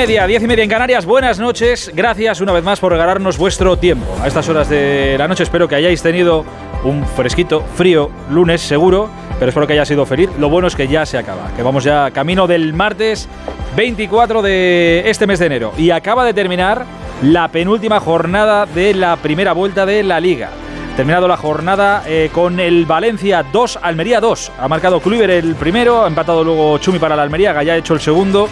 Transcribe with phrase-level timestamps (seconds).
[0.00, 1.04] Media, diez y media en Canarias.
[1.04, 1.92] Buenas noches.
[1.94, 4.06] Gracias una vez más por regalarnos vuestro tiempo.
[4.22, 6.42] A estas horas de la noche espero que hayáis tenido
[6.84, 10.30] un fresquito, frío lunes seguro, pero espero que haya sido feliz.
[10.38, 13.28] Lo bueno es que ya se acaba, que vamos ya camino del martes
[13.76, 15.74] 24 de este mes de enero.
[15.76, 16.86] Y acaba de terminar
[17.20, 20.48] la penúltima jornada de la primera vuelta de la liga.
[20.96, 24.52] Terminado la jornada eh, con el Valencia 2, Almería 2.
[24.60, 27.76] Ha marcado Kluivert el primero, ha empatado luego Chumi para la Almería, que ya ha
[27.76, 28.48] hecho el segundo.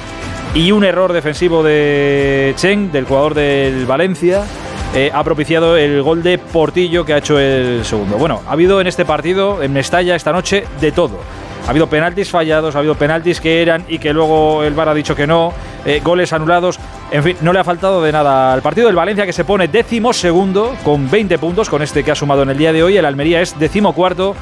[0.54, 4.44] Y un error defensivo de Cheng, del jugador del Valencia,
[4.94, 8.16] eh, ha propiciado el gol de Portillo que ha hecho el segundo.
[8.16, 11.20] Bueno, ha habido en este partido, en Mestalla, esta noche, de todo.
[11.66, 14.94] Ha habido penaltis fallados, ha habido penaltis que eran y que luego el VAR ha
[14.94, 15.52] dicho que no,
[15.84, 16.80] eh, goles anulados.
[17.10, 19.68] En fin, no le ha faltado de nada al partido del Valencia que se pone
[19.68, 22.96] décimo segundo con 20 puntos, con este que ha sumado en el día de hoy.
[22.96, 24.34] El Almería es décimo cuarto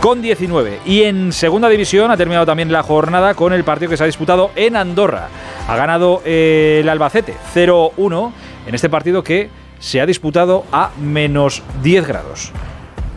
[0.00, 0.80] con 19.
[0.86, 4.06] Y en segunda división ha terminado también la jornada con el partido que se ha
[4.06, 5.28] disputado en Andorra.
[5.66, 8.32] Ha ganado eh, el Albacete 0-1
[8.66, 12.52] en este partido que se ha disputado a menos 10 grados.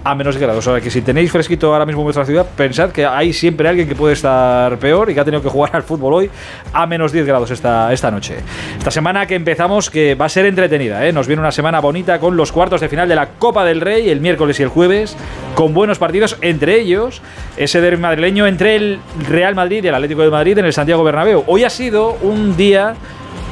[0.04, 0.68] A menos 10 grados.
[0.68, 3.70] O sea que si tenéis fresquito ahora mismo en vuestra ciudad, pensad que hay siempre
[3.70, 6.30] alguien que puede estar peor y que ha tenido que jugar al fútbol hoy
[6.74, 8.38] a menos 10 grados esta, esta noche.
[8.78, 11.14] Esta semana que empezamos, que va a ser entretenida, ¿eh?
[11.14, 14.09] nos viene una semana bonita con los cuartos de final de la Copa del Rey
[14.09, 15.16] el miércoles y el jueves,
[15.53, 17.22] con buenos partidos, entre ellos
[17.58, 21.04] ese derbi madrileño entre el Real Madrid y el Atlético de Madrid en el Santiago
[21.04, 21.44] Bernabéu.
[21.46, 22.96] Hoy ha sido un día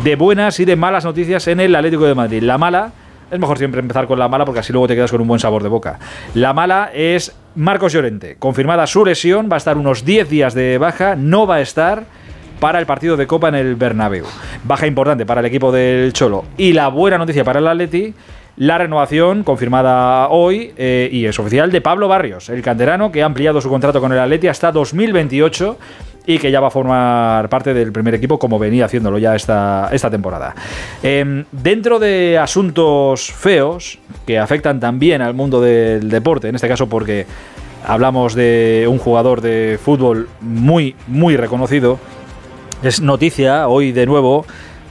[0.03, 2.41] de buenas y de malas noticias en el Atlético de Madrid.
[2.41, 2.93] La mala
[3.31, 5.39] es mejor siempre empezar con la mala porque así luego te quedas con un buen
[5.39, 5.99] sabor de boca.
[6.33, 8.37] La mala es Marcos Llorente.
[8.39, 12.05] Confirmada su lesión, va a estar unos 10 días de baja, no va a estar
[12.59, 14.25] para el partido de Copa en el Bernabéu.
[14.63, 16.45] Baja importante para el equipo del Cholo.
[16.57, 18.13] Y la buena noticia para el Atleti,
[18.59, 23.25] la renovación confirmada hoy eh, y es oficial de Pablo Barrios, el canterano que ha
[23.25, 25.77] ampliado su contrato con el Atleti hasta 2028
[26.25, 29.87] y que ya va a formar parte del primer equipo como venía haciéndolo ya esta,
[29.93, 30.53] esta temporada.
[31.01, 33.97] Eh, dentro de asuntos feos
[34.27, 37.25] que afectan también al mundo del deporte, en este caso porque
[37.87, 41.97] hablamos de un jugador de fútbol muy, muy reconocido,
[42.83, 44.45] es noticia hoy de nuevo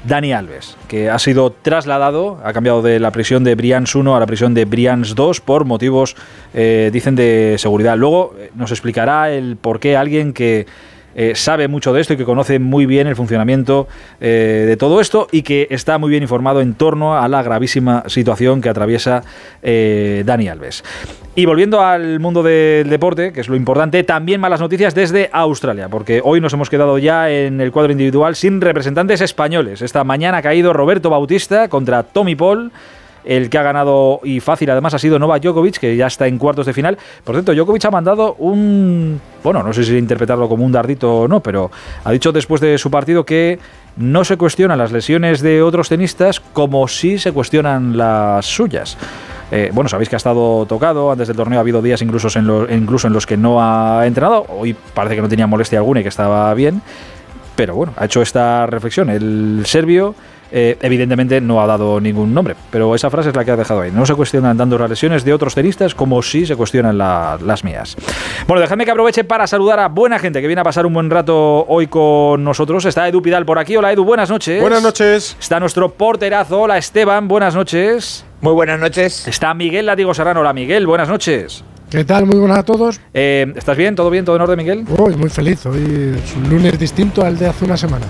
[0.09, 4.19] Dani Alves, que ha sido trasladado, ha cambiado de la prisión de Brians 1 a
[4.19, 6.17] la prisión de Brians 2 por motivos,
[6.55, 7.97] eh, dicen, de seguridad.
[7.99, 10.67] Luego eh, nos explicará el por qué alguien que
[11.21, 13.89] eh, sabe mucho de esto y que conoce muy bien el funcionamiento
[14.21, 18.05] eh, de todo esto y que está muy bien informado en torno a la gravísima
[18.07, 19.25] situación que atraviesa
[19.61, 20.85] eh, Dani Alves.
[21.35, 25.89] Y volviendo al mundo del deporte, que es lo importante, también malas noticias desde Australia,
[25.89, 29.83] porque hoy nos hemos quedado ya en el cuadro individual sin representantes españoles.
[29.83, 32.71] Esta mañana ha caído Roberto Bautista contra Tommy Paul.
[33.25, 36.39] El que ha ganado y fácil además ha sido Novak Djokovic, que ya está en
[36.39, 36.99] cuartos de final.
[37.25, 39.21] Por cierto, Djokovic ha mandado un...
[39.43, 41.71] Bueno, no sé si interpretarlo como un dardito o no, pero
[42.05, 43.59] ha dicho después de su partido que
[43.97, 48.97] no se cuestionan las lesiones de otros tenistas como si se cuestionan las suyas.
[49.51, 52.47] Eh, bueno, sabéis que ha estado tocado, antes del torneo ha habido días incluso en,
[52.47, 56.01] lo, incluso en los que no ha entrenado, hoy parece que no tenía molestia alguna
[56.01, 56.83] y que estaba bien,
[57.57, 59.09] pero bueno, ha hecho esta reflexión.
[59.11, 60.15] El serbio
[60.51, 63.81] eh, evidentemente no ha dado ningún nombre, pero esa frase es la que ha dejado
[63.81, 63.91] ahí.
[63.91, 67.65] No se cuestionan dando las lesiones de otros tenistas como si se cuestionan la, las
[67.65, 67.97] mías.
[68.47, 71.11] Bueno, dejadme que aproveche para saludar a buena gente que viene a pasar un buen
[71.11, 72.85] rato hoy con nosotros.
[72.85, 73.77] Está Edu Pidal por aquí.
[73.77, 74.61] Hola Edu, buenas noches.
[74.61, 75.37] Buenas noches.
[75.39, 76.63] Está nuestro porterazo.
[76.63, 78.25] Hola Esteban, buenas noches.
[78.41, 79.27] Muy buenas noches.
[79.27, 80.41] Está Miguel Latigo Serrano.
[80.41, 81.65] Hola Miguel, buenas noches.
[81.91, 82.27] ¿Qué tal?
[82.27, 83.01] Muy buenas a todos.
[83.15, 83.95] Eh, ¿Estás bien?
[83.95, 84.23] ¿Todo bien?
[84.25, 84.85] ¿Todo en orden, Miguel?
[84.99, 85.65] Uy, muy feliz.
[85.65, 88.05] Hoy es un lunes distinto al de hace una semana.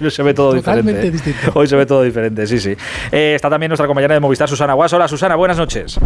[0.00, 1.30] Hoy se ve todo Totalmente diferente.
[1.30, 1.58] distinto.
[1.58, 2.74] Hoy se ve todo diferente, sí, sí.
[3.12, 4.92] Eh, está también nuestra compañera de Movistar, Susana Guas.
[4.92, 5.96] Hola, Susana, buenas noches.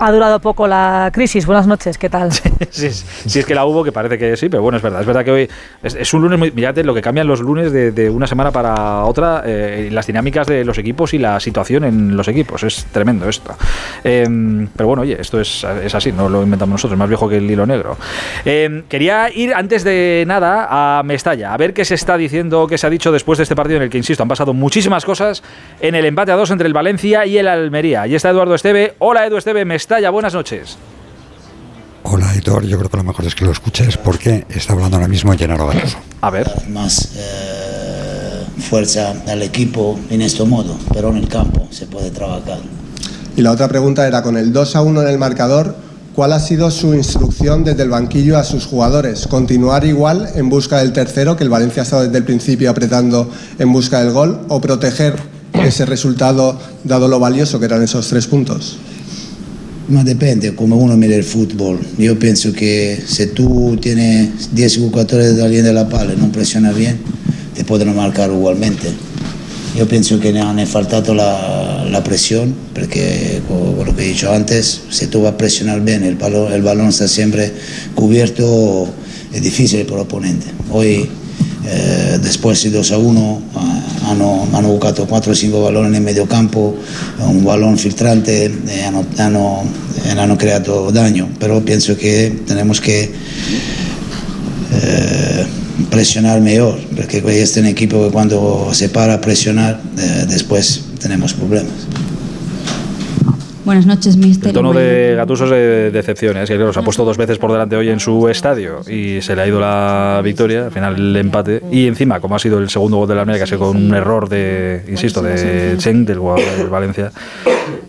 [0.00, 1.44] Ha durado poco la crisis.
[1.44, 2.30] Buenas noches, ¿qué tal?
[2.70, 5.00] sí, es que la hubo, que parece que sí, pero bueno, es verdad.
[5.00, 5.48] Es verdad que hoy
[5.82, 6.52] es, un lunes muy.
[6.52, 10.64] Mirad lo que cambian los lunes de, una semana para otra, eh, las dinámicas de
[10.64, 12.62] los equipos y la situación en los equipos.
[12.62, 13.56] Es tremendo esto.
[14.04, 17.38] Em, pero bueno, oye, esto es, es, así, no lo inventamos nosotros, más viejo que
[17.38, 17.96] el hilo negro.
[18.44, 22.78] Em, quería ir antes de nada a Mestalla, a ver qué se está diciendo, qué
[22.78, 25.42] se ha dicho después de este partido en el que, insisto, han pasado muchísimas cosas
[25.80, 28.06] en el empate a dos entre el Valencia y el Almería.
[28.06, 28.94] Y está Eduardo Esteve.
[29.00, 30.76] Hola, Edu Esteve, Mestalla Mestalla, buenas noches.
[32.02, 32.62] Hola, Editor.
[32.66, 35.66] Yo creo que lo mejor es que lo escuches porque está hablando ahora mismo Gennaro
[35.66, 35.96] Gattuso.
[36.20, 36.46] A ver.
[36.68, 42.58] Más eh, fuerza al equipo en este modo, pero en el campo se puede trabajar.
[43.34, 45.74] Y la otra pregunta era, con el 2 a 1 en el marcador,
[46.14, 49.26] ¿cuál ha sido su instrucción desde el banquillo a sus jugadores?
[49.26, 53.30] ¿Continuar igual en busca del tercero, que el Valencia ha estado desde el principio apretando
[53.58, 55.16] en busca del gol, o proteger
[55.54, 58.76] ese resultado dado lo valioso que eran esos tres puntos?
[59.88, 61.82] Ma dipende come uno mira il football.
[61.96, 66.70] Io penso che se tu tieni 10 giocatori dalla linea della palla e non pressiona
[66.72, 66.98] bene,
[67.54, 68.94] ti possono marcare ugualmente.
[69.72, 75.08] Io penso che ne hanno faltato la, la presione, perché quello che detto antes, se
[75.08, 77.50] tu vas a pressionare bene, il pallone, il pallone sta sempre
[77.94, 78.92] cubierto,
[79.30, 80.52] è difficile per l'opponente.
[80.68, 81.08] Poi
[81.70, 83.42] eh, después de 2 a 1
[84.06, 84.22] han,
[84.54, 86.74] han buscado 4 o 5 balones en el medio campo,
[87.20, 93.12] un balón filtrante, eh, han, han, han, creado daño, pero pienso que tenemos que
[94.72, 95.46] eh,
[95.90, 100.84] presionar mejor, porque este es un equipo que cuando se para a presionar, eh, después
[101.00, 101.72] tenemos problemas.
[103.68, 104.48] Buenas noches, mister.
[104.48, 106.44] El tono de Gatuso es de decepción, ¿eh?
[106.44, 109.36] es que los ha puesto dos veces por delante hoy en su estadio y se
[109.36, 111.62] le ha ido la victoria, al final el empate.
[111.70, 113.76] Y encima, como ha sido el segundo gol de la América, que ha sido con
[113.76, 117.12] un error de, insisto, de Cheng, del jugador del Valencia,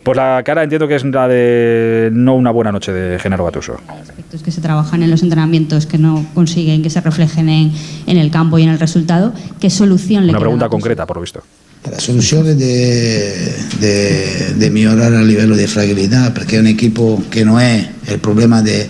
[0.03, 3.77] pues la cara entiendo que es la de no una buena noche de Genaro Gatuso.
[3.87, 7.71] Aspectos que se trabajan en los entrenamientos que no consiguen que se reflejen en,
[8.05, 9.31] en el campo y en el resultado,
[9.61, 11.41] ¿qué solución le Una pregunta concreta, por lo visto.
[11.85, 11.97] La
[12.43, 13.55] de,
[14.57, 18.61] de mejorar el nivel de fragilidad, porque es un equipo que no es el problema
[18.61, 18.89] de,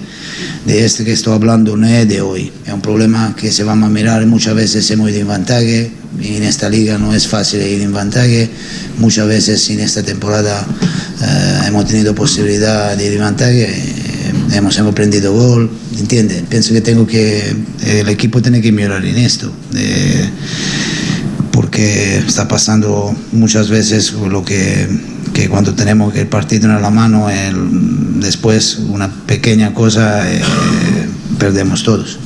[0.66, 2.52] este que estoy hablando, no es de hoy.
[2.66, 6.36] Es un problema que se va a mirar muchas veces hemos ido en vantaje, y
[6.36, 8.50] en esta liga no es fácil ir en vantaje.
[8.98, 10.66] Muchas veces en esta temporada
[11.22, 15.70] eh, hemos tenido posibilidad de ir en vantaje, eh, hemos, hemos prendido gol,
[16.00, 16.42] ¿entiendes?
[16.50, 17.06] Pienso que, tengo
[17.86, 19.54] el equipo tiene que mejorar en esto.
[21.70, 24.88] Porque está pasando muchas veces lo que,
[25.36, 30.42] que cuando tenemos el partido en la mano, el, después una pequeña cosa eh,
[31.38, 32.18] perdemos todos.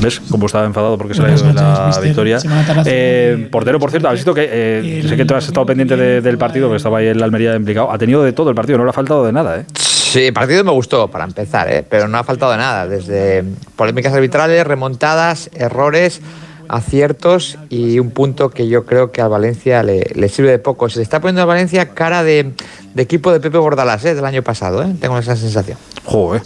[0.00, 2.38] ¿Ves cómo estaba enfadado porque se le ha ido la victoria?
[2.86, 6.38] Eh, portero, por cierto, has visto que eh, sé que tú has estado pendiente del
[6.38, 7.92] partido, que estaba ahí en la Almería implicado.
[7.92, 9.66] Ha tenido de todo el partido, no le ha faltado de nada, ¿eh?
[9.76, 11.84] Sí, el partido me gustó, para empezar, ¿eh?
[11.86, 12.86] pero no ha faltado de nada.
[12.86, 13.44] Desde
[13.76, 16.22] polémicas arbitrales, remontadas, errores
[16.72, 20.88] aciertos y un punto que yo creo que al Valencia le, sirve de poco.
[20.88, 22.52] Se está poniendo al Valencia cara de,
[22.96, 24.14] equipo de Pepe Bordalás ¿eh?
[24.14, 24.94] del año pasado, ¿eh?
[24.98, 25.76] tengo esa sensación.
[26.04, 26.42] Joder.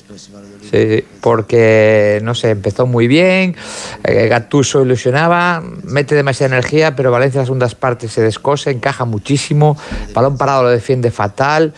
[0.71, 3.55] Sí, porque, no sé, empezó muy bien,
[4.03, 9.05] eh, Gattuso ilusionaba, mete demasiada energía, pero Valencia en las segundas partes se descose, encaja
[9.05, 9.77] muchísimo,
[10.13, 11.73] balón parado lo defiende fatal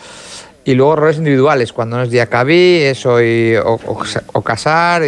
[0.69, 5.01] y luego errores individuales, cuando no es Diacabí, es hoy o, Casar,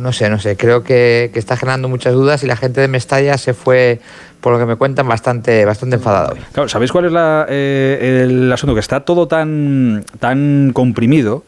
[0.00, 3.36] no sé, no sé, creo que, está generando muchas dudas y la gente de Mestalla
[3.36, 4.00] se fue,
[4.40, 6.38] por lo que me cuentan, bastante, bastante enfadada hoy.
[6.52, 7.12] Claro, ¿sabéis cuál es
[7.50, 8.72] eh, el asunto?
[8.72, 11.44] Que está todo tan, tan comprimido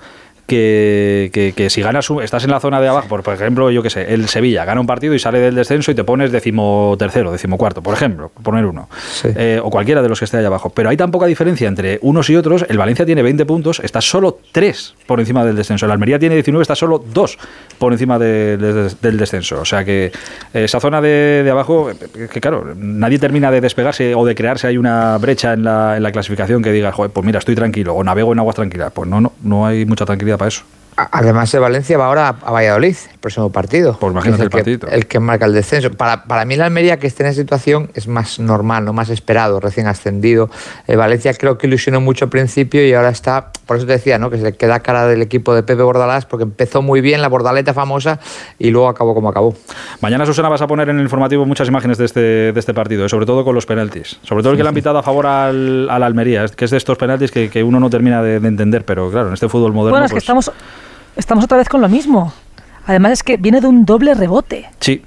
[0.47, 4.13] que, que, si ganas, estás en la zona de abajo, por, ejemplo, yo qué sé,
[4.13, 7.95] el Sevilla gana un partido y sale del descenso y te pones decimotercero, decimocuarto, por
[7.95, 8.89] ejemplo, poner uno,
[9.25, 10.71] eh, o cualquiera de los que esté ahí abajo.
[10.71, 14.01] Pero hay tan poca diferencia entre unos y otros, el Valencia tiene 20 puntos, está
[14.01, 17.39] solo 3 por encima del descenso, el Almería tiene 19, está solo 2
[17.79, 19.61] por encima del descenso.
[19.61, 20.13] O sea que
[20.53, 21.91] esa zona de, abajo,
[22.33, 26.03] que claro, nadie termina de despegarse o de crearse, hay una brecha en la, en
[26.03, 28.93] la clasificación que diga, Joder, pues mira, estoy tranquilo, o navego en aguas tranquilas.
[28.93, 30.63] Pues no, no, no hay mucha tranquilidad para eso.
[30.97, 33.97] Además, el Valencia va ahora a Valladolid, el próximo partido.
[33.99, 34.89] Pues imagínate el, partido.
[34.89, 35.91] Que, el que marca el descenso.
[35.91, 39.11] Para, para mí, la Almería que esté en esa situación es más normal, no más
[39.11, 40.51] esperado, recién ascendido.
[40.87, 44.19] El Valencia creo que ilusionó mucho al principio y ahora está, por eso te decía,
[44.19, 44.31] ¿no?
[44.31, 47.29] que se le queda cara del equipo de Pepe Bordalás, porque empezó muy bien la
[47.29, 48.21] bordaleta famosa
[48.59, 49.55] y luego acabó como acabó.
[50.01, 53.09] Mañana, Susana, vas a poner en el informativo muchas imágenes de este, de este partido,
[53.09, 54.21] sobre todo con los penaltis.
[54.23, 56.71] Sobre todo el que le han pitado a favor al, a la Almería, que es
[56.71, 59.73] de estos penaltis que, que uno no termina de, entender, pero claro, en este fútbol
[59.73, 59.95] moderno.
[59.95, 60.53] Bueno, es que pues estamos
[61.17, 62.33] estamos otra vez con lo mismo.
[62.87, 64.69] Además es que viene de un doble rebote.
[64.81, 65.03] Sí.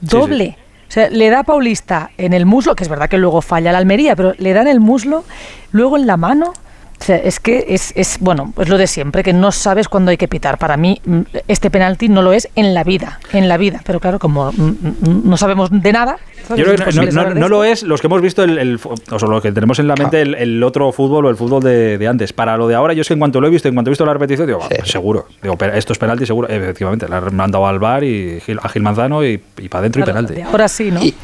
[0.00, 0.56] Doble.
[0.88, 3.72] O sea, le da a Paulista en el muslo, que es verdad que luego falla
[3.72, 5.24] la Almería, pero le da en el muslo,
[5.72, 6.52] luego en la mano.
[6.98, 10.10] O sea, es que es, es, bueno, es lo de siempre, que no sabes cuándo
[10.10, 10.58] hay que pitar.
[10.58, 13.80] Para mí, mm, este penalti no lo es en la vida, en la vida.
[13.84, 16.16] Pero claro, como mm, mm, no sabemos de nada.
[16.50, 19.18] Yo creo que no, imposible no- lo es los que hemos visto, el, el- o
[19.18, 21.98] sea, lo que tenemos en la mente el, el otro fútbol o el fútbol de,
[21.98, 22.32] de antes.
[22.32, 23.92] Para lo de ahora, yo es que en cuanto lo he visto, en cuanto he
[23.92, 25.26] visto la repetición, digo, "Ah, pues seguro.
[25.42, 26.48] Digo, pero esto es penalti, seguro.
[26.48, 29.38] Efectivamente, la han mandado al bar y a Gil Manzano y,
[29.68, 30.34] para adentro y penalti.
[30.34, 31.02] de ahora sí, ¿no?
[31.04, 31.14] Y,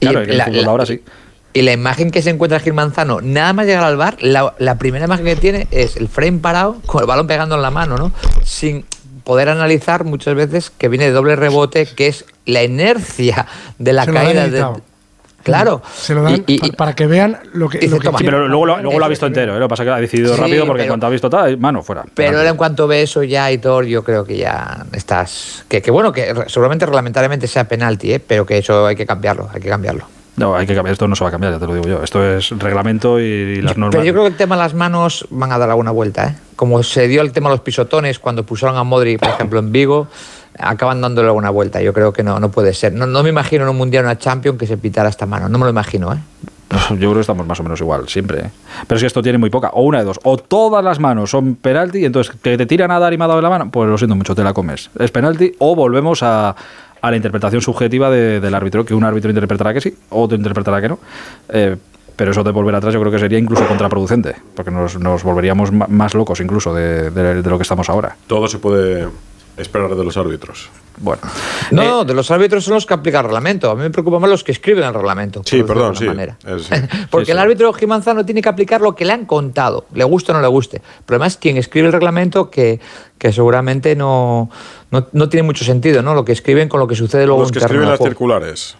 [0.00, 1.00] Claro, y el la- fútbol la- ahora sí.
[1.54, 4.76] Y la imagen que se encuentra Gil Manzano, nada más llegar al bar, la, la
[4.78, 7.96] primera imagen que tiene es el frame parado con el balón pegando en la mano,
[7.98, 8.10] ¿no?
[8.44, 8.86] Sin
[9.24, 13.46] poder analizar muchas veces que viene de doble rebote, que es la inercia
[13.78, 14.66] de la Se lo dan caída de.
[15.42, 15.82] Claro.
[15.92, 17.78] Se lo dan Y- y- pa- para que vean lo que.
[17.78, 18.18] Dice, lo que "Toma".
[18.18, 19.58] Sí, pero luego, lo, luego lo ha visto entero, ¿eh?
[19.58, 21.58] lo que pasa es que ha decidido Sí, rápido porque en cuanto ha visto tal,
[21.58, 22.04] mano, fuera.
[22.14, 25.64] Pero ahora en cuanto ve eso ya, Hitor, yo creo que ya estás...
[25.68, 28.20] Que, que bueno, que seguramente reglamentariamente sea penalti, ¿eh?
[28.20, 30.06] pero que eso hay que cambiarlo, hay que cambiarlo.
[30.36, 30.92] No, hay que cambiar.
[30.92, 32.02] Esto no se va a cambiar, ya te lo digo yo.
[32.02, 33.92] Esto es reglamento y las normas.
[33.92, 36.36] Pero yo creo que el tema de las manos van a dar alguna vuelta, ¿eh?
[36.56, 39.72] Como se dio el tema de los pisotones cuando pusieron a Modric, por ejemplo, en
[39.72, 40.08] Vigo,
[40.58, 41.82] acaban dándole alguna vuelta.
[41.82, 42.92] Yo creo que no, no puede ser.
[42.94, 45.48] No, no me imagino en un Mundial, una Champions, que se pitara esta mano.
[45.48, 46.18] No me lo imagino, ¿eh?
[46.90, 48.40] Yo creo que estamos más o menos igual, siempre.
[48.40, 48.50] ¿eh?
[48.86, 49.70] Pero es que esto tiene muy poca.
[49.74, 50.18] O una de dos.
[50.22, 53.24] O todas las manos son penalti, y entonces que te tiran a dar y me
[53.24, 54.90] ha dado la mano, pues lo siento mucho, te la comes.
[54.98, 56.56] Es penalti, o volvemos a,
[57.02, 60.80] a la interpretación subjetiva de- del árbitro, que un árbitro interpretará que sí, otro interpretará
[60.80, 60.98] que no.
[61.50, 61.76] Eh,
[62.16, 65.72] pero eso de volver atrás yo creo que sería incluso contraproducente, porque nos, nos volveríamos
[65.72, 68.16] más locos incluso de- de lo que estamos ahora.
[68.26, 69.08] Todo se puede
[69.56, 70.70] esperar de los árbitros.
[70.98, 71.22] Bueno.
[71.70, 73.70] No, Eh, no, de los árbitros son los que aplican el reglamento.
[73.70, 75.42] A mí me preocupan más los que escriben el reglamento.
[75.44, 76.06] Sí, perdón, alguna sí.
[76.06, 76.38] manera.
[76.46, 76.74] Es- sí.
[77.10, 80.32] Porque Sí, el árbitro Gimanzano tiene que aplicar lo que le han contado, le guste
[80.32, 80.76] o no le guste.
[80.78, 82.80] El problema es quien escribe el reglamento que,
[83.18, 84.50] que seguramente no,
[84.90, 86.14] no, no tiene mucho sentido, ¿no?
[86.14, 88.76] Lo que escriben con lo que sucede luego Los que escriben las circulares.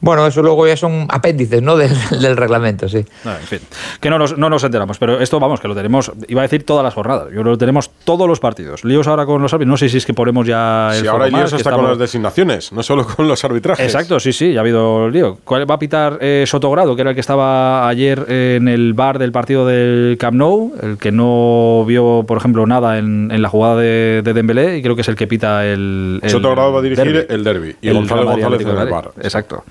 [0.00, 1.76] Bueno, eso luego ya son apéndices, ¿no?
[1.80, 3.04] Del, del reglamento, sí.
[3.24, 3.58] No, en fin,
[4.00, 6.64] que no nos, no nos enteramos, pero esto vamos, que lo tenemos, iba a decir
[6.64, 8.84] todas las jornadas, yo creo que lo tenemos todos los partidos.
[8.84, 11.12] Líos ahora con los árbitros, no sé si es que ponemos ya el Si foco
[11.12, 13.84] ahora líos hasta con las designaciones, no solo con los arbitrajes.
[13.84, 15.38] Exacto, sí, sí, ya ha habido lío.
[15.44, 19.18] ¿Cuál va a pitar eh, Sotogrado, que era el que estaba ayer en el bar
[19.18, 23.48] del partido del Camp Nou, el que no vio, por ejemplo, nada en, en la
[23.48, 26.80] jugada de, de Dembélé y creo que es el que pita el, el Sotogrado va
[26.80, 29.10] a dirigir el derbi y El González Atlético en el bar.
[29.20, 29.64] Exacto.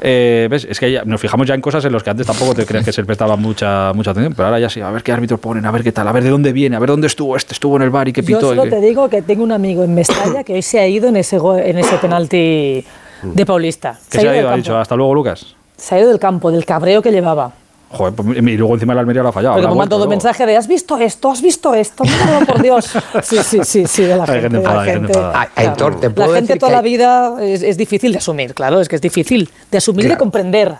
[0.00, 0.66] Eh, ¿ves?
[0.68, 2.84] Es que ya nos fijamos ya en cosas en las que antes tampoco te crees
[2.84, 5.66] que se prestaba mucha, mucha atención, pero ahora ya sí, a ver qué árbitros ponen,
[5.66, 7.76] a ver qué tal, a ver de dónde viene, a ver dónde estuvo este, estuvo
[7.76, 8.52] en el bar y qué Yo pitó.
[8.54, 11.08] y solo te digo que tengo un amigo en Mestalla que hoy se ha ido
[11.08, 12.84] en ese, go- en ese penalti
[13.22, 13.98] de Paulista.
[14.10, 14.50] ¿Qué se ha del ido?
[14.50, 15.54] Ha dicho, hasta luego, Lucas.
[15.76, 17.52] Se ha ido del campo, del cabreo que llevaba.
[17.92, 19.54] Joder, pues, y luego encima el Almería lo ha fallado.
[19.54, 20.10] Porque habrá me vuelto mandado un luego.
[20.10, 21.30] mensaje de ¿has visto esto?
[21.32, 22.04] ¿Has visto esto?
[22.04, 22.92] No, por Dios.
[23.22, 24.42] Sí, sí, sí, sí, de la Hay gente.
[24.42, 25.18] gente de la enfadada, hay gente gente.
[25.18, 25.40] enfadada.
[25.56, 28.12] Ay, Aitor, ¿te La puedo gente decir toda que la hay- vida es, es difícil
[28.12, 30.18] de asumir, claro, es que es difícil de asumir y de Claro.
[30.20, 30.74] comprender.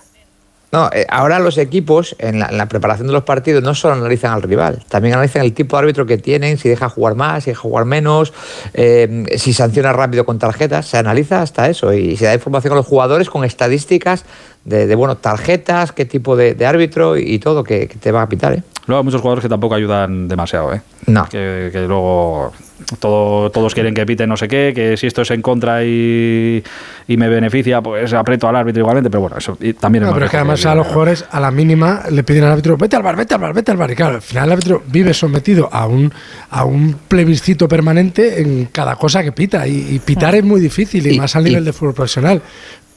[0.72, 3.94] No, eh, ahora los equipos en la, en la preparación de los partidos no solo
[3.94, 7.42] analizan al rival, también analizan el tipo de árbitro que tienen, si deja jugar más,
[7.42, 8.32] si deja jugar menos,
[8.74, 12.76] eh, si sanciona rápido con tarjetas, se analiza hasta eso y se da información a
[12.76, 14.24] los jugadores con estadísticas
[14.64, 18.22] de, de, bueno, tarjetas, qué tipo de, árbitro y, y todo que, que te va
[18.22, 18.62] a pitar, ¿eh?
[18.90, 20.82] Luego hay muchos jugadores que tampoco ayudan demasiado, ¿eh?
[21.06, 21.25] No.
[21.28, 22.52] Que, que luego
[22.99, 26.62] todo, todos quieren que pite no sé qué, que si esto es en contra y,
[27.09, 30.14] y me beneficia, pues aprieto al árbitro igualmente, pero bueno, eso y también No, es
[30.14, 32.97] pero es que además a los jugadores a la mínima le piden al árbitro, vete
[32.97, 33.90] al bar, vete al bar, vete al bar.
[33.90, 36.12] Y claro, al final el árbitro vive sometido a un,
[36.50, 39.66] a un plebiscito permanente en cada cosa que pita.
[39.68, 42.42] Y, y pitar es muy difícil, y, Y- más al y- nivel de fútbol profesional.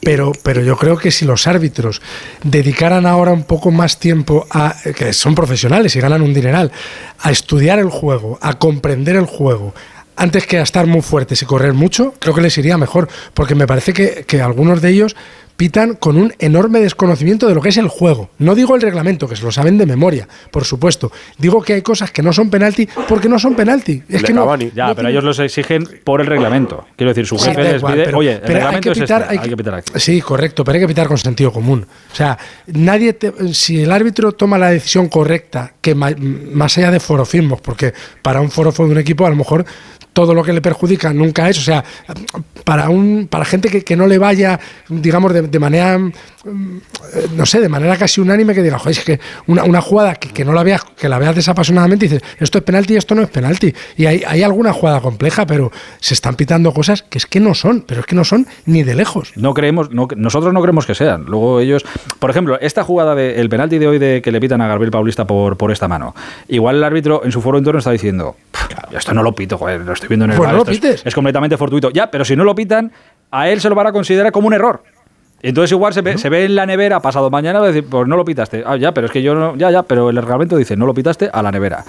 [0.04, 2.02] Pero, pero yo creo que si los árbitros
[2.44, 6.72] dedicaran ahora un poco más tiempo a, que son profesionales y ganan un dineral,
[7.20, 9.74] a estudiar el juego, a comprender el juego,
[10.16, 13.56] antes que a estar muy fuertes y correr mucho, creo que les iría mejor, porque
[13.56, 15.16] me parece que, que algunos de ellos
[15.56, 18.30] pitan con un enorme desconocimiento de lo que es el juego.
[18.40, 21.12] No digo el reglamento, que se lo saben de memoria, por supuesto.
[21.38, 24.02] Digo que hay cosas que no son penalti porque no son penalti.
[24.10, 24.58] Es Le que no.
[24.74, 26.86] Ya, no pero ellos los exigen por el reglamento.
[26.96, 29.22] Quiero decir, su jefe les igual, pide, pero- oye, el pero hay reglamento que pitar,
[29.22, 29.94] es este, hay hay que- pitar aquí.
[30.00, 31.86] Sí, correcto, pero hay que pitar con sentido común.
[32.12, 36.92] O sea, nadie te- si el árbitro toma la decisión correcta, que ma- más allá
[36.92, 39.66] de forofismos, porque para un forofo de un equipo a lo mejor
[40.14, 41.84] todo lo que le perjudica nunca es, o sea,
[42.64, 46.12] para un para gente que, que no le vaya, digamos, de, de manera, mm,
[47.16, 50.16] eh, no sé, de manera casi unánime, que diga, joder, es que una, una jugada
[50.16, 53.16] que, que no la veas, que la veas desapasionadamente dices, esto es penalti y esto
[53.16, 53.74] no es penalti.
[53.98, 57.56] Y hay, hay alguna jugada compleja, pero se están pitando cosas que es que no
[57.56, 59.34] son, pero es que no son ni de lejos.
[59.36, 61.26] No creemos, no, nosotros no creemos que sean.
[61.26, 61.84] Luego ellos,
[62.20, 65.26] por ejemplo, esta jugada del penalti de hoy de que le pitan a Gabriel Paulista
[65.26, 66.16] por, por esta mano.
[66.48, 69.84] Igual el árbitro en su foro interno está diciendo, "Pff, esto no lo pito, joder,
[70.04, 71.06] estoy viendo en el Pues bar, no lo esto es- pites.
[71.06, 71.90] es, completamente fortuito.
[71.90, 72.92] Ya, pero si no lo pitan,
[73.32, 74.84] a él se lo van a considerar como un error.
[75.44, 78.08] Entonces igual se ve, se ve en la nevera pasado mañana, va a decir, pues
[78.08, 78.64] no lo pitaste.
[78.66, 80.94] Ah, ya, pero es que yo no, ya, ya, pero el reglamento dice, no lo
[80.94, 81.84] pitaste a la nevera.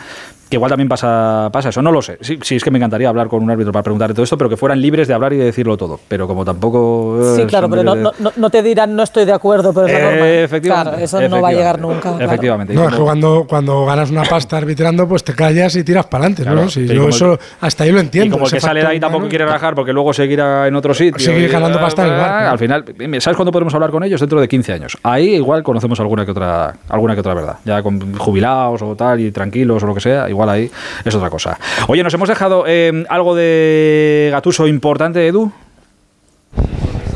[0.50, 2.18] Que igual también pasa, pasa eso, no lo sé.
[2.20, 4.50] Sí, sí, es que me encantaría hablar con un árbitro para preguntarle todo esto, pero
[4.50, 5.98] que fueran libres de hablar y de decirlo todo.
[6.06, 7.18] Pero como tampoco...
[7.22, 9.86] eh, Sí, claro, pero no, de- no- no- te dirán no estoy de acuerdo, pero
[9.86, 10.26] es la norma.
[10.26, 12.14] Eh, efectivamente, Claro, eso no va a llegar nunca.
[12.20, 12.74] Efectivamente.
[12.74, 16.24] No, es que cuando, cuando ganas una pasta arbitrando, pues te callas y tiras para
[16.24, 16.68] adelante, Claro, ¿no?
[16.68, 18.26] Si yo eso el- hasta ahí lo entiendo.
[18.26, 20.92] Y como el que sale de ahí tampoco quiere rajar porque luego seguirá en otro
[20.92, 21.18] sitio.
[21.24, 22.50] Seguir ganando pasta.
[22.50, 22.84] Al final,
[23.20, 24.20] ¿sabes cuándo podremos hablar con ellos?
[24.20, 24.98] Dentro de 15 años.
[25.02, 27.58] Ahí igual conocemos alguna que otra alguna que otra verdad.
[27.66, 30.70] Ya con jubilados o tal y tranquilos o lo que sea, igual ahí
[31.04, 31.58] es otra cosa.
[31.88, 35.52] Oye, nos hemos dejado eh, algo de Gatuso importante, Edu.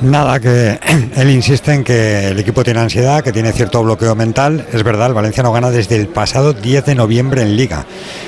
[0.02, 0.78] Nada, que
[1.16, 4.64] él insiste en que el equipo tiene ansiedad, que tiene cierto bloqueo mental.
[4.72, 7.84] Es verdad, el Valencia no gana desde el pasado 10 de noviembre en Liga.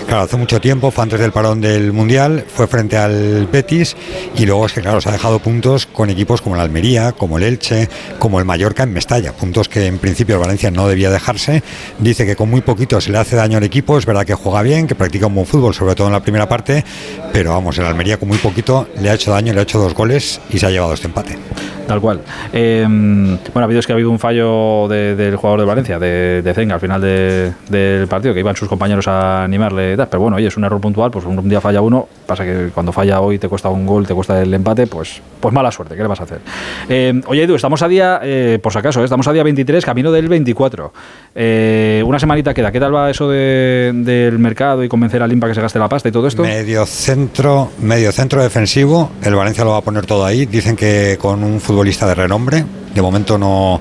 [0.08, 3.96] Claro, hace mucho tiempo, fue antes del parón del Mundial, fue frente al Betis
[4.36, 7.38] y luego es que, claro, se ha dejado puntos con equipos como el Almería, como
[7.38, 9.32] el Elche, como el Mallorca en Mestalla.
[9.32, 11.62] Puntos que en principio el Valencia no debía dejarse.
[12.00, 13.96] Dice que con muy poquito se le hace daño al equipo.
[13.96, 16.48] Es verdad que juega bien, que practica un buen fútbol, sobre todo en la primera
[16.48, 16.84] parte,
[17.32, 19.94] pero vamos, el Almería con muy poquito le ha hecho daño, le ha hecho dos
[19.94, 21.38] goles y se ha llevado este empate.
[21.86, 22.20] Tal cual.
[22.52, 25.98] Eh, bueno, ha habido, es que ha habido un fallo de- del jugador de Valencia,
[25.98, 29.96] de, Zenga, al final de- del partido, que iban sus compañeros a animarle.
[29.96, 32.92] Pero bueno, oye, es un error puntual, pues un día falla uno, pasa que cuando
[32.92, 36.02] falla hoy te cuesta un gol, te cuesta el empate, pues, pues mala suerte, ¿qué
[36.02, 36.40] le vas a hacer?
[36.88, 39.84] Eh, oye, Edu, estamos a día, eh, por si acaso, eh, estamos a día 23,
[39.84, 40.92] camino del 24.
[41.34, 42.70] Eh, una semanita queda.
[42.70, 45.88] ¿Qué tal va eso de- del mercado y convencer al Limpa que se gaste la
[45.88, 46.42] pasta y todo esto?
[46.42, 50.46] Medio centro, medio centro defensivo, el Valencia lo va a poner todo ahí.
[50.46, 52.64] Dicen que con un futbolista de renombre,
[52.94, 53.80] de momento no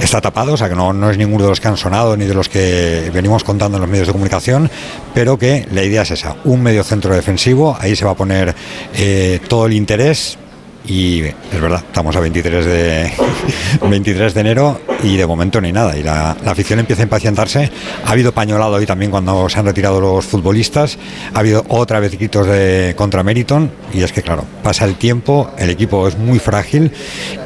[0.00, 2.24] está tapado, o sea que no, no es ninguno de los que han sonado ni
[2.24, 4.68] de los que venimos contando en los medios de comunicación,
[5.14, 8.54] pero que la idea es esa, un medio centro defensivo, ahí se va a poner
[8.94, 10.38] eh, todo el interés.
[10.88, 13.10] Y es verdad, estamos a 23 de,
[13.90, 15.96] 23 de enero y de momento no hay nada.
[15.96, 17.70] Y la, la afición empieza a impacientarse.
[18.04, 20.96] Ha habido pañolado hoy también cuando se han retirado los futbolistas.
[21.34, 23.70] Ha habido otra vez gritos de contra Meriton.
[23.92, 26.92] Y es que, claro, pasa el tiempo, el equipo es muy frágil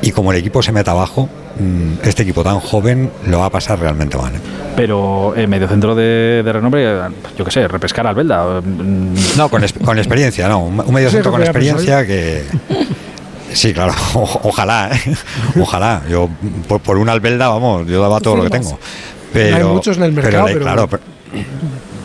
[0.03, 1.29] y como el equipo se mete abajo,
[1.59, 4.35] mm, este equipo tan joven lo va a pasar realmente mal.
[4.35, 4.39] ¿eh?
[4.77, 7.01] Pero el medio centro de, de renombre, eh,
[7.39, 8.61] yo qué sé, repescar al Belda.
[8.61, 10.61] mm, No, con, con experiencia, no.
[10.65, 12.45] Un un medio Sí, centro lo con experiencia que.
[13.53, 15.15] Sí, claro, o- ojalá, ¿eh?
[15.61, 16.03] ojalá.
[16.09, 16.29] Yo,
[16.69, 18.79] por, por una albelda, vamos, yo daba todo lo que tengo.
[19.33, 21.03] Pero, Hay muchos en el mercado, le- pero- claro, pero-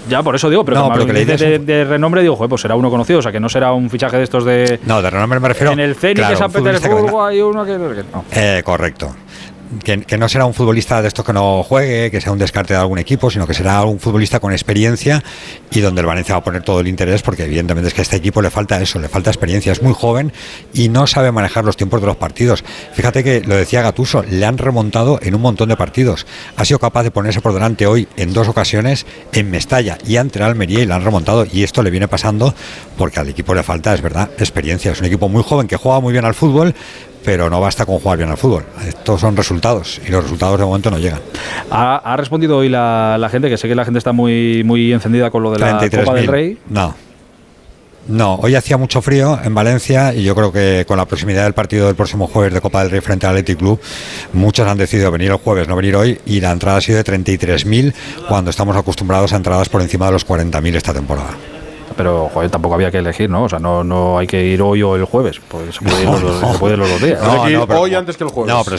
[0.08, 2.50] Ya, por eso digo, pero, No, como pero que dices idea de, renombre, digo, joder,
[2.50, 4.80] pues será uno conocido, o sea, que no será un fichaje de estos de.
[4.86, 5.72] no, de renombre me refiero.
[5.74, 7.72] en el Zenit claro, de San Petersburgo hay uno que.
[7.72, 8.24] que no.
[8.32, 9.16] Eh, correcto.
[9.84, 12.80] Que, no será un futbolista de estos que no juegue, que sea un descarte de
[12.80, 15.24] algún equipo, sino que será un futbolista con experiencia
[15.72, 18.04] y donde el Valencia va a poner todo el interés, porque evidentemente es que a
[18.04, 19.72] este equipo le falta eso, le falta experiencia.
[19.72, 20.32] Es muy joven
[20.74, 22.64] y no sabe manejar los tiempos de los partidos.
[22.94, 26.26] Fíjate que lo decía Gatuso, le han remontado en un montón de partidos.
[26.56, 30.42] Ha sido capaz de ponerse por delante hoy en dos ocasiones en Mestalla y ante
[30.42, 31.46] Almería y le han remontado.
[31.52, 32.54] Y esto le viene pasando
[32.98, 34.92] porque al equipo le falta, es verdad, experiencia.
[34.92, 36.76] Es un equipo muy joven que juega muy bien al fútbol
[37.26, 38.64] pero no basta con jugar bien al fútbol.
[38.88, 41.20] Estos son resultados y los resultados de momento no llegan.
[41.72, 44.94] Ha, ha respondido hoy la, la gente, que sé que la gente está muy, muy
[44.94, 46.28] encendida con lo de la Copa del 33.000.
[46.28, 46.58] Rey.
[46.70, 46.96] No.
[48.08, 51.54] No, hoy hacía mucho frío en Valencia y yo creo que con la proximidad del
[51.54, 53.80] partido del próximo jueves de Copa del Rey frente al Athletic Club,
[54.34, 57.04] muchos han decidido venir el jueves, no venir hoy, y la entrada ha sido de
[57.04, 57.94] 33.000
[58.28, 61.32] cuando estamos acostumbrados a entradas por encima de los 40.000 esta temporada.
[61.98, 63.44] Pero, joder, tampoco había que elegir, ¿no?
[63.44, 65.40] O sea, no, no hay que ir hoy o el jueves.
[65.48, 67.22] Pues se puede ir los, dos- se puede ir los dos días.
[67.22, 68.54] Hay que ir pero- hoy antes que el jueves.
[68.54, 68.78] No, pero,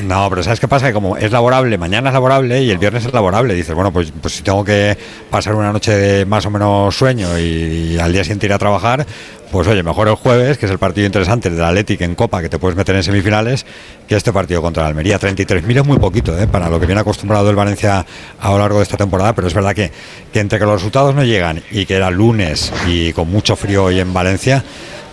[0.00, 0.86] no, pero ¿sabes qué pasa?
[0.86, 4.12] Que como es laborable, mañana es laborable y el viernes es laborable, dices, bueno, pues,
[4.20, 4.96] pues si tengo que
[5.30, 9.06] pasar una noche de más o menos sueño y, al día siguiente ir a trabajar,
[9.50, 12.48] pues oye, mejor el jueves, que es el partido interesante del Athletic en Copa, que
[12.48, 13.66] te puedes meter en semifinales,
[14.08, 15.20] que este partido contra el Almería.
[15.20, 16.46] 33.000 es muy poquito, ¿eh?
[16.46, 18.06] para lo que viene acostumbrado el Valencia
[18.40, 19.92] a lo largo de esta temporada, pero es verdad que,
[20.32, 23.84] que entre que los resultados no llegan y que era lunes y con mucho frío
[23.84, 24.64] hoy en Valencia,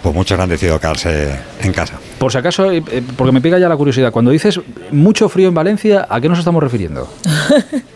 [0.01, 1.95] pues muchos han decidido quedarse en casa.
[2.17, 4.59] Por si acaso, eh, eh, porque me pica ya la curiosidad, cuando dices
[4.91, 7.07] mucho frío en Valencia, ¿a qué nos estamos refiriendo?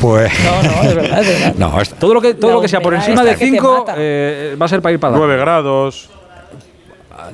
[0.00, 0.32] Pues...
[0.44, 1.54] No, no, es verdad, es verdad.
[1.58, 3.78] No, es- Todo lo que, todo lo que sea por encima de que te 5
[3.86, 3.92] mata.
[4.58, 6.08] va a ser para ir para 9 grados.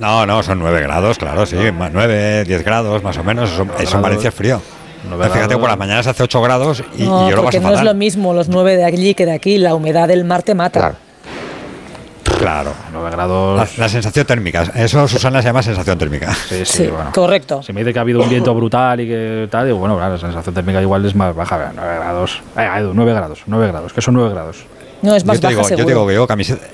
[0.01, 3.67] No, no, son 9 grados, claro, sí, más 9, 10 grados más o menos, eso,
[3.79, 4.61] eso en Valencia es frío.
[5.09, 7.69] Nueve Fíjate por las mañanas hace 8 grados y, y No, yo lo porque paso
[7.69, 7.97] no es lo fatal.
[7.97, 9.57] mismo los 9 de allí que de aquí.
[9.59, 10.81] La humedad del mar te mata.
[10.81, 10.97] Claro.
[12.39, 12.73] Claro.
[12.93, 13.57] 9 grados.
[13.79, 16.33] La, la sensación térmica, eso Susana se llama sensación térmica.
[16.35, 17.11] Sí, sí, Sí, bueno.
[17.15, 17.63] correcto.
[17.63, 20.15] Si me dice que ha habido un viento brutal y que tal, digo, bueno, claro,
[20.15, 22.43] la sensación térmica igual es más baja, 9 grados.
[22.57, 24.65] Eh, Edu, 9 grados, 9 grados, que son 9 grados.
[25.03, 26.67] No, es más yo, te baja digo, yo te digo que yo camiseta,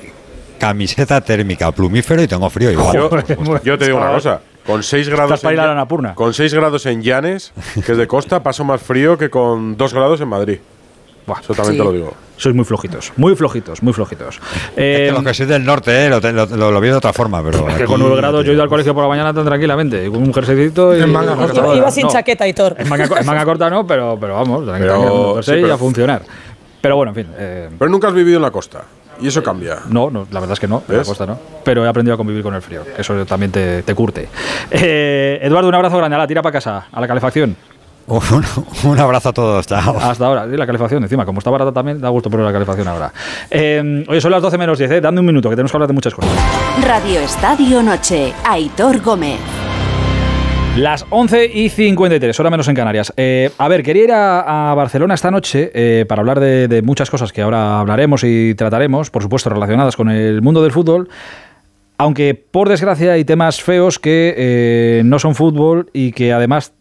[0.58, 2.94] camiseta térmica, plumífero y tengo frío igual.
[2.94, 3.10] Yo,
[3.62, 4.40] yo te digo una cosa.
[4.64, 7.52] Con 6 grados, para ir a en, con 6 grados en Llanes,
[7.84, 10.58] que es de costa, paso más frío que con 2 grados en Madrid.
[11.26, 11.78] Buah, Eso también Sí.
[11.78, 12.14] te lo digo.
[12.36, 14.36] Sois muy flojitos, muy flojitos, muy flojitos.
[14.36, 14.42] Es
[14.76, 17.12] Eh, que lo que soy del norte, eh, lo, lo, lo- lo vi de otra
[17.12, 17.64] forma, pero.
[17.66, 20.08] que aquí- con 9 grados yo he ido al colegio por la mañana tan tranquilamente,
[20.10, 21.52] con un jerseycito y En manga corta.
[21.54, 21.78] cazadora.
[21.78, 22.74] Iba sin No, chaqueta, Hitor.
[22.78, 25.74] En manga, en manga corta no, pero, pero vamos, Pero- un jersey sí, y pero-
[25.74, 26.22] a funcionar.
[26.80, 27.26] Pero bueno, en fin.
[27.38, 28.82] eh, Pero nunca has vivido en la costa.
[29.20, 29.76] Y eso cambia.
[29.88, 31.06] no, no, la verdad es que no, en la ¿Ves?
[31.08, 31.38] costa no.
[31.62, 32.82] Pero he aprendido a convivir con el frío.
[32.98, 34.28] Eso también te, te curte.
[34.70, 36.16] Eh, Eduardo, un abrazo grande.
[36.16, 37.54] A la tira para casa, a la calefacción.
[38.08, 38.44] Un,
[38.90, 39.96] un abrazo a todos, chao.
[39.98, 41.24] Hasta ahora, la calefacción encima.
[41.24, 43.12] Como está barata también, da gusto poner la calefacción ahora.
[43.50, 45.00] Eh, oye, son las 12 menos 10, ¿eh?
[45.00, 46.30] Dame un minuto, que tenemos que hablar de muchas cosas.
[46.84, 48.32] Radio Estadio Noche.
[48.44, 49.38] Aitor Gómez.
[50.76, 53.12] Las 11 y 53, hora menos en Canarias.
[53.16, 56.80] Eh, a ver, quería ir a, a Barcelona esta noche eh, para hablar de, de
[56.80, 61.10] muchas cosas que ahora hablaremos y trataremos, por supuesto relacionadas con el mundo del fútbol.
[61.98, 66.72] Aunque por desgracia hay temas feos que eh, no son fútbol y que además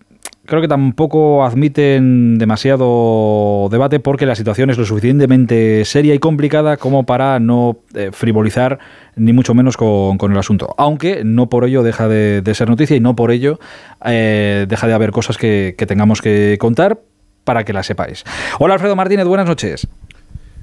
[0.51, 6.75] creo que tampoco admiten demasiado debate porque la situación es lo suficientemente seria y complicada
[6.75, 8.77] como para no eh, frivolizar
[9.15, 10.75] ni mucho menos con, con el asunto.
[10.77, 13.61] Aunque no por ello deja de, de ser noticia y no por ello
[14.05, 16.99] eh, deja de haber cosas que, que tengamos que contar
[17.45, 18.25] para que las sepáis.
[18.59, 19.87] Hola Alfredo Martínez, buenas noches.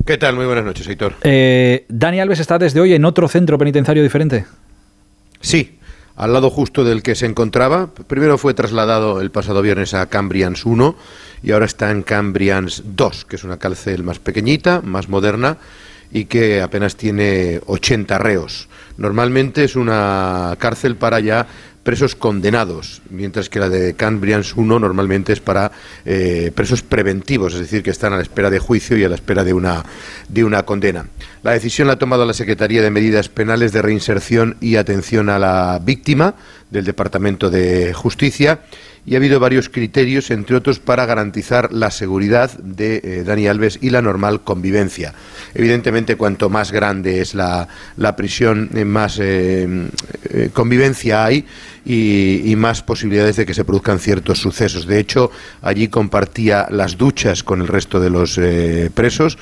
[0.05, 0.37] ¿Qué tal?
[0.37, 1.15] Muy buenas noches, Héctor.
[1.23, 4.45] Eh, Dani Alves está desde hoy en otro centro penitenciario diferente.
[5.41, 5.78] Sí,
[6.19, 7.95] al lado justo del que se encontraba.
[8.09, 10.97] Primero fue trasladado el pasado viernes a Cambrians 1
[11.45, 15.59] y ahora está en Cambrians 2, que es una cárcel más pequeñita, más moderna
[16.11, 18.69] y que apenas tiene 80 reos.
[18.97, 21.47] Normalmente es una cárcel para ya
[21.83, 25.73] presos condenados, mientras que la de Cambrians 1 normalmente es para
[26.05, 29.15] eh, presos preventivos, es decir, que están a la espera de juicio y a la
[29.15, 29.85] espera de una,
[30.29, 31.07] de una condena.
[31.43, 35.39] La decisión la ha tomado la Secretaría de Medidas Penales de Reinserción y Atención a
[35.39, 36.35] la Víctima
[36.71, 38.61] del Departamento de Justicia
[39.09, 43.79] y ha habido varios criterios, entre otros, para garantizar la seguridad de eh, Dani Alves
[43.81, 45.15] y la normal convivencia.
[45.55, 49.89] Evidentemente, cuanto más grande es la, la prisión, eh, más eh,
[50.53, 51.47] convivencia hay
[51.87, 54.87] y, más posibilidades de que se produzcan ciertos sucesos.
[54.87, 55.31] De hecho,
[55.63, 58.39] allí compartía las duchas con el resto de los
[58.93, 59.39] presos.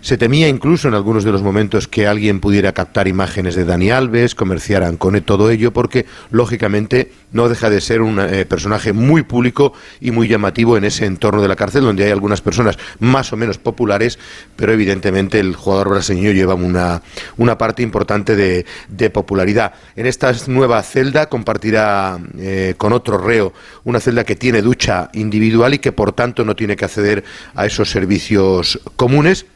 [0.00, 3.90] Se temía incluso en algunos de los momentos que alguien pudiera captar imágenes de Dani
[3.90, 9.22] Alves, comerciaran con todo ello, porque lógicamente no deja de ser un eh, personaje muy
[9.22, 13.32] público y muy llamativo en ese entorno de la cárcel, donde hay algunas personas más
[13.32, 14.18] o menos populares,
[14.56, 17.02] pero evidentemente el jugador brasileño lleva una,
[17.36, 19.74] una parte importante de, de popularidad.
[19.96, 23.52] En esta nueva celda compartirá eh, con otro reo
[23.84, 27.66] una celda que tiene ducha individual y que por tanto no tiene que acceder a
[27.66, 29.46] esos servicios comunes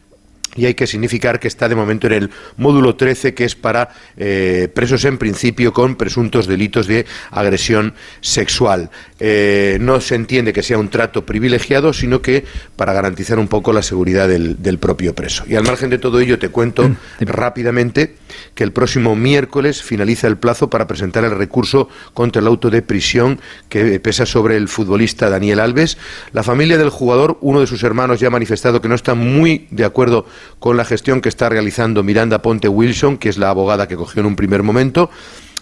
[0.54, 3.90] y hay que significar que está de momento en el módulo 13, que es para
[4.16, 8.90] eh, presos en principio con presuntos delitos de agresión sexual.
[9.18, 12.44] Eh, no se entiende que sea un trato privilegiado, sino que
[12.76, 15.44] para garantizar un poco la seguridad del, del propio preso.
[15.46, 18.16] Y al margen de todo ello, te cuento rápidamente
[18.54, 22.82] que el próximo miércoles finaliza el plazo para presentar el recurso contra el auto de
[22.82, 25.96] prisión que pesa sobre el futbolista Daniel Alves.
[26.32, 29.66] La familia del jugador, uno de sus hermanos, ya ha manifestado que no está muy
[29.70, 30.26] de acuerdo
[30.58, 34.20] con la gestión que está realizando Miranda Ponte Wilson, que es la abogada que cogió
[34.20, 35.10] en un primer momento,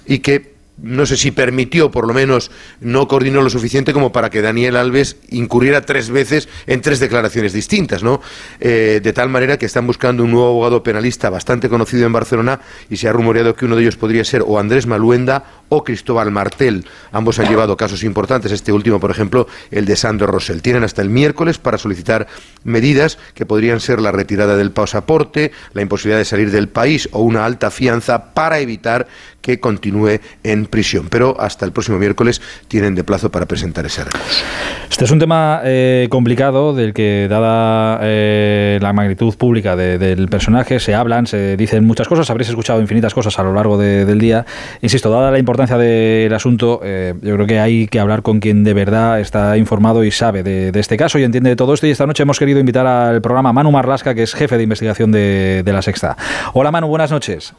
[0.07, 4.31] y que no sé si permitió, por lo menos no coordinó lo suficiente como para
[4.31, 8.21] que Daniel Alves incurriera tres veces en tres declaraciones distintas, ¿no?
[8.61, 12.61] Eh, de tal manera que están buscando un nuevo abogado penalista bastante conocido en Barcelona
[12.89, 16.31] y se ha rumoreado que uno de ellos podría ser o Andrés Maluenda o Cristóbal
[16.31, 16.87] Martel.
[17.13, 20.63] Ambos han llevado casos importantes, este último, por ejemplo, el de Sandro Rosell.
[20.63, 22.27] Tienen hasta el miércoles para solicitar
[22.65, 27.21] medidas que podrían ser la retirada del pasaporte, la imposibilidad de salir del país o
[27.21, 29.07] una alta fianza para evitar
[29.41, 31.09] que continúe en prisión.
[31.11, 34.45] Pero hasta el próximo miércoles tienen de plazo para presentar ese recurso.
[34.91, 40.29] Este es un tema eh, complicado del que, dada eh, la magnitud pública de- del
[40.29, 42.29] personaje, se hablan, se dicen muchas cosas.
[42.31, 44.45] Habréis escuchado infinitas cosas a lo largo de- del día.
[44.83, 48.65] Insisto, dada la importancia del asunto, eh, yo creo que hay que hablar con quien
[48.65, 51.87] de verdad está informado y sabe de, este caso y entiende de todo esto.
[51.87, 55.13] Y esta noche hemos querido invitar al programa Manu Marlasca, que es jefe de investigación
[55.13, 56.17] de, de La Sexta.
[56.53, 57.55] Hola Manu, buenas noches.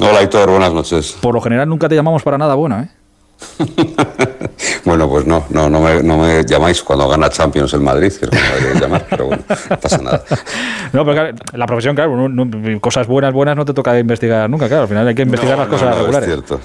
[0.00, 1.16] Hola Héctor, buenas noches.
[1.20, 2.88] Por lo general nunca te llamamos para nada bueno, ¿eh?
[4.84, 8.24] Bueno, pues no, no, no me, no me llamáis cuando gana Champions el Madrid, que
[8.24, 10.24] es como deberíais llamar, pero bueno, no pasa nada.
[10.92, 14.66] No, pero claro, la profesión, claro, no- cosas buenas, buenas no te toca investigar nunca,
[14.68, 16.28] claro, al final hay que investigar No, las cosas regulares.
[16.28, 16.60] Es cierto.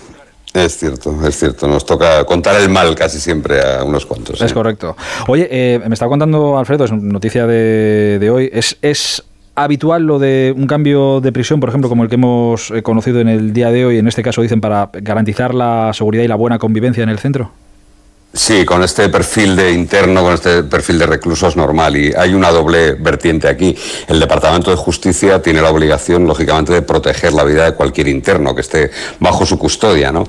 [0.53, 1.67] Es cierto, es cierto.
[1.67, 4.39] Nos toca contar el mal casi siempre a unos cuantos.
[4.39, 4.95] Es correcto.
[5.27, 9.23] Oye, eh, me estaba contando Alfredo, es noticia de, de hoy, es, es
[9.55, 13.19] habitual lo de un cambio de prisión, por ejemplo, como el que hemos eh, conocido
[13.19, 16.35] en el día de hoy, en este caso dicen para garantizar la seguridad y la
[16.35, 17.51] buena convivencia en el centro?
[18.35, 21.95] Sí, con este perfil de interno, con este perfil de reclusos normal.
[21.95, 23.77] Y hay una doble vertiente aquí.
[24.07, 28.55] El Departamento de Justicia tiene la obligación, lógicamente, de proteger la vida de cualquier interno
[28.55, 30.11] que esté bajo su custodia.
[30.11, 30.23] ¿no?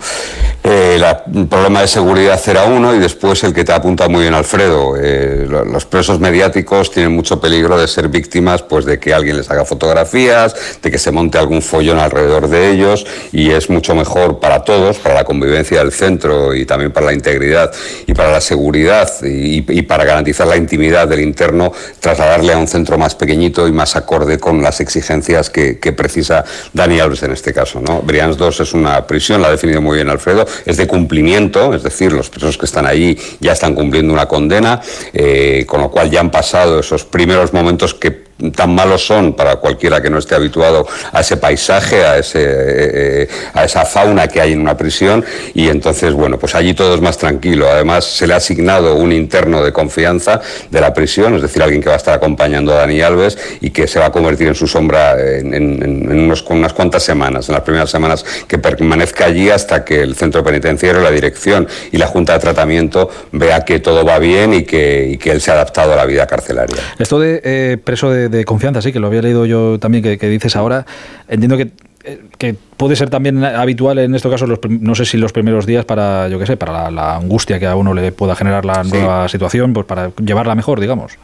[0.62, 1.00] Eh,
[1.34, 4.96] el problema de seguridad era uno y después el que te apunta muy bien Alfredo.
[5.00, 9.50] Eh, los presos mediáticos tienen mucho peligro de ser víctimas pues, de que alguien les
[9.50, 14.40] haga fotografías, de que se monte algún follón alrededor de ellos y es mucho mejor
[14.40, 17.72] para todos, para la convivencia del centro y también para la integridad
[18.06, 22.98] y para la seguridad y, para garantizar la intimidad del interno, trasladarle a un centro
[22.98, 27.80] más pequeñito y más acorde con las exigencias que, precisa Dani Alves en este caso.
[27.80, 28.02] ¿no?
[28.02, 31.82] Brians 2 es una prisión, la ha definido muy bien Alfredo, es de cumplimiento, es
[31.82, 34.80] decir, los presos que están allí ya están cumpliendo una condena,
[35.12, 38.23] eh, con lo cual ya han pasado esos primeros momentos que
[38.54, 43.22] tan malos son para cualquiera que no esté habituado a ese paisaje, a, ese, eh,
[43.22, 46.94] eh, a esa fauna que hay en una prisión y entonces, bueno, pues allí todo
[46.94, 47.68] es más tranquilo.
[47.70, 51.80] Además, se le ha asignado un interno de confianza de la prisión, es decir, alguien
[51.80, 54.54] que va a estar acompañando a Dani Alves y que se va a convertir en
[54.54, 59.84] su sombra en, unos, unas cuantas semanas, en las primeras semanas que permanezca allí hasta
[59.84, 64.18] que el centro penitenciario, la dirección y la Junta de Tratamiento vea que todo va
[64.18, 66.76] bien y que, que él se ha adaptado a la vida carcelaria.
[66.98, 70.28] Esto de eh, preso de de, confianza, sí, que lo había leído yo también, que,
[70.28, 70.86] dices ahora.
[71.28, 71.70] Entiendo que
[72.36, 76.28] que puede ser también habitual en estos casos, no sé si los primeros días para,
[76.28, 79.72] yo qué sé, para la, angustia que a uno le pueda generar la nueva situación,
[79.72, 81.16] pues para llevarla mejor, digamos.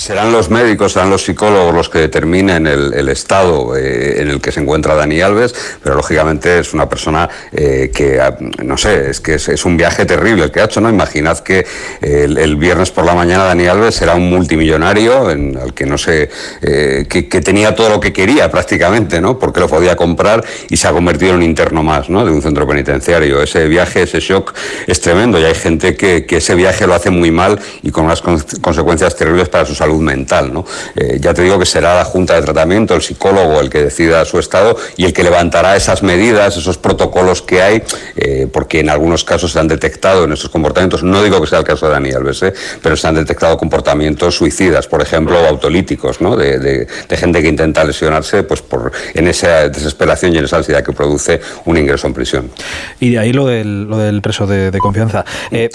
[0.00, 4.50] Serán los médicos, serán los psicólogos los que determinen el, estado eh, en el que
[4.50, 8.34] se encuentra Dani Alves, pero lógicamente es una persona eh, que, ah,
[8.64, 10.88] no sé, es que es, un viaje terrible el que ha hecho, ¿no?
[10.88, 11.66] Imaginad que
[12.00, 16.30] el, viernes por la mañana Dani Alves era un multimillonario en, al que no sé,
[16.62, 19.38] eh, que, tenía todo lo que quería prácticamente, ¿no?
[19.38, 22.24] Porque lo podía comprar y se ha convertido en un interno más, ¿no?
[22.24, 23.42] De un centro penitenciario.
[23.42, 24.54] Ese viaje, ese shock
[24.86, 28.22] es tremendo y hay gente que, ese viaje lo hace muy mal y con unas
[28.22, 30.52] consecuencias terribles para sus salud mental.
[30.52, 30.64] ¿no?
[30.96, 34.24] Eh, ya te digo que será la Junta de Tratamiento, el psicólogo, el que decida
[34.24, 37.82] su estado y el que levantará esas medidas, esos protocolos que hay,
[38.16, 41.58] eh, porque en algunos casos se han detectado en esos comportamientos, no digo que sea
[41.58, 42.52] el caso de Dani Alves, ¿eh?
[42.82, 46.36] pero se han detectado comportamientos suicidas, por ejemplo, autolíticos, ¿no?
[46.36, 50.92] de, gente que intenta lesionarse pues por, en esa desesperación y en esa ansiedad que
[50.92, 52.50] produce un ingreso en prisión.
[52.98, 55.24] Y de ahí lo del, lo del preso de, confianza.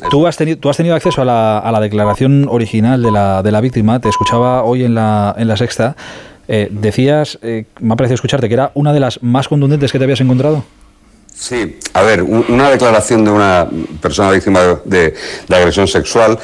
[0.09, 3.43] ¿tú, has tenido, ¿Tú has tenido acceso a la, a la declaración original de la,
[3.43, 3.94] de la víctima?
[3.99, 5.95] Te escuchaba hoy en la, en la sexta,
[6.47, 9.97] eh, decías, eh, me ha parecido escucharte, que era una de las más contundentes que
[9.97, 10.63] te habías encontrado.
[11.33, 13.67] Sí, a ver, una declaración de una
[14.01, 15.13] persona víctima de,
[15.47, 16.39] de agresión sexual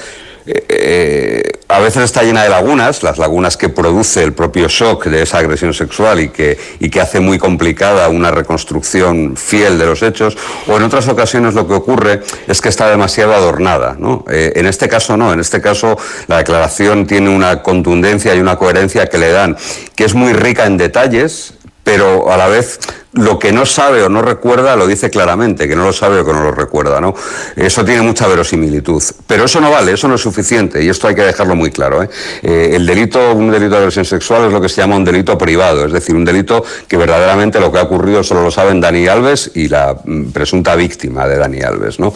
[0.45, 5.21] eh, a veces está llena de lagunas, las lagunas que produce el propio shock de
[5.21, 10.03] esa agresión sexual y que, y que hace muy complicada una reconstrucción fiel de los
[10.03, 13.95] hechos, o en otras ocasiones lo que ocurre es que está demasiado adornada.
[13.97, 14.25] ¿no?
[14.29, 18.57] Eh, en este caso no, en este caso la declaración tiene una contundencia y una
[18.57, 19.55] coherencia que le dan,
[19.95, 22.79] que es muy rica en detalles, pero a la vez
[23.13, 26.25] lo que no sabe o no recuerda lo dice claramente, que no lo sabe o
[26.25, 27.13] que no lo recuerda, ¿no?
[27.57, 29.03] Eso tiene mucha verosimilitud.
[29.27, 32.01] Pero eso no vale, eso no es suficiente, y esto hay que dejarlo muy claro.
[32.03, 32.09] ¿eh?
[32.41, 35.37] Eh, el delito, un delito de agresión sexual es lo que se llama un delito
[35.37, 39.05] privado, es decir, un delito que verdaderamente lo que ha ocurrido solo lo saben Dani
[39.07, 42.13] Alves y la mm, presunta víctima de Dani Alves, ¿no?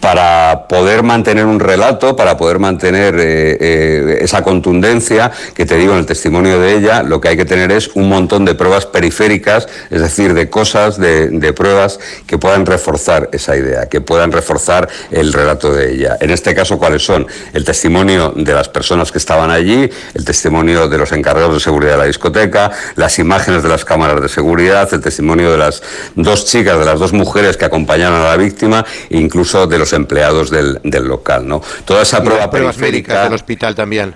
[0.00, 5.98] Para poder mantener un relato, para poder mantener eh, esa contundencia que te digo en
[5.98, 9.66] el testimonio de ella, lo que hay que tener es un montón de pruebas periféricas,
[9.90, 15.32] es decir, de cosas, de, pruebas que puedan reforzar esa idea, que puedan reforzar el
[15.32, 16.18] relato de ella.
[16.20, 17.26] En este caso, ¿cuáles son?
[17.54, 21.92] El testimonio de las personas que estaban allí, el testimonio de los encargados de seguridad
[21.92, 25.82] de la discoteca, las imágenes de las cámaras de seguridad, el testimonio de las
[26.14, 29.94] dos chicas, de las dos mujeres que acompañaron a la víctima e incluso de los
[29.94, 31.48] empleados del, local.
[31.48, 31.62] ¿no?
[31.84, 33.24] Toda esa prueba periférica...
[33.24, 34.14] del hospital también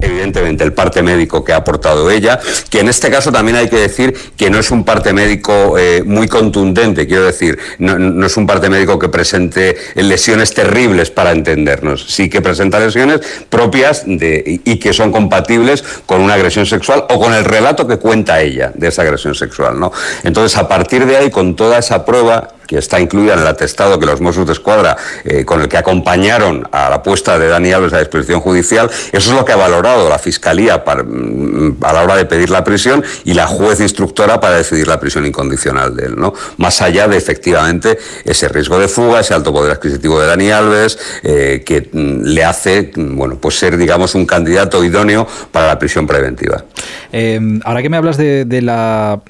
[0.00, 2.38] evidentemente el parte médico que ha aportado ella,
[2.70, 6.02] que en este caso también hay que decir que no es un parte médico eh,
[6.04, 12.06] muy contundente, quiero decir, no, es un parte médico que presente lesiones terribles para entendernos,
[12.08, 17.34] sí que presenta lesiones propias y que son compatibles con una agresión sexual o con
[17.34, 19.92] el relato que cuenta ella de esa agresión sexual, ¿no?
[20.22, 23.98] Entonces, a partir de ahí, con toda esa prueba, que está incluida en el atestado
[23.98, 27.72] que los Mossos de Escuadra, eh, con el que acompañaron a la puesta de Dani
[27.72, 32.02] Alves a disposición judicial, eso es lo que ha valorado la Fiscalía mm, a la
[32.02, 36.06] hora de pedir la prisión y la juez instructora para decidir la prisión incondicional de
[36.06, 36.34] él, ¿no?
[36.58, 40.98] Más allá de efectivamente ese riesgo de fuga, ese alto poder adquisitivo de Dani Alves,
[41.22, 45.78] eh, que mm, le hace, mm, bueno, pues ser, digamos, un candidato idóneo para la
[45.78, 46.64] prisión preventiva.
[47.12, 49.20] Eh, ahora que me hablas de, la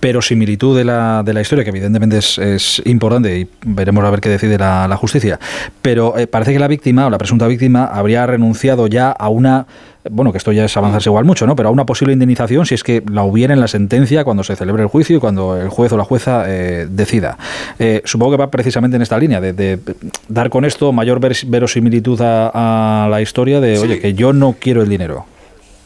[0.00, 4.28] verosimilitud de la, de la historia, que evidentemente es, importante y veremos a ver qué
[4.28, 5.38] decide la, justicia,
[5.80, 9.66] pero parece que la víctima o la presunta víctima habría renunciado ya a una
[10.10, 11.54] bueno, que esto ya es avanzarse igual mucho, ¿no?
[11.54, 14.56] Pero a una posible indemnización si es que la hubiera en la sentencia cuando se
[14.56, 17.38] celebre el juicio y cuando el juez o la jueza eh, decida.
[17.78, 19.78] Eh, supongo que va precisamente en esta línea, de,
[20.28, 24.88] dar con esto mayor verosimilitud a, la historia de, oye, que yo no quiero el
[24.88, 25.26] dinero.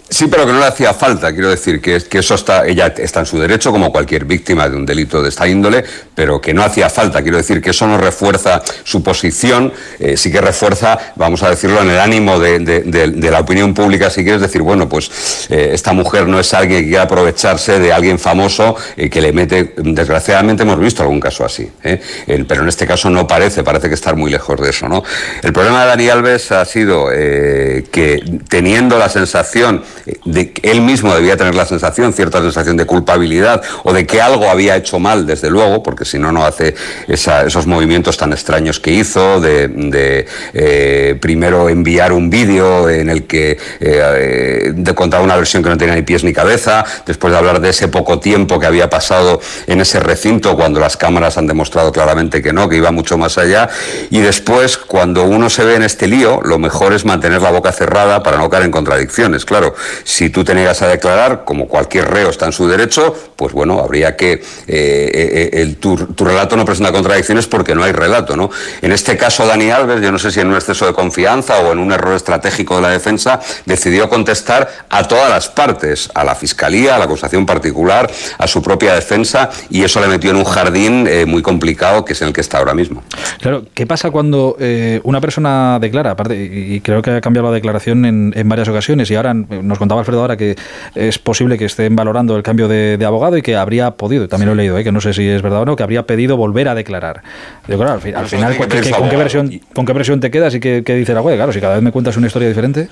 [0.08, 1.32] Sí, pero que no le hacía falta.
[1.32, 4.76] Quiero decir que, que eso está, ella está en su derecho, como cualquier víctima de
[4.76, 7.22] un delito de esta índole, pero que no hacía falta.
[7.22, 11.82] Quiero decir que eso no refuerza su posición, eh, sí que refuerza, vamos a decirlo,
[11.82, 16.28] en el ánimo de, la opinión pública, si quieres decir, bueno, pues eh, esta mujer
[16.28, 20.78] no es alguien que quiera aprovecharse de alguien famoso eh, que le mete, desgraciadamente hemos
[20.78, 24.60] visto algún caso así, pero en este caso no parece, parece que estar muy lejos
[24.60, 25.02] de eso, ¿no?
[25.42, 29.82] El problema de Dani Alves ha sido que teniendo la sensación
[30.24, 34.20] de que él mismo debía tener la sensación, cierta sensación de culpabilidad o de que
[34.20, 36.74] algo había hecho mal, desde luego, porque si no, no hace
[37.08, 43.58] esos movimientos tan extraños que hizo, de, eh, primero enviar un vídeo en el que
[43.80, 47.60] eh, de contar una versión que no tenía ni pies ni cabeza, después de hablar
[47.60, 51.92] de ese poco tiempo que había pasado en ese recinto cuando las cámaras han demostrado
[51.92, 53.68] claramente que no, que iba mucho más allá,
[54.10, 57.72] y después cuando uno se ve en este lío, lo mejor es mantener la boca
[57.72, 59.74] cerrada para no caer en contradicciones, claro.
[60.04, 63.80] Si tú te niegas a declarar, como cualquier reo está en su derecho, pues bueno,
[63.80, 64.32] habría que.
[64.32, 68.50] Eh, eh, el, tu, relato no presenta contradicciones porque no hay relato, ¿no?
[68.82, 71.72] En este caso, Dani Alves, yo no sé si en un exceso de confianza o
[71.72, 76.34] en un error estratégico de la defensa, decidió contestar a todas las partes, a la
[76.34, 80.44] fiscalía, a la acusación particular, a su propia defensa, y eso le metió en un
[80.44, 83.02] jardín eh, muy complicado que es en el que está ahora mismo.
[83.40, 84.56] Claro, ¿qué pasa cuando
[85.02, 89.10] una persona declara, aparte, y creo que ha cambiado la declaración en, en varias ocasiones,
[89.10, 89.34] y ahora
[89.76, 90.56] nos contaba Alfredo ahora que
[90.94, 94.54] es posible que estén valorando el cambio de, abogado y que habría podido, también lo
[94.54, 94.84] he leído, ¿eh?
[94.84, 97.22] que no sé si es verdad o no, que habría pedido volver a declarar.
[97.68, 100.94] Yo, claro, al, final, ¿con, qué, versión, ¿con qué versión te quedas y qué, qué
[100.94, 101.36] dice la web?
[101.36, 102.88] Claro, si cada vez me cuentas una historia diferente.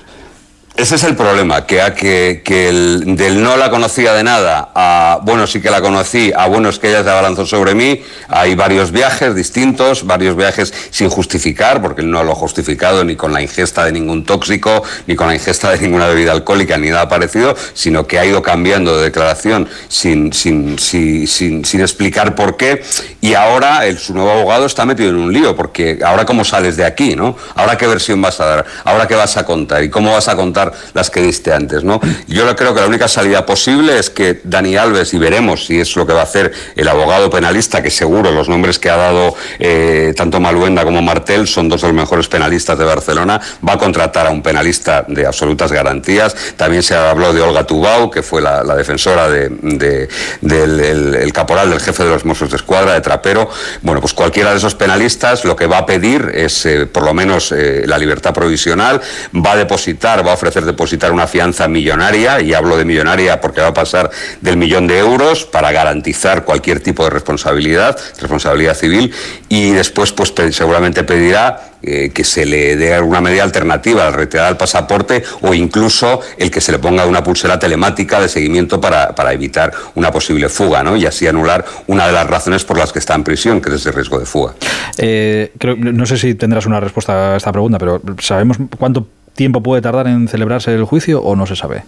[0.76, 5.60] Ese es el problema, que, el, del no la conocía de nada a bueno, sí
[5.60, 8.02] que la conocí, a bueno, es que ella se abalanzó sobre mí.
[8.26, 13.14] Hay varios viajes distintos, varios viajes sin justificar, porque él no lo ha justificado ni
[13.14, 16.90] con la ingesta de ningún tóxico, ni con la ingesta de ninguna bebida alcohólica, ni
[16.90, 22.56] nada parecido, sino que ha ido cambiando de declaración sin, sin, sin, sin, explicar por
[22.56, 22.82] qué.
[23.20, 26.84] Y ahora su nuevo abogado está metido en un lío, porque ahora cómo sales de
[26.84, 27.36] aquí, ¿no?
[27.54, 30.34] Ahora qué versión vas a dar, ahora qué vas a contar y cómo vas a
[30.34, 31.84] contar las que diste antes.
[31.84, 32.00] ¿no?
[32.26, 35.94] Yo creo que la única salida posible es que Dani Alves, y veremos si es
[35.96, 39.34] lo que va a hacer el abogado penalista, que seguro los nombres que ha dado
[39.58, 43.78] eh, tanto Maluenda como Martel son dos de los mejores penalistas de Barcelona, va a
[43.78, 46.34] contratar a un penalista de absolutas garantías.
[46.56, 50.08] También se habló de Olga Tubau, que fue la, defensora de,
[50.40, 53.48] del caporal del jefe de los Mossos de Escuadra, de Trapero.
[53.82, 57.14] Bueno, pues cualquiera de esos penalistas lo que va a pedir es eh, por lo
[57.14, 59.00] menos eh, la libertad provisional,
[59.34, 63.60] va a depositar, va a ofrecer depositar una fianza millonaria, y hablo de millonaria porque
[63.60, 69.12] va a pasar del millón de euros para garantizar cualquier tipo de responsabilidad, responsabilidad civil,
[69.48, 74.50] y después pues seguramente pedirá eh, que se le dé alguna medida alternativa al retirar
[74.50, 79.14] el pasaporte o incluso el que se le ponga una pulsera telemática de seguimiento para,
[79.14, 80.96] para evitar una posible fuga ¿no?
[80.96, 83.74] y así anular una de las razones por las que está en prisión, que es
[83.76, 84.54] ese riesgo de fuga.
[84.96, 89.82] Eh, no sé si tendrás una respuesta a esta pregunta, pero ¿sabemos cuánto tiempo puede
[89.82, 91.84] tardar en celebrarse el juicio o no se sabe?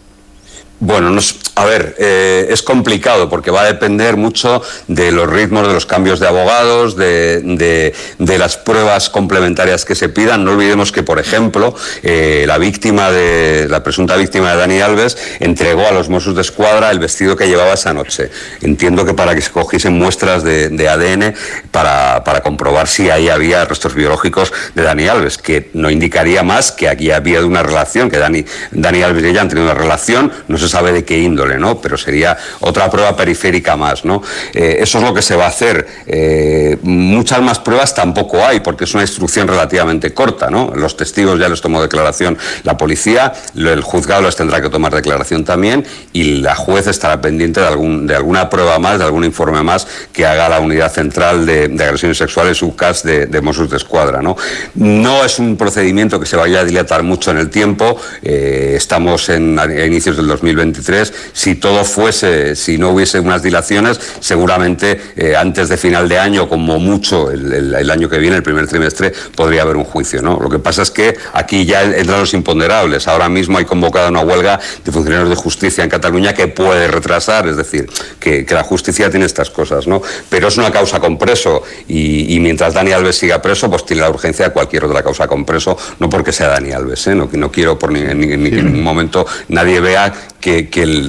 [0.78, 1.10] Bueno,
[1.54, 5.86] a ver, eh, es complicado porque va a depender mucho de los ritmos de los
[5.86, 10.44] cambios de abogados, de, las pruebas complementarias que se pidan.
[10.44, 15.16] No olvidemos que, por ejemplo, eh, la víctima de la presunta víctima de Dani Alves
[15.40, 18.30] entregó a los Mossos de Escuadra el vestido que llevaba esa noche.
[18.60, 21.34] Entiendo que para que se cogiesen muestras de, ADN
[21.70, 26.90] para, comprobar si ahí había restos biológicos de Dani Alves, que no indicaría más que
[26.90, 30.30] aquí había una relación, que Dani, Dani Alves y ella han tenido una relación.
[30.48, 31.80] No se sabe de qué índole, ¿no?
[31.80, 34.22] Pero sería otra prueba periférica más, ¿no?
[34.52, 35.86] Eh, eso es lo que se va a hacer.
[36.06, 40.72] Eh, muchas más pruebas tampoco hay, porque es una instrucción relativamente corta, ¿no?
[40.74, 45.44] Los testigos ya les tomó declaración la policía, el juzgado les tendrá que tomar declaración
[45.44, 49.62] también y la juez estará pendiente de, algún, de alguna prueba más, de algún informe
[49.62, 54.22] más que haga la unidad central de, agresiones sexuales, UCAS de, de Mossos de Escuadra,
[54.22, 54.36] ¿no?
[54.74, 59.28] No es un procedimiento que se vaya a dilatar mucho en el tiempo, eh, estamos
[59.28, 60.26] en, a inicios del
[60.56, 66.18] 2023, si todo fuese, si no hubiese unas dilaciones, seguramente eh, antes de final de
[66.18, 70.22] año, como mucho el, año que viene, el primer trimestre, podría haber un juicio.
[70.22, 70.38] ¿no?
[70.40, 73.06] Lo que pasa es que aquí ya entran los imponderables.
[73.08, 77.46] Ahora mismo hay convocada una huelga de funcionarios de justicia en Cataluña que puede retrasar,
[77.48, 77.88] es decir,
[78.18, 80.00] que, la justicia tiene estas cosas, ¿no?
[80.30, 84.08] Pero es una causa con preso y, mientras Dani Alves siga preso, pues tiene la
[84.08, 87.14] urgencia de cualquier otra causa con preso, no porque sea Dani Alves, ¿eh?
[87.14, 90.12] no, no quiero por ni, en ningún momento nadie vea
[90.46, 90.68] que,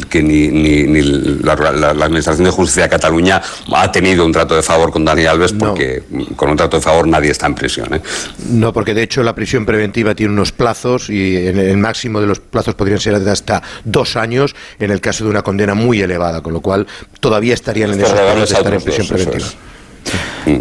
[0.09, 1.01] que, ni,
[1.43, 3.39] la, Administración de Justicia de Cataluña
[3.71, 6.01] ha tenido un trato de favor con Dani Alves porque
[6.35, 7.93] con un trato de favor nadie está en prisión.
[7.93, 8.01] ¿eh?
[8.49, 12.39] No, porque de hecho la prisión preventiva tiene unos plazos y el máximo de los
[12.39, 16.41] plazos podrían ser de hasta dos años en el caso de una condena muy elevada,
[16.41, 16.87] con lo cual
[17.19, 19.45] todavía estarían en esos de estar en prisión preventiva.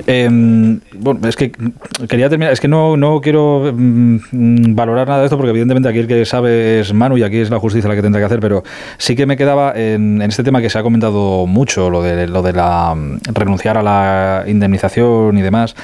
[0.07, 1.53] Em, bueno, es que
[2.09, 5.99] quería terminar, es que no, no quiero mm, valorar nada de esto porque evidentemente aquí
[5.99, 8.41] el que sabe es Manu y aquí es la justicia la que tendrá que hacer,
[8.41, 8.65] pero
[8.99, 12.43] sí que me quedaba en, este tema que se ha comentado mucho, lo de, lo
[12.43, 15.75] de la mm, renunciar a la indemnización y demás.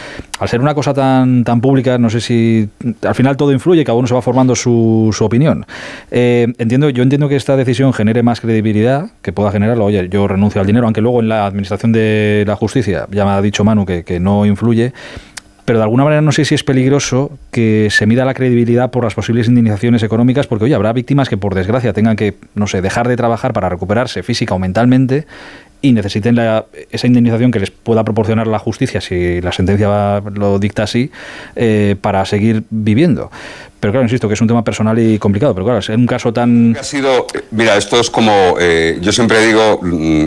[0.41, 2.69] Al ser una cosa tan, tan pública, no sé si
[3.03, 5.65] al final todo influye, cada uno se va formando su, su opinión.
[6.11, 10.27] Eh, entiendo, yo entiendo que esta decisión genere más credibilidad, que pueda generarlo, oye, yo
[10.27, 13.52] renuncio al dinero, aunque luego en la administración de la justicia, ya me ha dicho
[13.61, 14.93] Manu que que, no influye,
[15.65, 19.05] pero de alguna manera no sé si es peligroso que se mida la credibilidad por
[19.05, 22.83] las posibles indemnizaciones económicas, porque oye, habrá víctimas que por desgracia tengan que, no sé,
[22.83, 25.27] dejar de trabajar para recuperarse física o mentalmente
[25.83, 26.39] y necesiten
[26.91, 31.11] esa indemnización que les pueda proporcionar la justicia, si la sentencia lo dicta así,
[31.57, 33.31] eh, para seguir viviendo.
[33.81, 36.33] Pero claro, insisto, que es un tema personal y complicado, pero claro, es un caso
[36.33, 36.77] tan...
[36.79, 39.81] Ha sido, mira, esto es como, eh, yo siempre digo...
[39.83, 40.27] Mm,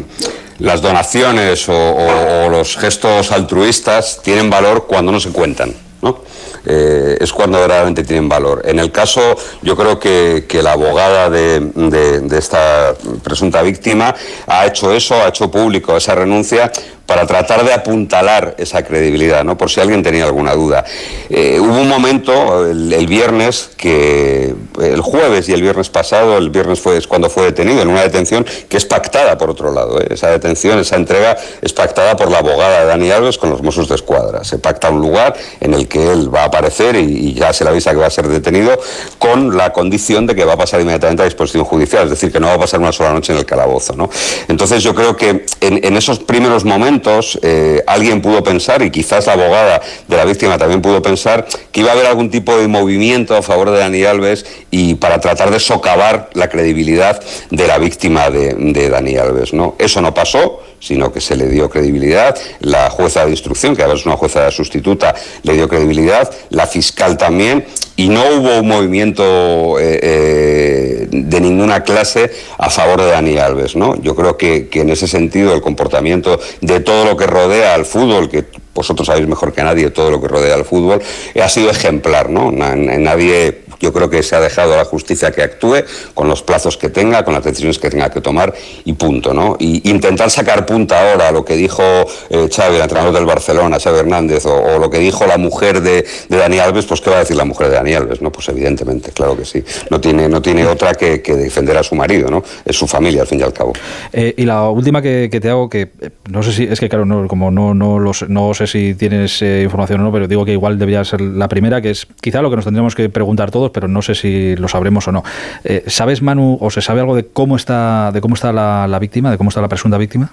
[0.59, 5.73] las donaciones o, los gestos altruistas tienen valor cuando no se cuentan.
[6.01, 6.19] ¿no?
[6.65, 8.61] Eh, es cuando verdaderamente tienen valor.
[8.65, 14.15] En el caso, yo creo que, la abogada de, esta presunta víctima
[14.47, 16.71] ha hecho eso, ha hecho público esa renuncia
[17.05, 19.57] para tratar de apuntalar esa credibilidad, ¿no?
[19.57, 20.83] por si alguien tenía alguna duda.
[21.29, 26.79] Eh, hubo un momento, el, viernes, que el jueves y el viernes pasado, el viernes
[26.79, 30.01] fue cuando fue detenido, en una detención que es pactada por otro lado.
[30.01, 30.07] ¿eh?
[30.09, 33.87] Esa detención, esa entrega es pactada por la abogada de Dani Alves con los Mossos
[33.87, 34.43] de Escuadra.
[34.43, 36.51] Se pacta un lugar en el que él va a
[36.95, 38.79] y, ya se le avisa que va a ser detenido
[39.19, 42.39] con la condición de que va a pasar inmediatamente a disposición judicial, es decir, que
[42.39, 43.95] no va a pasar una sola noche en el calabozo.
[43.95, 44.09] ¿no?
[44.47, 49.33] Entonces yo creo que en esos primeros momentos, eh, alguien pudo pensar, y quizás la
[49.33, 53.35] abogada de la víctima también pudo pensar, que iba a haber algún tipo de movimiento
[53.35, 58.29] a favor de Dani Alves y para tratar de socavar la credibilidad de la víctima
[58.29, 59.53] de, de Dani Alves.
[59.53, 59.75] ¿no?
[59.79, 62.37] Eso no pasó, sino que se le dio credibilidad.
[62.59, 66.31] La jueza de instrucción, que ahora es una jueza sustituta, le dio credibilidad.
[66.49, 67.65] La fiscal también.
[67.97, 73.75] Y no hubo un movimiento eh, eh, de ninguna clase a favor de Dani Alves.
[73.75, 73.95] ¿no?
[74.01, 77.85] Yo creo que, que en ese sentido el comportamiento de todo lo que rodea al
[77.85, 81.01] fútbol, que vosotros sabéis mejor que nadie todo lo que rodea al fútbol,
[81.41, 82.29] ha sido ejemplar.
[82.29, 82.51] ¿no?
[82.51, 85.83] Nadie yo creo que se ha dejado a la justicia que actúe
[86.15, 89.57] con los plazos que tenga, con las decisiones que tenga que tomar y punto, ¿no?
[89.59, 91.83] Y intentar sacar punta ahora a lo que dijo
[92.29, 96.03] eh, Xavi, el entrenador del Barcelona, Xavi Hernández, o, lo que dijo la mujer de,
[96.29, 98.21] Dani Alves, pues ¿qué va a decir la mujer de Dani Alves?
[98.21, 99.63] No, pues evidentemente, claro que sí.
[99.91, 102.43] No tiene, no tiene otra que, defender a su marido, ¿no?
[102.65, 103.73] Es su familia, al fin y al cabo.
[104.11, 107.05] Eh, y la última que, te hago, que eh, no sé si, es que claro,
[107.05, 110.79] no, como no, no, no sé si tienes información o no, pero digo que igual
[110.79, 113.89] debería ser la primera, que es quizá lo que nos tendríamos que preguntar todos, pero
[113.89, 115.23] no sé si lo sabremos o no.
[115.65, 119.29] Eh, ¿Sabes, Manu, o se sabe algo de cómo está, de cómo está la, víctima,
[119.29, 120.31] de cómo está la presunta víctima?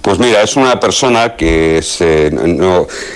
[0.00, 2.30] Pues mira, es una persona que es, eh,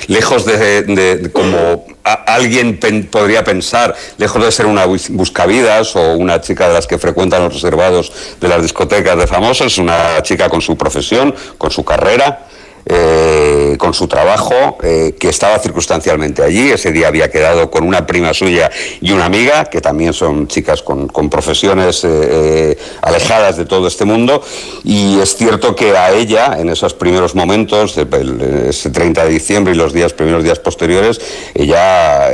[0.09, 1.87] lejos de, como
[2.26, 2.78] alguien
[3.11, 7.55] podría pensar, lejos de ser una buscavidas o una chica de las que frecuentan los
[7.55, 12.47] reservados de las discotecas de famosos, es una chica con su profesión, con su carrera,
[12.87, 16.70] eh, con su trabajo, eh, que estaba circunstancialmente allí.
[16.70, 18.70] Ese día había quedado con una prima suya
[19.01, 24.43] y una amiga, que también son chicas con, profesiones eh, alejadas de todo este mundo.
[24.85, 29.76] Y es cierto que a ella, en esos primeros momentos, ese 30 de diciembre y
[29.76, 31.20] los días primeros días posteriores,
[31.55, 32.28] ella,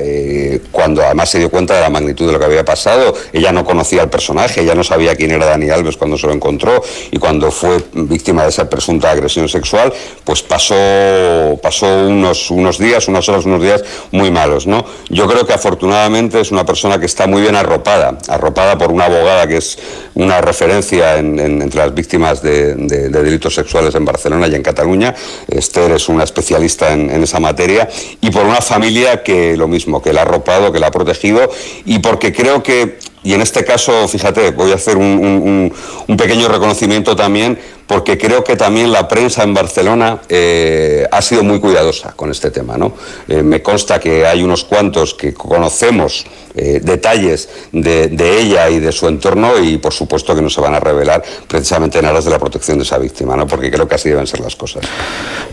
[0.73, 3.65] cuando además se dio cuenta de la magnitud de lo que había pasado, ella no
[3.65, 7.19] conocía al personaje, ella no sabía quién era Dani Alves cuando se lo encontró y
[7.19, 9.93] cuando fue víctima de esa presunta agresión sexual,
[10.25, 13.83] pues pasó, pasó unos, unos días, unas horas, unos días
[14.13, 14.67] muy malos.
[14.67, 14.85] ¿no?
[15.09, 19.07] Yo creo que afortunadamente es una persona que está muy bien arropada, arropada por una
[19.07, 19.79] abogada que es
[20.15, 25.15] una referencia entre las víctimas de, delitos sexuales en Barcelona y en Cataluña.
[25.49, 27.89] Esther es una especialista en, esa materia
[28.21, 31.51] y por una familia que lo mismo, que la ha arropado, que la ha protegido
[31.85, 35.73] y porque creo que y en este caso, fíjate, voy a hacer un,
[36.17, 41.61] pequeño reconocimiento también, porque creo que también la prensa en Barcelona eh, ha sido muy
[41.61, 42.77] cuidadosa con este tema.
[42.77, 42.95] ¿no?
[43.29, 48.91] Eh, me consta que hay unos cuantos que conocemos eh, detalles de, ella y de
[48.91, 52.31] su entorno y por supuesto que no se van a revelar precisamente en aras de
[52.33, 53.47] la protección de esa víctima, ¿no?
[53.47, 54.83] porque creo que así deben ser las cosas.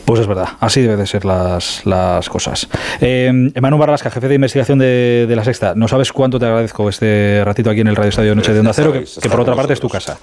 [0.05, 2.67] Pues es verdad, así deben de ser las, las cosas.
[2.99, 6.89] Eh, Emanuel Barrasca, jefe de investigación de, de, La Sexta, no sabes cuánto te agradezco
[6.89, 9.73] este ratito aquí en el Radio Estadio Noche de Onda Cero, que, por otra parte
[9.73, 10.17] es tu casa.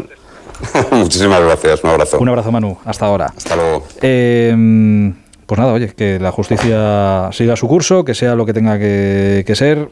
[0.93, 2.19] Muchísimas gracias, un abrazo.
[2.19, 3.33] Un abrazo, Manu, hasta ahora.
[3.37, 3.87] Hasta luego.
[4.03, 5.13] Eh,
[5.47, 9.53] pues nada, oye, que la justicia siga su curso, que sea lo que tenga que,
[9.55, 9.89] ser.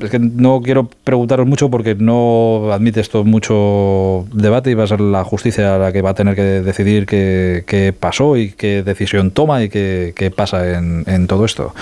[0.00, 4.86] Es que no quiero preguntaros mucho porque no admite esto mucho debate y va a
[4.88, 9.30] ser la justicia la que va a tener que decidir qué, pasó y qué decisión
[9.30, 11.74] toma y qué, pasa en, todo esto.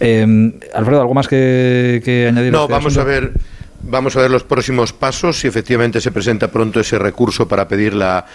[0.00, 2.52] Eh, Alfredo, ¿algo más que, añadir?
[2.52, 3.32] No, este vamos a ver.
[3.82, 7.94] Vamos a ver los próximos pasos, si efectivamente se presenta pronto ese recurso para pedir
[7.94, 8.26] la,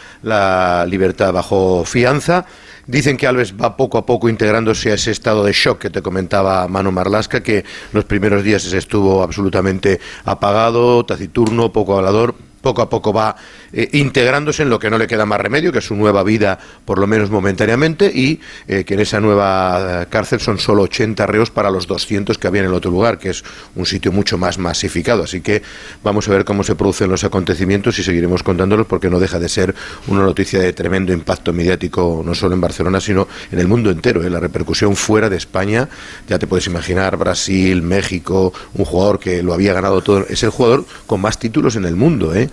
[0.88, 2.46] libertad bajo fianza.
[2.88, 6.02] Dicen que Alves va poco a poco integrándose a ese estado de shock que te
[6.02, 12.36] comentaba Manu Marlasca, que los primeros días estuvo absolutamente apagado, taciturno, poco hablador,
[12.66, 13.36] poco a poco va
[13.72, 16.57] eh, integrándose en lo que no le queda más remedio, que es su nueva vida,
[16.84, 21.28] por lo menos momentáneamente, y eh, que en esa nueva eh, cárcel son solo 80
[21.28, 23.43] reos para los 200 que había en el otro lugar, que es
[23.76, 25.24] un sitio mucho más masificado.
[25.24, 25.61] Así que
[26.03, 29.47] vamos a ver cómo se producen los acontecimientos y seguiremos contándolos porque no deja de
[29.47, 29.76] ser
[30.07, 34.28] una noticia de tremendo impacto mediático, no solo en Barcelona, sino en el mundo entero.
[34.28, 35.88] La repercusión fuera de España,
[36.28, 40.49] ya te puedes imaginar, Brasil, México, un jugador que lo había ganado todo, es el
[40.49, 42.34] jugador con más títulos en el mundo.
[42.34, 42.49] ¿eh?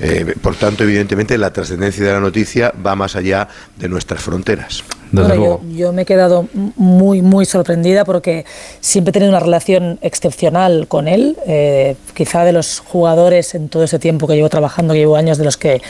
[0.00, 4.82] Eh, por tanto, evidentemente, la trascendencia de la noticia va más allá de nuestras fronteras.
[5.12, 8.44] yo, me he quedado muy, muy sorprendida porque
[8.80, 11.36] siempre he tenido una relación excepcional con él.
[11.46, 15.38] Eh, quizá de los jugadores en todo ese tiempo que llevo trabajando, que llevo años,
[15.38, 15.82] de los que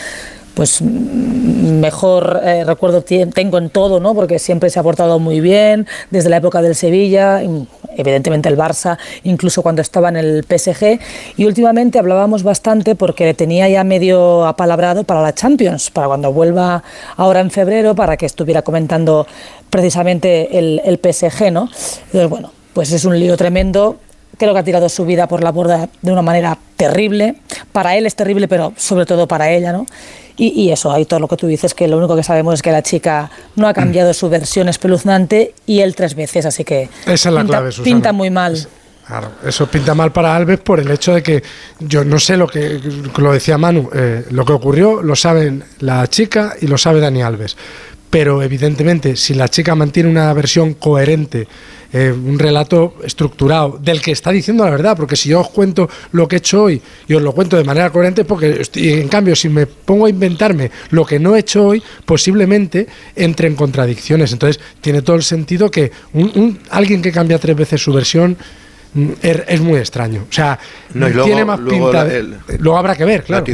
[0.55, 4.15] pues mejor eh, recuerdo tengo en todo, ¿no?
[4.15, 7.43] porque siempre se ha portado muy bien, desde la época del Sevilla,
[7.97, 11.01] evidentemente el Barça, incluso cuando estaba en el PSG,
[11.37, 16.83] y últimamente hablábamos bastante porque tenía ya medio apalabrado para la Champions, para cuando vuelva
[17.17, 19.27] ahora en febrero, para que estuviera comentando
[19.71, 21.69] precisamente el, el PSG, ¿no?
[22.07, 23.97] Entonces, bueno, pues es un lío tremendo,
[24.37, 27.37] creo que ha tirado su vida por la borda de una manera terrible.
[27.73, 29.87] Para él es terrible, pero sobre todo para ella, ¿no?
[30.37, 32.72] Y, eso, hay todo lo que tú dices, que lo único que sabemos es que
[32.72, 37.28] la chica no ha cambiado su versión espeluznante y él tres veces, así que Esa
[37.28, 38.66] es la pinta, clave, pinta muy mal.
[39.07, 41.43] Claro, eso pinta mal para Alves por el hecho de que
[41.78, 42.80] yo no sé lo que
[43.18, 47.22] lo decía Manu, eh, lo que ocurrió lo saben la chica y lo sabe Dani
[47.22, 47.57] Alves.
[48.15, 51.49] Pero evidentemente, si la chica mantiene una versión coherente
[51.93, 55.91] eh, un relato estructurado del que está diciendo la verdad, porque si yo os cuento
[56.12, 59.35] lo que he hecho hoy y os lo cuento de manera coherente, porque en cambio
[59.35, 62.87] si me pongo a inventarme lo que no he hecho hoy, posiblemente
[63.17, 64.33] entre en contradicciones.
[64.33, 68.37] Entonces tiene todo el sentido que un, alguien que cambia tres veces su versión
[68.95, 70.25] mm, er, es, muy extraño.
[70.31, 70.57] O sea,
[70.95, 72.07] no, tiene más pinta.
[72.61, 73.45] luego habrá que ver, claro.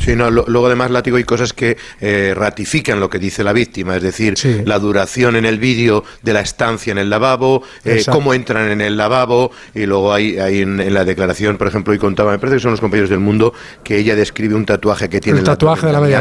[0.00, 3.96] Sí, no, luego además, Látigo, hay cosas que eh, ratifican lo que dice la víctima,
[3.96, 4.34] es decir,
[4.64, 8.80] la duración en el vídeo de la estancia en el lavabo, eh, cómo entran en
[8.80, 12.56] el lavabo, y luego hay, hay en, la declaración, por ejemplo, y contaba, me parece
[12.56, 13.52] que son los compañeros del mundo,
[13.84, 16.20] que ella describe un tatuaje que tiene el tatuaje de la media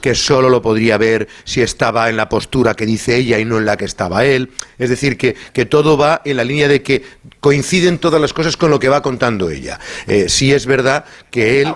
[0.00, 3.58] que solo lo podría ver si estaba en la postura que dice ella y no
[3.58, 4.50] en la que estaba él.
[4.78, 7.02] Es decir, que, que todo va en la línea de que
[7.46, 9.78] coinciden todas las cosas con lo que va contando ella.
[10.08, 11.74] Eh, sí es verdad que él,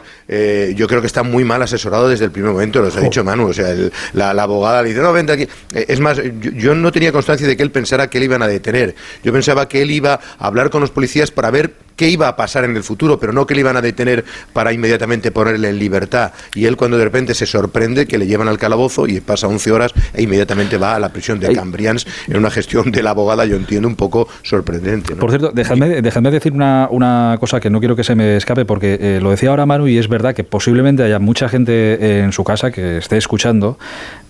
[0.74, 3.46] yo creo que está muy mal asesorado desde el primer momento, lo ha dicho Manu.
[3.46, 3.72] O sea,
[4.12, 5.48] la, abogada le dice, no, vente aquí.
[5.74, 8.48] Eh, es más, yo, no tenía constancia de que él pensara que le iban a
[8.48, 8.96] detener.
[9.22, 12.34] Yo pensaba que él iba a hablar con los policías para ver qué iba a
[12.34, 15.78] pasar en el futuro, pero no que le iban a detener para inmediatamente ponerle en
[15.78, 16.32] libertad.
[16.54, 19.70] Y él cuando de repente se sorprende que le llevan al calabozo y pasa 11
[19.70, 23.44] horas e inmediatamente va a la prisión de Cambrians en una gestión de la abogada,
[23.44, 25.14] yo entiendo, un poco sorprendente.
[25.14, 25.20] ¿no?
[25.20, 28.64] Por cierto, dejadme, dejadme decir una, una cosa que no quiero que se me escape,
[28.64, 32.32] porque eh, lo decía ahora Manu y es verdad que posiblemente haya mucha gente en
[32.32, 33.78] su casa que esté escuchando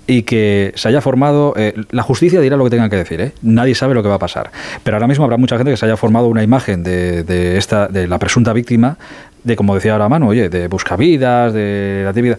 [0.07, 3.33] y que se haya formado, eh, la justicia dirá lo que tenga que decir, ¿eh?
[3.43, 4.51] nadie sabe lo que va a pasar,
[4.83, 7.87] pero ahora mismo habrá mucha gente que se haya formado una imagen de, de esta,
[7.87, 8.97] de la presunta víctima,
[9.45, 12.39] de como decía ahora Manu, oye, de buscavidas, de la actividad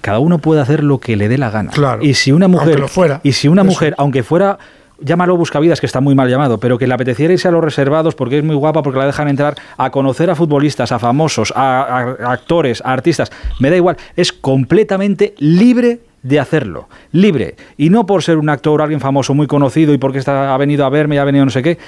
[0.00, 1.70] cada uno puede hacer lo que le dé la gana.
[1.72, 2.02] Claro.
[2.04, 3.20] Y si una mujer, Aunque lo fuera.
[3.24, 3.70] y si una Eso.
[3.70, 4.56] mujer, aunque fuera
[5.00, 8.14] llámalo buscavidas, que está muy mal llamado, pero que le apeteciera irse a los reservados
[8.14, 11.82] porque es muy guapa, porque la dejan entrar a conocer a futbolistas, a famosos, a,
[11.82, 13.30] a actores, a artistas,
[13.60, 18.80] me da igual, es completamente libre de hacerlo, libre, y no por ser un actor
[18.80, 21.44] o alguien famoso muy conocido y porque está, ha venido a verme y ha venido
[21.44, 21.78] no sé qué,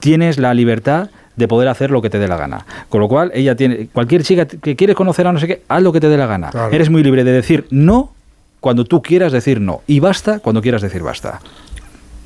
[0.00, 2.66] tienes la libertad de poder hacer lo que te dé la gana.
[2.88, 5.82] Con lo cual, ella tiene, cualquier chica que quieres conocer a no sé qué, haz
[5.82, 6.50] lo que te dé la gana.
[6.50, 6.72] Claro.
[6.72, 8.12] Eres muy libre de decir no
[8.60, 11.40] cuando tú quieras decir no, y basta cuando quieras decir basta.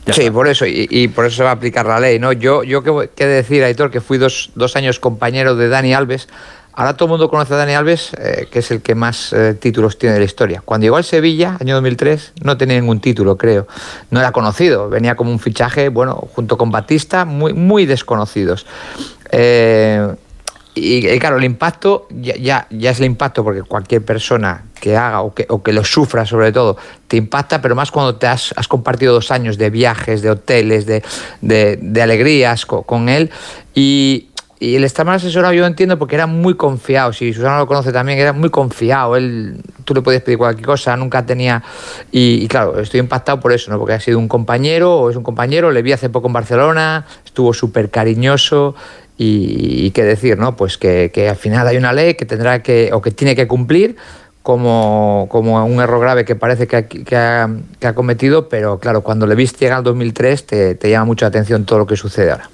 [0.07, 0.33] Ya sí, está.
[0.33, 2.33] por eso, y, y por eso se va a aplicar la ley, ¿no?
[2.33, 6.29] Yo, yo de decir, Aitor, que fui dos, dos años compañero de Dani Alves.
[6.73, 9.55] Ahora todo el mundo conoce a Dani Alves, eh, que es el que más eh,
[9.55, 10.63] títulos tiene de la historia.
[10.63, 13.67] Cuando llegó al Sevilla, año 2003, no tenía ningún título, creo.
[14.11, 18.67] No era conocido, venía como un fichaje, bueno, junto con Batista, muy, muy desconocidos.
[19.33, 20.07] Eh,
[20.77, 24.95] y, y claro, el impacto ya, ya, ya es el impacto porque cualquier persona que
[24.95, 26.77] haga o que, o que lo sufra sobre todo
[27.09, 31.03] te impacta, pero más cuando te has, compartido dos años de viajes, de hoteles, de,
[31.41, 33.31] de, alegrías co- con, él.
[33.75, 34.29] Y,
[34.61, 37.91] y el estar mal asesorado yo entiendo porque era muy confiado, si Susana lo conoce
[37.91, 41.63] también, era muy confiado, él, tú le podías pedir cualquier cosa, nunca tenía...
[42.13, 43.79] Y, y claro, estoy impactado por eso, ¿no?
[43.79, 47.07] porque ha sido un compañero o es un compañero, le vi hace poco en Barcelona,
[47.25, 48.75] estuvo súper cariñoso
[49.19, 50.57] y, y qué decir, ¿no?
[50.57, 53.97] Pues que, al final hay una ley que tendrá que, o que tiene que cumplir
[54.43, 59.27] como, como un error grave que parece que ha, que ha- cometido, pero claro, cuando
[59.27, 62.31] le viste llegar al 2003 te, te llama mucho la atención todo lo que sucede
[62.31, 62.49] ahora.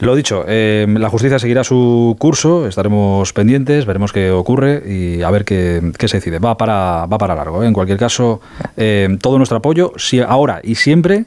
[0.00, 5.30] Lo dicho, eh, la justicia seguirá su curso, estaremos pendientes, veremos qué ocurre y a
[5.30, 6.38] ver qué, qué se decide.
[6.38, 7.62] Va para, va para largo.
[7.62, 7.66] ¿eh?
[7.66, 8.40] En cualquier caso,
[8.78, 11.26] eh, todo nuestro apoyo, si, ahora y siempre,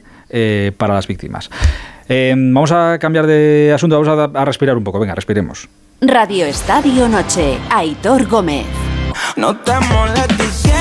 [0.78, 1.52] para las víctimas.
[2.10, 5.00] Eh, vamos a cambiar de asunto, vamos a, a respirar un poco.
[5.00, 5.68] Venga, respiremos.
[6.02, 8.66] Radio Estadio Noche, Aitor Gómez.
[9.38, 10.72] No te molestes.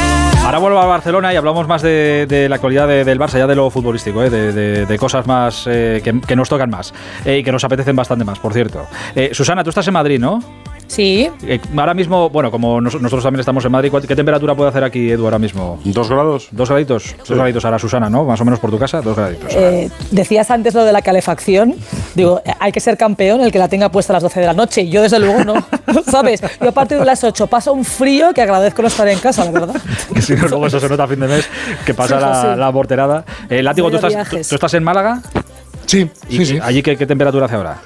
[0.44, 3.46] Ahora vuelvo a Barcelona y hablamos más de, de la actualidad de- del Barça, ya
[3.46, 4.30] de lo futbolístico, ¿eh?
[4.30, 6.92] de, de- de cosas más eh, que, que nos tocan más
[7.24, 8.86] eh, y que nos apetecen bastante más, por cierto.
[9.14, 10.42] Eh, Susana, tú estás en Madrid, ¿no?
[10.92, 14.54] Sí, Eh, ahora mismo, bueno, como nos- nosotros también estamos en Madrid, ¿cuál- ¿qué temperatura
[14.54, 15.80] puede hacer aquí, Edu, ahora mismo?
[15.84, 16.48] ¿Dos grados?
[16.50, 17.14] Dos graditos.
[17.26, 18.24] Dos graditos ahora, Susana, ¿no?
[18.24, 19.50] Más o menos por tu casa, dos graditos.
[19.54, 21.74] eh, decías antes lo de la calefacción.
[22.14, 24.52] Digo, hay que ser campeón el que la tenga puesta a las 12 de la
[24.52, 24.86] noche.
[24.88, 25.54] Yo, desde luego, no.
[26.10, 26.42] ¿Sabes?
[26.60, 29.46] Yo a partir de las 8 paso un frío que agradezco no estar en casa,
[29.46, 29.76] la verdad.
[30.14, 31.48] Que si no, luego eso se nota a fin de mes,
[31.86, 32.60] que pasa Sí, la, sí.
[32.60, 33.24] la morterada.
[33.48, 34.48] Eh, Látigo, ¿tú Cero estás, tú, viajes.
[34.48, 35.22] tú estás en Málaga?
[35.86, 36.58] Sí, ¿Y sí, sí.
[36.62, 37.78] allí qué, qué temperatura hace ahora?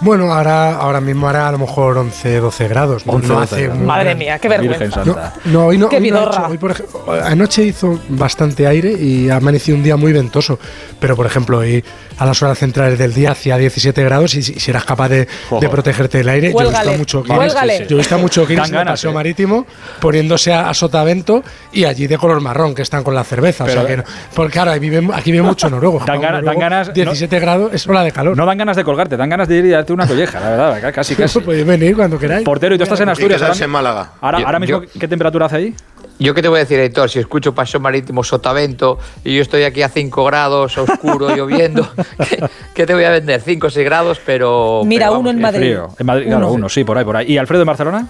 [0.00, 3.06] Bueno, ahora, ahora mismo hará a lo mejor 11, 12 grados.
[3.06, 3.82] No, 11, no 12 hace grados.
[3.82, 5.04] Madre mía, qué vergüenza.
[5.04, 5.16] No,
[5.46, 5.88] no, hoy no.
[5.88, 9.82] Qué hoy no hecho- hoy, por ejemplo, anoche hizo bastante aire y ha amanecido un
[9.84, 10.58] día muy ventoso.
[11.00, 11.82] Pero, por ejemplo, hoy
[12.18, 15.26] a las horas centrales del día hacía 17 grados y si, si eras capaz de,
[15.60, 17.86] de protegerte del aire, yo he visto mucho que cuélgale.
[17.88, 19.14] yo he visto mucho que en el paseo eh.
[19.14, 19.66] marítimo
[20.00, 21.42] poniéndose a, a sotavento
[21.72, 23.64] y allí de color marrón que están con la cerveza.
[23.64, 26.00] o sea Pero- que no- porque claro, aquí vive, aquí vive mucho noruego.
[26.06, 28.36] Dan ganas- dan noruego, ganas, no- 17 grados es ola de calor.
[28.36, 30.92] No dan ganas de colgarte, dan ganas de ir y darte una colleja, la verdad,
[30.94, 31.40] casi, casi.
[31.44, 32.44] Podéis venir cuando queráis.
[32.44, 33.42] Portero, y tú estás en Asturias.
[33.42, 34.12] Ahora, en Málaga.
[34.20, 35.74] ahora, Yo- ahora mismo, yo- ¿qué temperatura hace ahí?
[36.18, 39.64] Yo qué te voy a decir, Héctor, si escucho Paseo Marítimo Sotavento y yo estoy
[39.64, 41.88] aquí a 5 grados, oscuro, lloviendo,
[42.28, 43.40] ¿qué, qué te voy a vender?
[43.40, 44.82] 5 o 6 grados, pero...
[44.84, 45.58] Mira, pero uno en Madrid.
[45.60, 45.88] frío.
[45.98, 46.68] En Madrid, claro, Uno.
[46.68, 47.32] sí, por ahí, por ahí.
[47.32, 48.06] ¿Y Alfredo en Barcelona?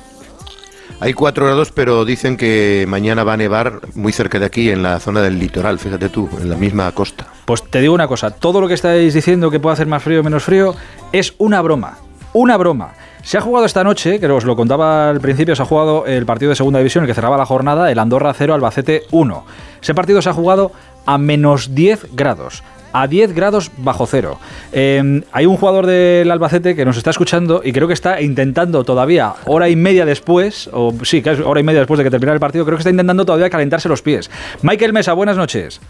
[1.01, 4.83] Hay 4 grados, pero dicen que mañana va a nevar muy cerca de aquí, en
[4.83, 7.27] la zona del litoral, fíjate tú, en la misma costa.
[7.47, 10.21] Pues te digo una cosa, todo lo que estáis diciendo que puede hacer más frío
[10.21, 10.75] o menos frío
[11.15, 11.99] es una broma,
[12.33, 12.95] una broma.
[13.23, 16.27] Se ha jugado esta noche, que os lo contaba al principio, se ha jugado el
[16.27, 19.45] partido de segunda división, el que cerraba la jornada, el Andorra 0, Albacete 1.
[19.81, 20.73] Ese partido se ha jugado
[21.07, 22.65] a menos 10 grados.
[22.93, 24.39] A 10 grados bajo cero.
[24.73, 28.83] Eh, hay un jugador del Albacete que nos está escuchando y creo que está intentando
[28.83, 32.11] todavía, hora y media después, o sí, que es hora y media después de que
[32.11, 34.33] terminara el partido, creo que está intentando todavía calentarse los pies.
[34.63, 35.81] Michael Mesa, buenas noches.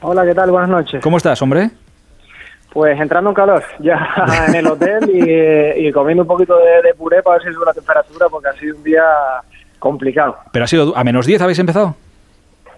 [0.00, 0.50] Hola, ¿qué tal?
[0.50, 1.00] Buenas noches.
[1.00, 1.70] ¿Cómo estás, hombre?
[2.74, 4.06] Pues entrando en calor, ya
[4.48, 7.64] en el hotel y, y comiendo un poquito de, de puré para ver si sube
[7.64, 9.04] la temperatura porque ha sido un día
[9.78, 10.36] complicado.
[10.52, 11.94] Pero ha sido a menos 10 habéis empezado.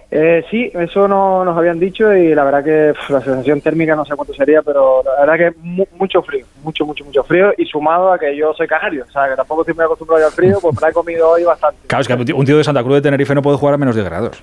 [0.09, 4.05] Eh, sí, eso no, nos habían dicho y la verdad que la sensación térmica no
[4.05, 7.65] sé cuánto sería, pero la verdad que mu- mucho frío, mucho, mucho, mucho frío y
[7.67, 10.59] sumado a que yo soy canario, o sea, que tampoco estoy muy acostumbrado al frío,
[10.63, 11.79] pues me la he comido hoy bastante.
[11.89, 13.75] Claro, es que un tío- un tío de Santa Cruz de Tenerife no puede jugar
[13.75, 14.41] a menos 10 grados.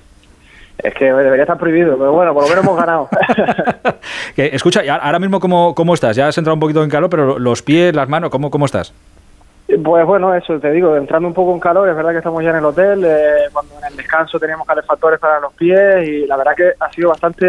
[0.78, 3.08] Es que debería estar prohibido, pero bueno, por lo menos hemos ganado.
[4.34, 6.16] Que, escucha, ahora mismo, ¿cómo, ¿cómo estás?
[6.16, 8.92] Ya has entrado un poquito en calor, pero los pies, las manos, ¿cómo, cómo estás?
[9.66, 12.50] Pues bueno, eso te digo, entrando un poco en calor, es verdad que estamos ya
[12.50, 16.36] en el hotel, eh, cuando en el descanso teníamos calefactores para los pies y la
[16.36, 17.46] verdad que ha sido bastante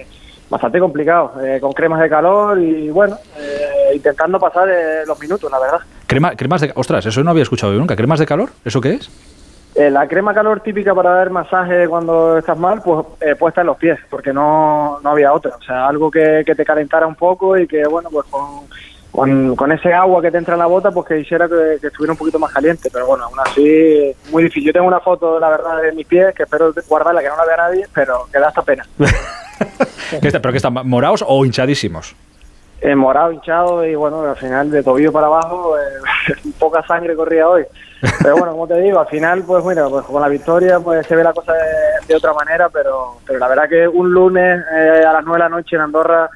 [0.00, 0.06] eh,
[0.52, 5.50] bastante complicado, eh, con cremas de calor y bueno, eh, intentando pasar eh, los minutos,
[5.50, 5.80] la verdad.
[6.06, 6.72] Crema, cremas de...
[6.74, 7.96] Ostras, eso no había escuchado yo nunca.
[7.96, 8.50] ¿Cremas de calor?
[8.62, 9.10] ¿Eso qué es?
[9.74, 13.68] Eh, la crema calor típica para dar masaje cuando estás mal, pues eh, puesta en
[13.68, 15.52] los pies, porque no, no había otra.
[15.58, 18.66] O sea, algo que, que te calentara un poco y que, bueno, pues con,
[19.10, 21.86] con, con ese agua que te entra en la bota, pues que hiciera que, que
[21.86, 22.90] estuviera un poquito más caliente.
[22.92, 24.66] Pero bueno, aún así, muy difícil.
[24.66, 27.46] Yo tengo una foto, la verdad, de mis pies, que espero guardarla, que no la
[27.46, 28.84] vea nadie, pero que da hasta pena.
[30.20, 32.14] ¿Qué está- ¿Pero que están morados o hinchadísimos?
[32.82, 37.48] Eh, morado, hinchado y bueno, al final de tobillo para abajo, eh, poca sangre corría
[37.48, 37.64] hoy.
[38.22, 41.14] Pero bueno, como te digo, al final, pues mira, pues con la victoria pues se
[41.14, 41.52] ve la cosa
[42.06, 45.38] de, otra manera, pero, pero la verdad que un lunes eh, a las 9 de
[45.38, 46.28] la noche en Andorra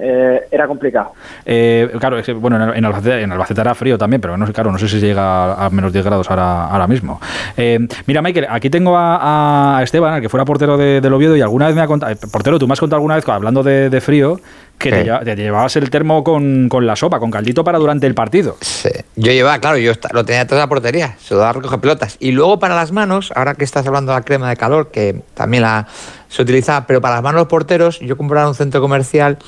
[0.00, 1.12] eh, era complicado.
[1.44, 4.52] Eh, claro, es que, bueno, en, Albacete, en Albacete era frío también, pero no sé,
[4.52, 7.20] claro, no sé si llega a, menos 10 grados ahora, ahora mismo.
[7.56, 11.66] Eh, mira, Michael, aquí tengo a, Esteban, el que fuera portero de, Oviedo, y alguna
[11.66, 14.38] vez me ha contado, eh, portero, tú me has contado alguna vez, hablando de frío,
[14.78, 15.04] que te, Sí.
[15.04, 18.56] lleva- te llevabas el termo con, con la sopa, con caldito para durante el partido.
[19.16, 22.16] Yo llevaba, claro, yo lo tenía toda la portería, se lo daba a recoger pelotas.
[22.20, 25.22] Y luego para las manos, ahora que estás hablando de la crema de calor, que
[25.34, 25.86] también la
[26.28, 29.38] se utilizaba, pero para las manos los porteros, yo compraba un centro comercial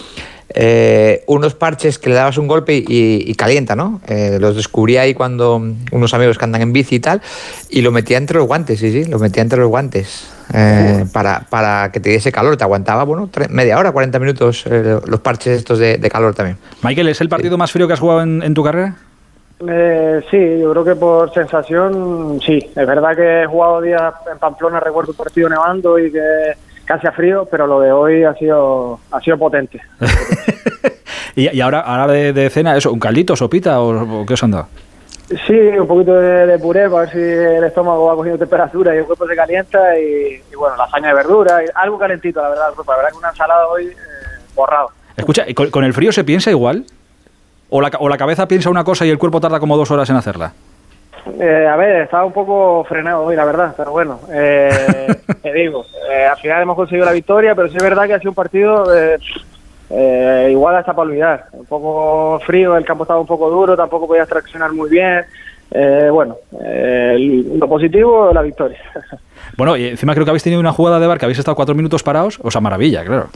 [0.55, 4.01] eh, unos parches que le dabas un golpe y, y calienta, ¿no?
[4.09, 7.20] Eh, los descubrí ahí cuando unos amigos que andan en bici y tal,
[7.70, 10.28] y lo metía entre los guantes, sí, sí, lo metía entre los guantes.
[10.53, 14.98] eh, para, para que te diese calor, te aguantaba, bueno, media hora, 40 minutos eh,
[15.07, 16.59] los parches estos de, de calor también.
[16.82, 18.96] Michael, ¿es el partido más frío que has jugado en, en tu carrera?
[19.68, 22.59] Eh, sí, yo creo que por sensación, sí.
[22.74, 26.18] Es verdad que he jugado días en Pamplona, recuerdo un partido nevando y que
[26.91, 29.80] casi a frío, pero lo de hoy ha sido, ha sido potente.
[31.36, 34.43] Y, y ahora, ahora de, de cena, eso, ¿un caldito, sopita o, o qué os
[34.43, 34.66] han dado?
[35.47, 38.99] Sí, un poquito de, de puré para ver si el estómago va cogiendo temperatura y
[38.99, 42.70] el cuerpo se calienta y, y bueno, lasaña de verdura, y algo calentito, la verdad.
[42.76, 43.95] La verdad que una ensalada hoy eh,
[44.57, 44.88] borrado.
[45.16, 46.84] Escucha, ¿y con, con el frío se piensa igual?
[47.68, 50.11] ¿O la, ¿O la cabeza piensa una cosa y el cuerpo tarda como dos horas
[50.11, 50.53] en hacerla?
[51.39, 54.71] Eh, a ver, estaba un poco frenado hoy, la verdad, pero bueno, eh,
[55.43, 58.18] te digo, eh, al final hemos conseguido la victoria, pero sí es verdad que ha
[58.18, 59.18] sido un partido eh,
[59.91, 61.47] eh, igual hasta para olvidar.
[61.53, 65.25] Un poco frío, el campo estaba un poco duro, tampoco podías traccionar muy bien.
[65.73, 68.79] Eh, bueno, eh, lo positivo, la victoria.
[69.57, 71.75] Bueno, y encima creo que habéis tenido una jugada de bar que habéis estado cuatro
[71.75, 72.39] minutos parados.
[72.43, 73.29] O sea, maravilla, claro.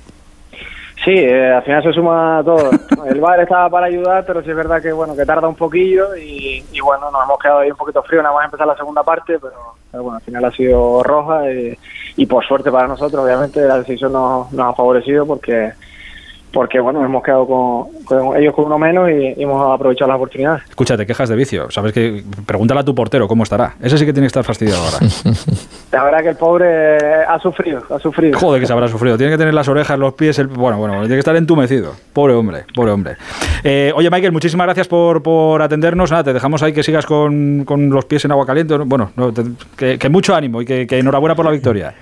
[1.05, 2.70] Sí, eh, al final se suma todo.
[3.07, 6.16] El bar estaba para ayudar, pero sí es verdad que bueno que tarda un poquillo
[6.16, 9.02] y, y bueno, nos hemos quedado ahí un poquito frío, nada más empezar la segunda
[9.02, 11.78] parte, pero, bueno, al final ha sido roja y,
[12.16, 15.72] y por suerte para nosotros, obviamente la decisión nos, nos ha favorecido porque
[16.55, 20.16] porque bueno, hemos quedado con, con ellos con uno menos y, y hemos aprovechado las
[20.16, 20.62] oportunidades.
[20.70, 21.70] Escucha, te quejas de vicio.
[21.70, 22.22] Sabes que.
[22.46, 23.74] Pregúntale a tu portero cómo estará.
[23.82, 24.98] Ese sí que tiene que estar fastidiado ahora.
[25.92, 28.38] La verdad que el pobre ha sufrido, ha sufrido.
[28.38, 29.16] Joder, que se habrá sufrido.
[29.16, 30.38] Tiene que tener las orejas, los pies.
[30.38, 30.46] El...
[30.48, 31.92] Bueno, bueno, tiene que estar entumecido.
[32.12, 33.16] Pobre hombre, pobre hombre.
[33.62, 36.11] Eh, oye, Michael, muchísimas gracias por, por atendernos.
[36.11, 38.76] Nada, te dejamos ahí que sigas con, con los pies en agua caliente.
[38.78, 39.42] Bueno, no, te-
[39.76, 41.94] que, que mucho ánimo y que, que enhorabuena por la victoria.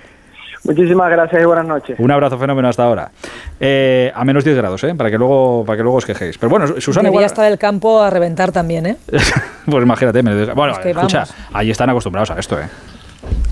[0.63, 1.99] Muchísimas gracias y buenas noches.
[1.99, 3.11] Un abrazo fenómeno hasta ahora.
[3.59, 4.95] Eh, a menos 10 grados, ¿eh?
[4.95, 6.37] Para que luego, para que luego os quejéis.
[6.37, 7.25] Pero bueno, Susana, Debería igual.
[7.25, 8.97] estar el campo a reventar también, ¿eh?
[9.65, 11.35] Pues imagínate, menos 10 Bueno, Es que escucha, vamos.
[11.53, 12.67] ahí están acostumbrados a esto, ¿eh?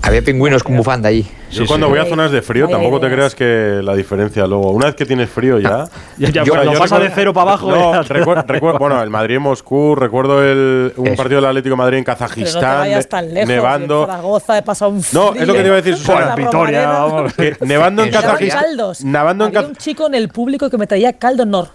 [0.04, 1.24] Había pingüinos con bufanda allí.
[1.52, 4.70] Yo cuando voy a zonas de frío Vaya tampoco te creas que la diferencia luego.
[4.72, 5.84] Una vez que tienes frío ya.
[6.18, 9.36] Ya- ya, Yo- cuando yo pasa recuerdo- de cero para abajo, No, bueno, el Madrid
[9.36, 11.16] en Moscú, recuerdo el, un Eso.
[11.16, 13.48] partido del Atlético de Madrid en Pero no te Kazajistán, tan lejos.
[13.48, 14.06] nevando.
[14.06, 16.16] Zaragoza he pasado un No, es lo que te iba a decir, frío.
[16.16, 16.34] Susana.
[16.34, 17.32] Vitoria, vamos.
[17.34, 18.62] Que nevando en Kazajistán.
[18.62, 19.04] caldos.
[19.04, 21.68] Nevando en Había un chico en el público que me traía caldo Nor.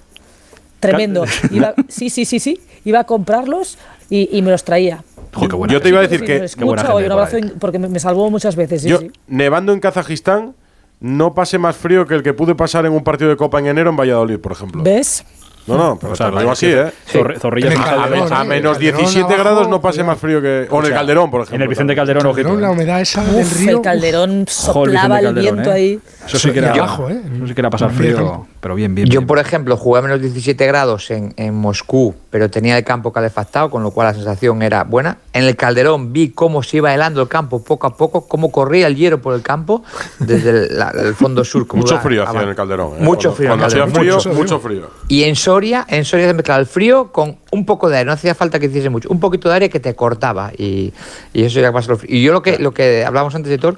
[0.79, 1.23] Tremendo.
[1.51, 2.59] Iba- sí, sí, sí, sí.
[2.83, 3.77] Iba a comprarlos
[4.09, 5.03] y, y me los traía.
[5.37, 7.79] Joder, qué buena Yo te iba a decir Sí, que qué buena gente abrazo porque
[7.79, 8.81] me, me salvó muchas veces.
[8.81, 9.11] Sí, yo, sí.
[9.27, 10.55] nevando en Kazajistán,
[10.99, 13.67] no pasé más frío que el que pude pasar en un partido de Copa en
[13.67, 14.83] enero en Valladolid, por ejemplo.
[14.83, 15.23] ¿Ves?
[15.67, 16.91] No, no, pero O sea, te lo digo así, ¿eh?
[17.11, 18.23] Zorri- Zorrillas En en el Calderón.
[18.23, 18.47] A, me- a ¿eh?
[18.47, 20.11] menos Calderón 17 abajo, grados no pasé cuidado.
[20.11, 20.67] más frío que.
[20.69, 21.55] O en el Calderón, por ejemplo.
[21.55, 21.95] En el Vicente.
[21.95, 22.47] Calderón, ojito.
[22.47, 23.77] Calderón, la humedad esa del Uf, río.
[23.77, 25.73] el Calderón Joder, soplaba el Calderón, viento ¿eh?
[25.73, 25.99] ahí.
[26.25, 27.21] Eso sí que era, abajo, ¿eh?
[27.35, 28.45] eso sí que era pasar frío.
[28.59, 29.07] pero bien, bien.
[29.07, 29.27] Yo, bien.
[29.27, 33.69] por ejemplo, jugué a menos 17 grados en, en Moscú, pero tenía el campo calefactado,
[33.69, 35.17] con lo cual la sensación era buena.
[35.33, 38.87] En el Calderón vi cómo se iba helando el campo poco a poco, cómo corría
[38.87, 39.83] el hielo por el campo
[40.19, 41.65] desde el, la- el fondo sur.
[41.67, 42.93] como Mucho frío hacía en el Calderón.
[42.97, 43.01] ¿eh?
[43.01, 44.33] Mucho Cuando- frío el Cuando hacía frío, mucho.
[44.33, 44.89] mucho frío.
[45.07, 48.11] Y en Soria, en Soria se mezclaba el frío con un poco de aire, no
[48.11, 50.93] hacía falta que hiciese mucho, un poquito de aire que te cortaba y,
[51.33, 52.15] y eso ya pasa lo frío.
[52.15, 53.75] Y yo lo que, lo que hablábamos antes de todo,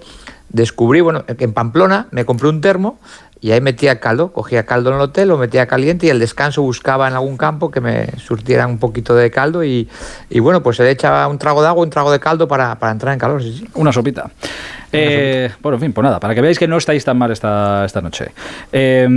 [0.50, 3.00] descubrí, bueno, que en Pamplona me compré un termo
[3.42, 6.62] y ahí metía caldo, cogía caldo en el hotel, lo metía caliente y al descanso
[6.62, 9.88] buscaba en algún campo que me surtieran un poquito de caldo y,
[10.30, 12.78] y bueno, pues se le echaba un trago de agua, un trago de caldo para,
[12.78, 13.68] para entrar en calor, sí, sí.
[13.76, 14.30] Una sopita.
[14.92, 17.86] Eh, bueno, en fin, pues nada, para que veáis que no estáis tan mal esta,
[17.86, 18.32] esta noche.
[18.72, 19.08] Eh,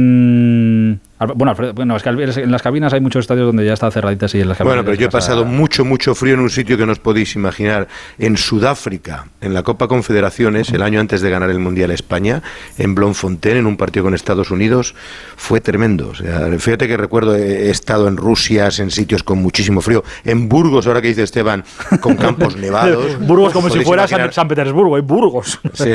[1.35, 4.35] bueno, Alfredo, bueno, es que en las cabinas hay muchos estadios donde ya está cerraditas
[4.35, 4.77] y en las cabinas.
[4.77, 7.37] Bueno, pero yo he pasado mucho, mucho frío en un sitio que no os podéis
[7.37, 7.87] imaginar.
[8.19, 12.43] En Sudáfrica, en la Copa Confederaciones, el año antes de ganar el Mundial España,
[12.77, 14.95] en Bloemfontein, en un partido con Estados Unidos,
[15.37, 16.09] fue tremendo.
[16.11, 20.03] O sea, fíjate que recuerdo, he he estado en Rusia, en sitios con muchísimo frío.
[20.25, 21.65] En Burgos, ahora que dice Esteban,
[22.01, 23.19] con campos nevados.
[23.21, 25.59] Burgos como si fuera imaginar- San, Petersburgo, hay Burgos.
[25.75, 25.91] Sí,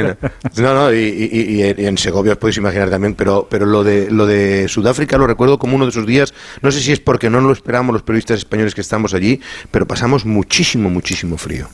[0.62, 3.84] no, no, y, y- y- y en Segovia os podéis imaginar también, pero, pero lo,
[3.84, 7.00] de, lo de Sudáfrica lo recuerdo como uno de esos días, no sé si es
[7.00, 9.40] porque no lo esperábamos los periodistas españoles que estamos allí,
[9.72, 11.68] pero pasamos muchísimo, muchísimo frío.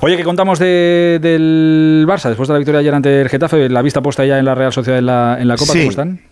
[0.00, 3.82] Oye, que contamos de- del Barça después de la victoria ayer ante el Getafe, la
[3.82, 5.79] vista puesta ya en la Real Sociedad en la, en la Copa, Sí.
[5.80, 6.30] ¿Cómo están?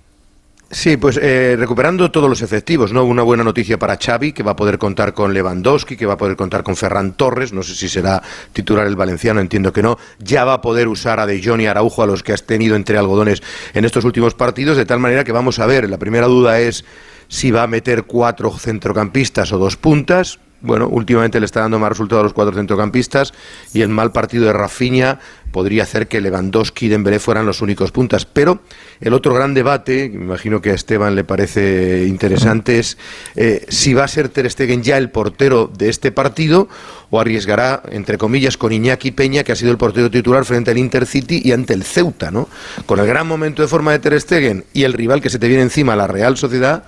[0.70, 3.03] Sí, pues eh, recuperando todos los efectivos, ¿no?
[3.05, 6.16] Una buena noticia para Xavi, que va a poder contar con Lewandowski, que va a
[6.18, 8.22] poder contar con Ferran Torres, no sé si será
[8.53, 9.96] titular el valenciano, entiendo que no.
[10.18, 12.76] Ya va a poder usar a De Jong y Araujo, a los que has tenido
[12.76, 13.42] entre algodones
[13.72, 16.84] en estos últimos partidos, de tal manera que vamos a ver, la primera duda es
[17.28, 20.38] si va a meter cuatro centrocampistas o dos puntas.
[20.61, 23.33] Bueno, últimamente le está dando más resultado a los cuatro centrocampistas
[23.73, 25.21] y el mal partido de Rafinha
[25.53, 28.27] podría hacer que Lewandowski y Dembélé fueran los únicos puntas.
[28.27, 28.61] Pero
[29.01, 32.99] el otro gran debate, me imagino que a Esteban le parece interesante, es
[33.37, 36.69] eh, si va a ser Ter Stegen ya el portero de este partido
[37.11, 40.79] o arriesgará, entre comillas, con Iñaki Peña, que ha sido el portero titular frente al
[40.79, 42.49] Intercity y ante el Ceuta, ¿no?
[42.85, 45.47] Con el gran momento de forma de Ter Stegen y el rival que se te
[45.47, 46.85] viene encima, la Real Sociedad.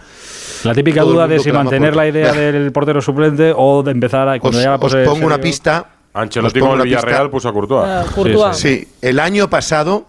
[0.65, 4.29] La típica duda de si mantener por- la idea del portero suplente o de empezar
[4.29, 5.87] a, cuando Os- ya la os pose pongo una serio- pista.
[6.13, 7.07] Ancelotti Os pongo con el una pista.
[7.07, 7.89] Villarreal puso a Courtois.
[7.89, 8.57] Ah, Courtois.
[8.57, 10.07] Sí, el año pasado,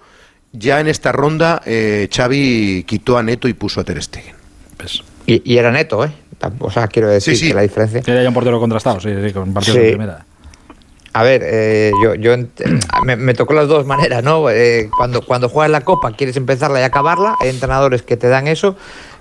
[0.51, 4.35] ya en esta ronda, eh, Xavi quitó a Neto y puso a Ter Stegen.
[5.27, 6.11] Y, y era neto, ¿eh?
[6.59, 7.47] O sea, quiero decir Sí, sí.
[7.49, 8.01] que la diferencia.
[8.01, 9.83] Que haya un portero contrastado, sí, sí, con partidos Sí.
[9.83, 10.25] de primera.
[11.13, 12.33] A ver, eh, yo, yo
[13.05, 14.49] me, me tocó las dos maneras, ¿no?
[14.49, 18.47] Eh, cuando, cuando juegas la copa quieres empezarla y acabarla, hay entrenadores que te dan
[18.47, 18.75] eso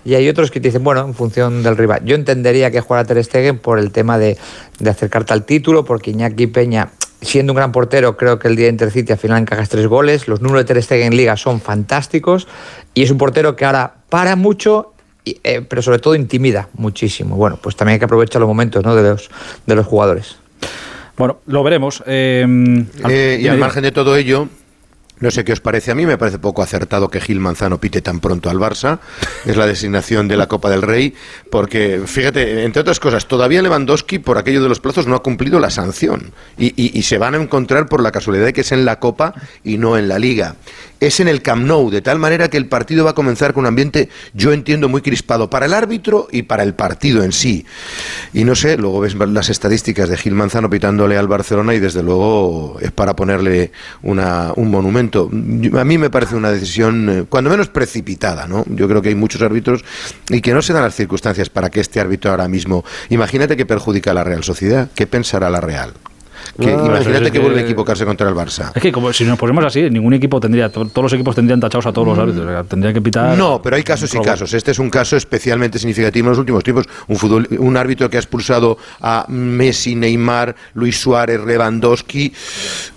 [0.05, 2.03] y hay otros que te dicen, bueno, en función del rival.
[2.05, 4.36] Yo entendería que jugara Ter Stegen por el tema de,
[4.78, 6.90] de acercarte al título, porque Iñaki Peña,
[7.20, 10.26] siendo un gran portero, creo que el día de Intercity al final encajas tres goles,
[10.28, 12.48] los números de Ter Stegen en Liga son fantásticos
[12.94, 17.36] y es un portero que ahora para mucho y, eh, pero sobre todo intimida muchísimo.
[17.36, 18.96] Bueno, pues también hay que aprovechar los momentos ¿no?
[18.96, 19.30] de, los,
[19.66, 20.36] de los jugadores.
[21.18, 22.03] Bueno, lo veremos.
[22.07, 22.46] Eh,
[23.03, 24.48] al- Eh, y al margen de todo ello,
[25.20, 28.00] no sé qué os parece a mí, me parece poco acertado que Gil Manzano pite
[28.00, 28.98] tan pronto al Barça.
[29.44, 31.14] Es la designación de la Copa del Rey,
[31.50, 35.60] porque fíjate, entre otras cosas, todavía Lewandowski, por aquello de los plazos, no ha cumplido
[35.60, 36.32] la sanción.
[36.58, 39.34] Y, y- se van a encontrar por la casualidad de que es en la Copa
[39.64, 40.56] y no en la Liga.
[41.01, 43.62] Es en el Camp Nou, de tal manera que el partido va a comenzar con
[43.62, 47.64] un ambiente, yo entiendo, muy crispado para el árbitro y para el partido en sí.
[48.34, 52.03] Y no sé, luego ves las estadísticas de Gil Manzano pitándole al Barcelona y desde
[52.03, 53.72] luego es para ponerle
[54.03, 55.30] una, un monumento.
[55.32, 58.64] A mí me parece una decisión, eh, cuando menos precipitada, ¿no?
[58.68, 59.82] Yo creo que hay muchos árbitros
[60.28, 63.64] y que no se dan las circunstancias para que este árbitro ahora mismo, imagínate que
[63.64, 65.94] perjudica a la Real Sociedad, ¿qué pensará la Real?
[66.59, 68.72] Que, imagínate es que que- vuelve a equivocarse contra el Barça.
[68.74, 71.61] Es que como si nos ponemos así, ningún equipo tendría, to- todos los equipos tendrían
[71.61, 72.47] tachados a todos los árbitros.
[72.47, 73.36] o sea, Tendría que pitar.
[73.36, 74.53] No, pero hay casos y casos.
[74.55, 76.86] Este es un caso especialmente significativo en los últimos tiempos.
[77.09, 82.32] Un, fútbol, un árbitro que ha expulsado a Messi, Neymar, Luis Suárez, Lewandowski.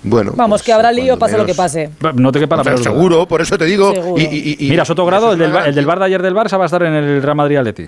[0.03, 1.89] Bueno, Vamos, que habrá lío, pase lo que pase.
[2.15, 3.93] No te quepa la O sea, seguro, por eso te digo.
[4.17, 6.57] Y, y- y- Mira, Sotogrado, el es del, el del Bar de ayer del Barça
[6.57, 7.87] va a estar en el Real Madrid Atleti.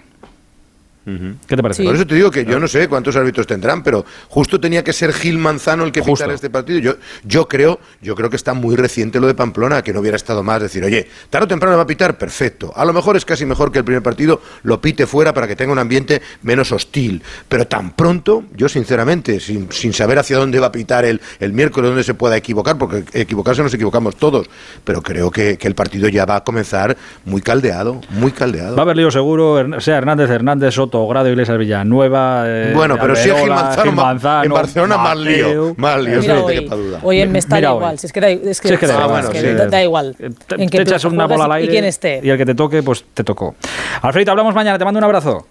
[1.06, 1.84] ¿Qué te parece?
[1.84, 1.88] Sí.
[1.88, 4.92] Por eso te digo que yo no sé cuántos árbitros tendrán, pero justo tenía que
[4.92, 6.80] ser Gil Manzano el que pitara este partido.
[6.80, 10.18] Yo, yo creo, yo creo que está muy reciente lo de Pamplona, que no hubiera
[10.18, 12.74] estado más decir, oye, tarde o temprano va a pitar, perfecto.
[12.76, 15.56] A lo mejor es casi mejor que el primer partido lo pite fuera para que
[15.56, 17.22] tenga un ambiente menos hostil.
[17.48, 21.54] Pero tan pronto, yo sinceramente, sin, sin saber hacia dónde va a pitar el, el
[21.54, 24.50] miércoles, dónde se pueda equivocar, porque equivocarse nos equivocamos todos,
[24.84, 28.76] pero creo que, que el partido ya va a comenzar muy caldeado, muy caldeado.
[28.76, 32.44] Va a haber lío seguro, sea Hernández, Hernández, Soto, Grado, Iglesias, Villanueva.
[32.46, 35.74] eh, Bueno, pero si es Gil Alberola, Manzano, Gil ma- Manzano, en Barcelona más lío,
[35.78, 37.00] más lío, Mira, no te hoy, quepa duda.
[37.04, 37.78] hoy en Mestalla hoy.
[37.78, 39.22] igual, si es que da, es que, Sí, es que da es igual.
[39.32, 39.70] que Ah, bueno, da, sí.
[39.72, 40.16] da igual.
[40.18, 40.36] Te, en
[40.70, 42.22] te qué echas una bola al aire y quién esté.
[42.24, 43.56] y el que te toque, pues te tocó.
[44.02, 44.78] Alfredo, hablamos mañana.
[44.78, 45.46] Te mando un abrazo.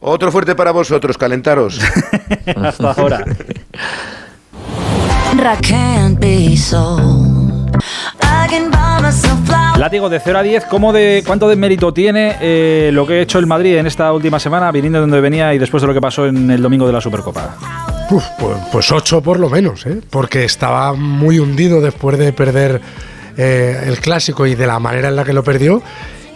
[0.00, 1.78] Otro fuerte para vosotros, calentaros.
[2.56, 3.24] Hasta ahora.
[9.78, 13.20] Látigo de 0 a 10, ¿cómo de, ¿cuánto de mérito tiene eh, lo que ha
[13.22, 15.94] hecho el Madrid en esta última semana, viniendo de donde venía y después de lo
[15.94, 17.56] que pasó en el domingo de la Supercopa?
[18.10, 20.00] Uf, pues, pues ocho por lo menos, ¿eh?
[20.10, 22.80] porque estaba muy hundido después de perder
[23.36, 25.82] eh, el clásico y de la manera en la que lo perdió.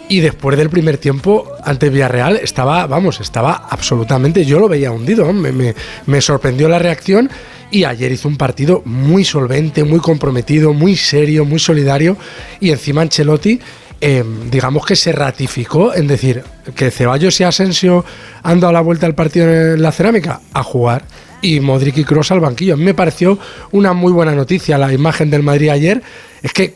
[0.07, 5.33] Y después del primer tiempo ante Villarreal estaba, vamos, estaba absolutamente, yo lo veía hundido,
[5.33, 5.73] me, me-
[6.05, 7.29] me sorprendió la reacción
[7.71, 12.17] y ayer hizo un partido muy solvente, muy comprometido, muy serio, muy solidario.
[12.59, 13.59] Y encima Ancelotti
[14.01, 16.43] eh, digamos que se ratificó en decir
[16.75, 18.03] que Ceballos y Asensio
[18.43, 21.05] han dado la vuelta al partido en la cerámica a jugar
[21.41, 22.73] y Modric y Kroos al banquillo.
[22.73, 23.37] A mí me pareció
[23.71, 26.01] una muy buena noticia la imagen del Madrid ayer.
[26.41, 26.73] Es que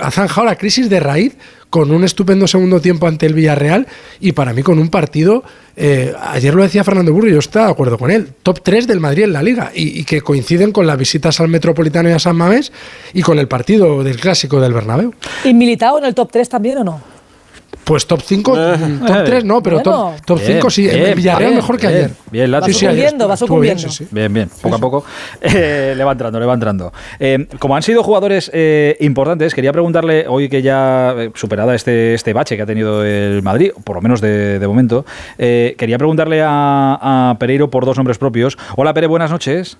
[0.00, 1.36] ha zanjado la crisis de raíz
[1.70, 3.86] con un estupendo segundo tiempo ante el Villarreal
[4.18, 5.44] y para mí con un partido,
[5.76, 8.88] eh, ayer lo decía Fernando Burro y yo estaba de acuerdo con él, top 3
[8.88, 12.18] del Madrid en la liga y, que coinciden con las visitas al Metropolitano y a
[12.18, 12.72] San Mamés
[13.14, 15.14] y con el partido del clásico del Bernabéu.
[15.44, 17.19] ¿Y Militao en el top 3 también o no?
[17.90, 18.56] Pues top 5,
[19.04, 20.12] top 3 no, pero Bueno.
[20.12, 20.82] top, top Bien, 5 sí.
[20.82, 22.10] bien, en Villarreal bien, mejor que bien, ayer.
[22.30, 22.70] Bien, Lati.
[22.70, 23.88] Va sucumbiendo, va estuvo bien, sucumbiendo.
[23.98, 24.08] sí, sí.
[24.14, 25.04] Bien, bien, poco a poco
[25.40, 26.92] eh, le va entrando, le va entrando.
[27.18, 32.14] Eh, como han sido jugadores eh, importantes, quería preguntarle, hoy que ya eh, superada este,
[32.14, 35.04] este bache que ha tenido el Madrid, por lo menos de, de momento,
[35.36, 38.56] eh, quería preguntarle a, a Pereiro por dos nombres propios.
[38.76, 39.78] Hola Pere, buenas noches.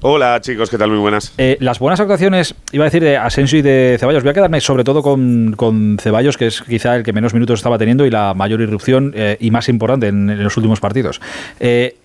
[0.00, 0.90] Hola chicos, ¿qué tal?
[0.90, 1.32] Muy buenas.
[1.38, 4.22] Eh, las buenas actuaciones, iba a decir, de Asensio y de Ceballos.
[4.22, 7.58] Voy a quedarme sobre todo con, con Ceballos, que es quizá el que menos minutos
[7.58, 11.20] estaba teniendo y la mayor irrupción eh, y más importante en, en los últimos partidos.
[11.58, 11.96] Eh,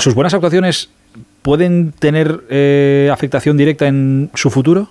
[0.00, 0.90] ¿Sus buenas actuaciones
[1.42, 4.88] pueden tener eh, afectación directa en su futuro?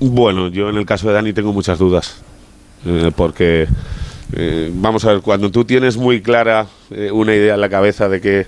[0.00, 2.20] Bueno, yo en el caso de Dani tengo muchas dudas,
[3.14, 3.68] porque
[4.72, 6.66] vamos a ver, cuando tú tienes muy clara
[7.12, 8.46] una idea en la cabeza de que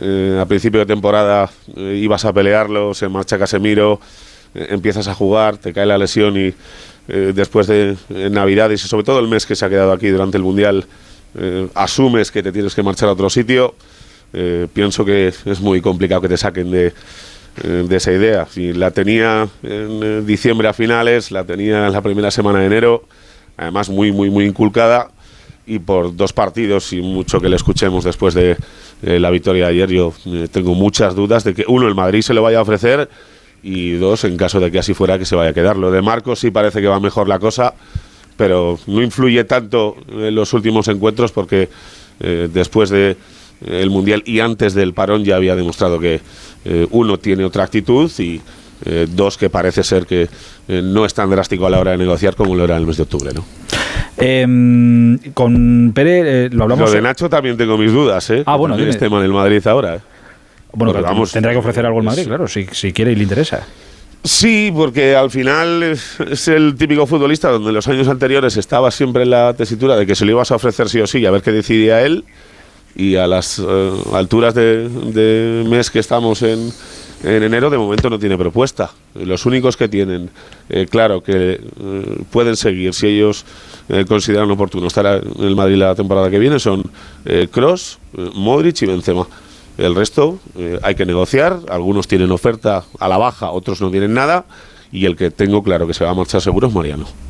[0.00, 4.00] eh, a principio de temporada eh, ibas a pelearlo, se marcha Casemiro,
[4.54, 6.54] eh, empiezas a jugar, te cae la lesión y
[7.08, 10.36] eh, después de Navidades y sobre todo el mes que se ha quedado aquí durante
[10.36, 10.84] el Mundial,
[11.38, 13.74] eh, asumes que te tienes que marchar a otro sitio,
[14.32, 16.92] eh, pienso que es muy complicado que te saquen de,
[17.62, 18.46] de esa idea.
[18.50, 23.04] Si la tenía en diciembre a finales, la tenía en la primera semana de enero,
[23.56, 25.10] además muy, muy, muy inculcada.
[25.68, 28.56] Y por dos partidos y mucho que le escuchemos después de
[29.02, 32.22] eh, la victoria de ayer, yo eh, tengo muchas dudas de que, uno, el Madrid
[32.22, 33.08] se lo vaya a ofrecer
[33.62, 35.76] y dos, en caso de que así fuera, que se vaya a quedar.
[35.76, 37.74] Lo de Marcos sí parece que va mejor la cosa,
[38.36, 41.68] pero no influye tanto en los últimos encuentros porque
[42.20, 43.16] eh, después de
[43.66, 46.20] el Mundial y antes del parón ya había demostrado que
[46.90, 48.42] uno tiene otra actitud y
[49.08, 50.28] dos que parece ser que
[50.68, 52.98] no es tan drástico a la hora de negociar como lo era en el mes
[52.98, 53.32] de octubre.
[53.32, 53.46] ¿no?
[54.18, 56.88] Em, con Pere eh, lo hablamos.
[56.88, 58.42] Lo de Nacho también tengo mis dudas, ¿eh?
[58.46, 59.96] Ah, bueno, es tema del Madrid ahora.
[59.96, 60.00] ¿eh?
[60.72, 63.22] Bueno, pero vamos, tendrá que ofrecer algo el Madrid, claro, si, si quiere y le
[63.22, 63.66] interesa.
[64.24, 68.90] Sí, porque al final es, es el típico futbolista donde en los años anteriores estaba
[68.90, 71.26] siempre en la tesitura de que se lo ibas a ofrecer sí o sí y
[71.26, 72.24] a ver qué decidía él.
[72.96, 76.72] Y a las eh, alturas de, de mes que estamos en,
[77.26, 78.90] en enero, de momento no tiene propuesta.
[79.14, 80.30] Los únicos que tienen,
[80.68, 83.44] eh, claro, que eh, pueden seguir si ellos
[83.88, 86.84] eh, consideran oportuno estar en el Madrid la temporada que viene son
[87.50, 87.98] Cross,
[88.34, 89.26] Modric y Benzema.
[89.76, 90.38] El resto
[90.82, 94.46] hay que negociar, algunos tienen oferta a la baja, otros no tienen nada,
[94.92, 97.25] y el que tengo claro que se va a marchar seguro es Mariano.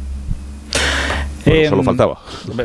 [1.46, 2.18] Bueno, Em, solo faltaba.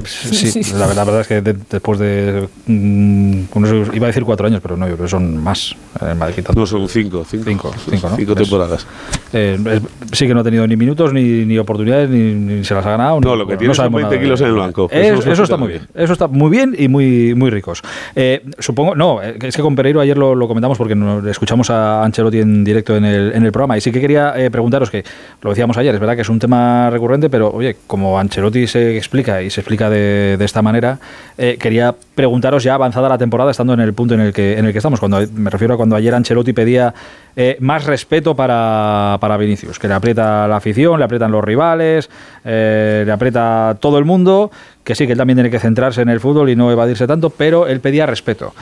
[0.05, 2.47] Sí, la, verdad, la verdad es que de- después de.
[2.67, 5.75] mm, unos- iba a decir cuatro años, pero no, yo creo que son más.
[6.01, 7.23] en Madrid, No, son cinco.
[7.29, 8.15] Cinco, Cinco, cinco, ¿no?
[8.15, 8.87] Cinco Es- temporadas.
[9.33, 12.73] eh, es- sí que no ha tenido ni minutos, ni, ni oportunidades, ni, ni se
[12.73, 13.19] las ha ganado.
[13.21, 14.89] No, ni- lo que bueno, tiene son sabemos 20 nada de- kilos en el banco.
[14.91, 15.87] Es- Eso está muy bien.
[15.93, 16.03] bien.
[16.03, 17.81] Eso está muy bien y muy, muy ricos.
[18.15, 21.69] Eh, supongo, no, eh, es que con Pereiro ayer lo, lo comentamos porque nos escuchamos
[21.69, 24.89] a Ancelotti en directo en el, en el programa y sí que quería eh, preguntaros
[24.89, 25.03] que,
[25.41, 28.97] lo decíamos ayer, es verdad que es un tema recurrente, pero oye, como Ancelotti se
[28.97, 30.99] explica y se explica de, esta manera,
[31.37, 34.65] eh, quería preguntaros ya avanzada la temporada, estando en el punto en el que, en
[34.65, 36.93] el que estamos, cuando me refiero a cuando ayer Ancelotti pedía
[37.35, 42.09] eh, más respeto para, para Vinicius, que le aprieta la afición, le aprietan los rivales,
[42.45, 44.51] eh, le aprieta todo el mundo,
[44.83, 47.29] que sí, que él también tiene que centrarse en el fútbol y no evadirse tanto,
[47.29, 48.53] pero él pedía respeto.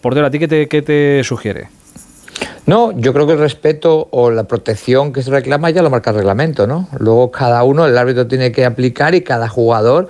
[0.00, 1.79] Portero, ¿a ti qué te, qué te sugiere?
[2.66, 6.10] No, yo creo que el respeto o la protección que se reclama ya lo marca
[6.10, 6.88] el reglamento, ¿no?
[6.98, 10.08] Luego cada uno, el árbitro tiene que aplicar y cada jugador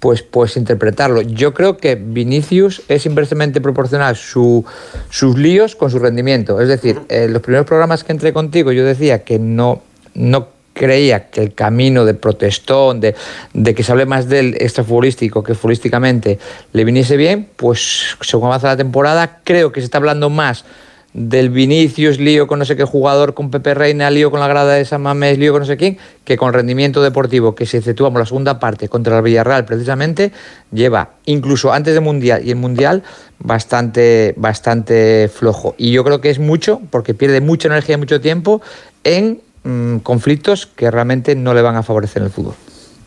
[0.00, 1.20] pues, pues interpretarlo.
[1.20, 4.64] Yo creo que Vinicius es inversamente proporcional su,
[5.10, 6.60] sus líos con su rendimiento.
[6.60, 9.82] Es decir, en los primeros programas que entré contigo yo decía que no,
[10.14, 13.14] no creía que el camino de protestón, de,
[13.52, 16.38] de que se hable más del extrafutbolístico que futbolísticamente
[16.72, 20.64] le viniese bien, pues según avanza la temporada, creo que se está hablando más
[21.12, 24.74] del Vinicius, lío con no sé qué jugador, con Pepe Reina, lío con la grada
[24.74, 28.18] de San Mamés, lío con no sé quién, que con rendimiento deportivo, que si exceptuamos
[28.18, 30.30] la segunda parte contra el Villarreal precisamente,
[30.72, 33.02] lleva incluso antes del Mundial y el Mundial
[33.40, 35.74] bastante, bastante flojo.
[35.78, 38.62] Y yo creo que es mucho, porque pierde mucha energía y mucho tiempo
[39.02, 42.54] en mm, conflictos que realmente no le van a favorecer en el fútbol.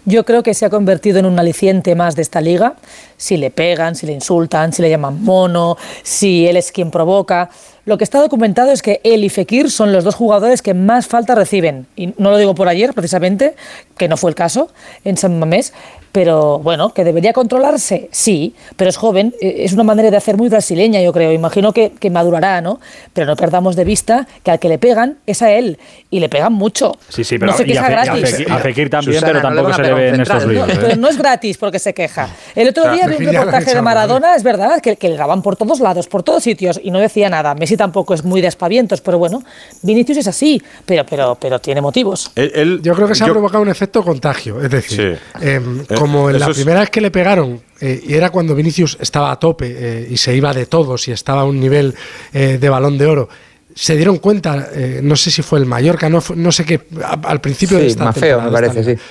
[0.06, 2.76] Yo creo que se ha convertido en un aliciente más de esta liga.
[3.16, 7.50] Si le pegan, si le insultan, si le llaman mono, si él es quien provoca.
[7.86, 11.08] Lo que está documentado es que él y Fekir son los dos jugadores que más
[11.08, 11.86] falta reciben.
[11.96, 13.56] Y no lo digo por ayer, precisamente,
[13.98, 14.70] que no fue el caso
[15.04, 15.74] en San Mamés.
[16.14, 20.38] Pero bueno, que debería controlarse, sí, pero es joven, eh, es una manera de hacer
[20.38, 21.32] muy brasileña, yo creo.
[21.32, 22.80] Imagino que, que madurará, ¿no?
[23.14, 25.80] Pero no perdamos de vista que al que le pegan es a él
[26.12, 26.96] y le pegan mucho.
[27.10, 28.30] Sí, sí, pero no se y a, queja a gratis.
[28.30, 30.22] Fekir, a Fekir también, Susana, pero no le tampoco van a se le ve en
[30.22, 30.70] estos líos.
[30.70, 30.78] ¿eh?
[30.80, 32.30] Pero no es gratis porque se queja.
[32.54, 35.18] El otro O sea, día vi un reportaje de Maradona, es verdad, que, que le
[35.18, 37.56] daban por todos lados, por todos sitios, y no decía nada.
[37.56, 39.44] Messi tampoco es muy de aspavientos, pero bueno,
[39.82, 42.32] Vinicius es así, pero, pero, pero tiene motivos.
[42.36, 44.62] Yo creo que se ha provocado un efecto contagio.
[44.62, 48.30] Es decir, em, como en la es- primera vez que le pegaron, eh, y era
[48.30, 51.60] cuando Vinicius estaba a tope eh, y se iba de todos y estaba a un
[51.60, 51.94] nivel
[52.34, 53.30] eh, de balón de oro.
[53.76, 57.20] Se dieron cuenta, eh, no sé si fue el Mallorca, no, no sé qué, a-
[57.24, 59.02] al principio de Sí, esta Mafeo, me temporada, de esta parece, liga.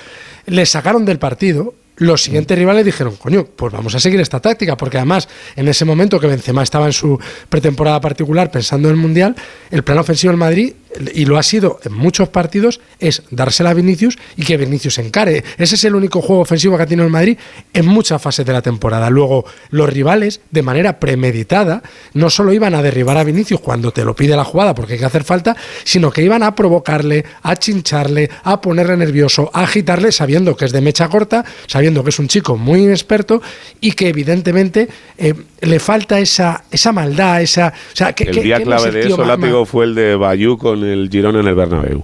[0.57, 1.73] Le sacaron del partido.
[1.97, 5.85] Los siguientes rivales dijeron, coño, pues vamos a seguir esta táctica, porque además en ese
[5.85, 7.19] momento que Benzema estaba en su
[7.49, 9.35] pretemporada particular pensando en el Mundial,
[9.69, 10.73] el plan ofensivo del Madrid,
[11.13, 15.43] y lo ha sido en muchos partidos, es dársela a Vinicius y que Vinicius encare.
[15.57, 17.37] Ese es el único juego ofensivo que ha tenido el Madrid
[17.73, 19.09] en muchas fases de la temporada.
[19.09, 21.83] Luego, los rivales, de manera premeditada,
[22.13, 24.99] no solo iban a derribar a Vinicius cuando te lo pide la jugada porque hay
[24.99, 30.11] que hacer falta, sino que iban a provocarle, a chincharle, a ponerle nervioso, a agitarle,
[30.11, 33.41] sabiendo que es de mecha corta, sabiendo que es un chico muy inexperto
[33.81, 34.87] y que evidentemente
[35.17, 37.73] eh, le falta esa, esa maldad, esa...
[37.93, 40.82] O sea, que, el día que clave de eso, látigo, fue el de Bayú con
[40.85, 42.03] el Girona en el Bernabéu.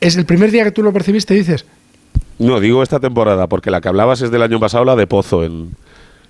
[0.00, 1.64] ¿Es el primer día que tú lo percibiste, dices?
[2.38, 5.44] No, digo esta temporada, porque la que hablabas es del año pasado, la de Pozo
[5.44, 5.70] en.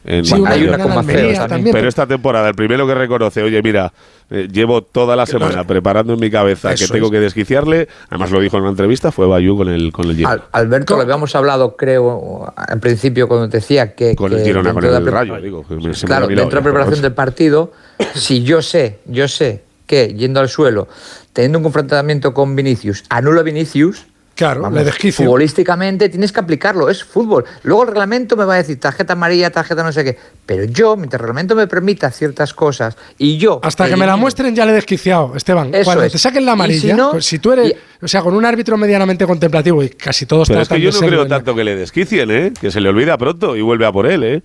[0.04, 0.34] en Sí.
[0.46, 1.74] Hay una con Almería también.
[1.74, 3.90] Pero esta temporada, el primero que reconoce, oye, mira,
[4.30, 7.12] eh, llevo toda la semana preparando en mi cabeza que tengo es.
[7.12, 10.34] que desquiciarle, además lo dijo en una entrevista, fue Bayú con el, con el Girona.
[10.34, 14.14] Al- Alberto, lo habíamos hablado, creo, al principio cuando te decía que.
[14.14, 15.64] Con el Girona, con dentro de el Rayo, digo.
[16.04, 17.72] Claro, dentro de la preparación del partido,
[18.14, 20.86] si yo sé, yo sé que yendo al suelo,
[21.34, 24.06] teniendo un confrontamiento con Vinicius, anulo a Vinicius.
[24.36, 25.26] Claro, le desquicio.
[25.26, 27.44] Futbolísticamente tienes que aplicarlo, es fútbol.
[27.62, 30.18] Luego el reglamento me va a decir tarjeta amarilla, tarjeta no sé qué.
[30.44, 33.60] Pero yo, mientras el reglamento me permita ciertas cosas y yo.
[33.62, 35.72] Hasta que me la muestren ya le he desquiciado, Esteban.
[35.72, 36.12] Eso Cuando es.
[36.12, 38.76] te saquen la amarilla, si no- pues si tú eres, o sea, con un árbitro
[38.76, 41.76] medianamente contemplativo y casi todos Pero es que yo de no creo tanto que le
[41.76, 42.52] desquicien, ¿eh?
[42.60, 44.42] Que se le olvida pronto y vuelve a por él, ¿eh?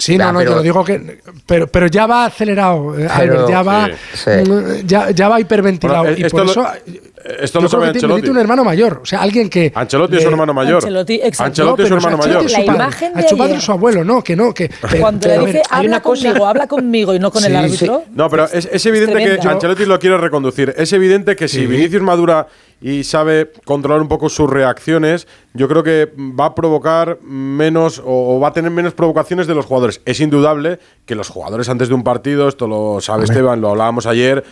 [0.00, 1.18] Sí, no, Ya, no, pero- yo lo digo que.
[1.46, 4.50] Pero, pero ya va acelerado, eh, Pero- Albert, ya va, Sí, sí.
[4.50, 6.02] mm, ya, ya va hiperventilado.
[6.04, 6.66] Bueno, y por lo- eso.
[7.40, 8.06] Esto yo lo sabe Ancelotti.
[8.14, 9.00] necesita un hermano mayor.
[9.02, 9.72] O sea, alguien que.
[9.74, 10.76] Ancelotti es su hermano mayor.
[10.76, 11.44] Ancelotti, exacto.
[11.44, 12.50] Ancelotti es su pero, o sea, hermano mayor.
[12.50, 13.58] La imagen de A su padre ayer.
[13.58, 14.54] o su abuelo, no, que no.
[14.54, 17.30] Que, pero- Cuando pero, le dice, ver, hay habla cosa- conmigo, habla conmigo y no
[17.30, 18.02] con el Sí, árbitro.
[18.14, 19.48] No, pero es, es evidente que.
[19.48, 20.74] Ancelotti lo quiere reconducir.
[20.76, 21.66] Es evidente que si Sí.
[21.66, 22.46] Vinicius madura
[22.82, 28.40] y sabe controlar un poco sus reacciones, yo creo que va a provocar menos o,
[28.40, 30.00] va a tener menos provocaciones de los jugadores.
[30.06, 34.06] Es indudable que los jugadores antes de un partido, esto lo sabe Esteban, lo hablábamos
[34.06, 34.44] ayer,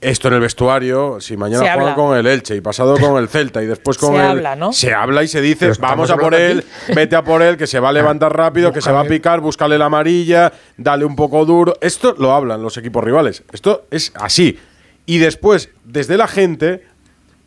[0.00, 1.94] esto en el vestuario, si mañana juegan habla.
[2.12, 4.72] Con el Elche y pasado con el Celta y después con Se el habla, ¿no?
[4.72, 7.80] se habla y se dice, vamos a por él, vete a por él, que se
[7.80, 11.44] va a levantar rápido, que se va a picar, búscale la amarilla, dale un poco
[11.46, 11.74] duro.
[11.80, 13.42] Esto lo hablan los equipos rivales.
[13.52, 14.58] Esto es así.
[15.06, 16.84] Y después, desde la gente,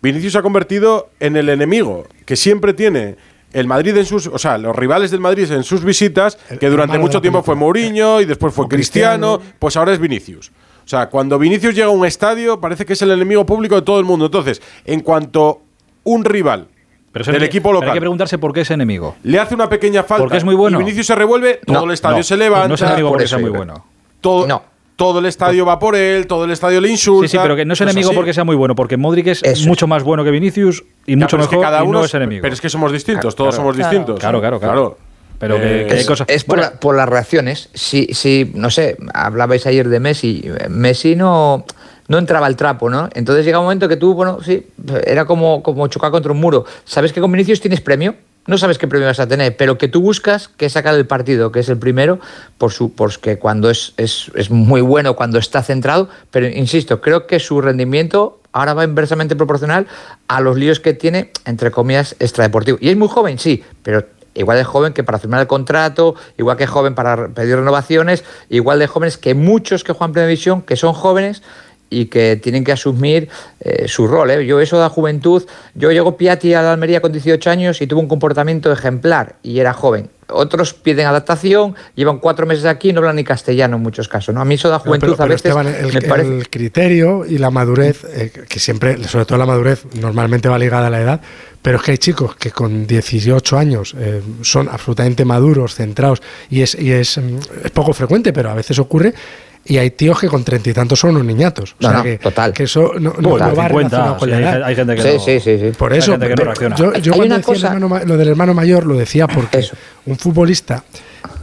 [0.01, 3.15] Vinicius se ha convertido en el enemigo que siempre tiene
[3.53, 6.97] el Madrid en sus, o sea, los rivales del Madrid en sus visitas, que durante
[6.97, 7.55] mucho tiempo fue.
[7.55, 9.39] Mourinho y después fue Cristiano.
[9.59, 10.51] pues ahora es Vinicius.
[10.85, 13.81] O sea, cuando Vinicius llega a un estadio, parece que es el enemigo público de
[13.81, 14.25] todo el mundo.
[14.27, 15.61] Entonces, en cuanto
[16.03, 16.67] un rival
[17.11, 19.15] Pero del equipo pero local Hay que preguntarse por qué es enemigo.
[19.23, 20.79] le hace una pequeña falta Porque es muy bueno.
[20.79, 23.17] y Vinicius se revuelve, todo No, el estadio No, se levanta, No es enemigo por
[23.17, 23.83] porque sea muy bueno.
[24.21, 24.61] todo, No.
[24.95, 27.27] todo el estadio va por él, todo el estadio le insulta.
[27.27, 28.15] Sí, sí, pero que no es enemigo así.
[28.15, 29.65] porque sea muy bueno, porque Modric es Eso es.
[29.67, 31.99] mucho más bueno que Vinicius y Ya, mucho pero es que mejor cada y uno
[31.99, 32.41] no es enemigo.
[32.43, 33.63] Pero es que somos distintos, Claro, todos claro.
[33.63, 33.89] somos Claro.
[33.89, 34.19] distintos.
[34.19, 34.97] Claro, claro, claro.
[35.39, 36.27] Pero Eh, que Es, cosas.
[36.29, 37.69] es por, Bueno, la- por las reacciones.
[37.73, 40.49] Si, si, no sé, hablabais ayer de Messi.
[40.69, 41.65] Messi no,
[42.07, 43.09] no entraba al trapo, ¿no?
[43.13, 44.65] Entonces llega un momento que tú, bueno, sí,
[45.05, 46.65] era como, como chocar contra un muro.
[46.85, 48.15] ¿Sabes que con Vinicius tienes premio?
[48.47, 51.51] no sabes qué premio vas a tener, pero que tú buscas que sacar el partido,
[51.51, 52.19] que es el primero,
[52.59, 57.25] por su, porque cuando es, es, es muy bueno, cuando está centrado, pero insisto, creo
[57.25, 59.87] que su rendimiento ahora va inversamente proporcional
[60.27, 62.77] a los líos que tiene, entre comillas, extradeportivo.
[62.79, 64.05] Y es muy joven, sí, pero
[64.35, 68.79] igual de joven que para firmar el contrato, igual que joven para pedir renovaciones, igual
[68.79, 71.41] de jóvenes que muchos que juegan Primera División, que son jóvenes
[71.89, 73.29] y que tienen que asumir
[73.59, 74.31] eh, su rol.
[74.31, 74.45] ¿eh?
[74.45, 77.87] Yo eso de la juventud, yo llego Piatti a la Almería con 18 años y
[77.87, 80.09] tuvo un comportamiento ejemplar y era joven.
[80.27, 84.33] Otros piden adaptación, llevan cuatro meses aquí y no hablan ni castellano en muchos casos.
[84.33, 84.41] ¿no?
[84.41, 86.37] A mí eso de la juventud Pero- pero, a veces Esteban, el, me parece...
[86.37, 90.87] el criterio y la madurez, eh, que siempre, sobre todo la madurez, normalmente va ligada
[90.87, 91.21] a la edad,
[91.65, 96.61] pero es que hay chicos que con 18 años eh, son absolutamente maduros, centrados, y
[96.61, 99.15] es, y es, mm, es poco frecuente, pero a veces ocurre.
[99.67, 101.71] Y hay tíos que con treinta y tantos son unos niñatos.
[101.71, 102.53] O No, sea no, que, total.
[102.53, 103.49] que eso no, no- Total.
[103.49, 104.53] no va 50, relacionado con la hay edad.
[104.53, 105.71] gen- hay gente que Sí, no- sí, sí, sí.
[105.75, 106.75] Por Hay eso, gente que no pero reacciona.
[106.75, 109.65] yo, yo cuando decía cosa- hermano lo del hermano mayor lo decía porque
[110.05, 110.83] un futbolista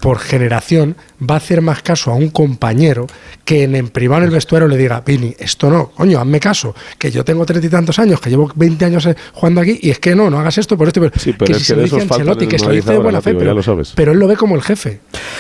[0.03, 3.07] por generación va a hacer más caso a un compañero
[3.45, 6.75] que en, en privado en el vestuario le diga, Vini, esto no, coño, hazme caso,
[6.99, 9.91] que yo tengo treinta y tantos años, que llevo 20 años eh, jugando aquí, y
[9.91, 11.01] es que no, no hagas esto por esto.
[11.01, 12.73] Pero, Sí, pero que es si que se lo dice Ancelotti, que el se lo
[12.73, 13.93] dice de buena fe, pero, lo sabes.
[13.95, 14.99] pero él lo ve como el jefe.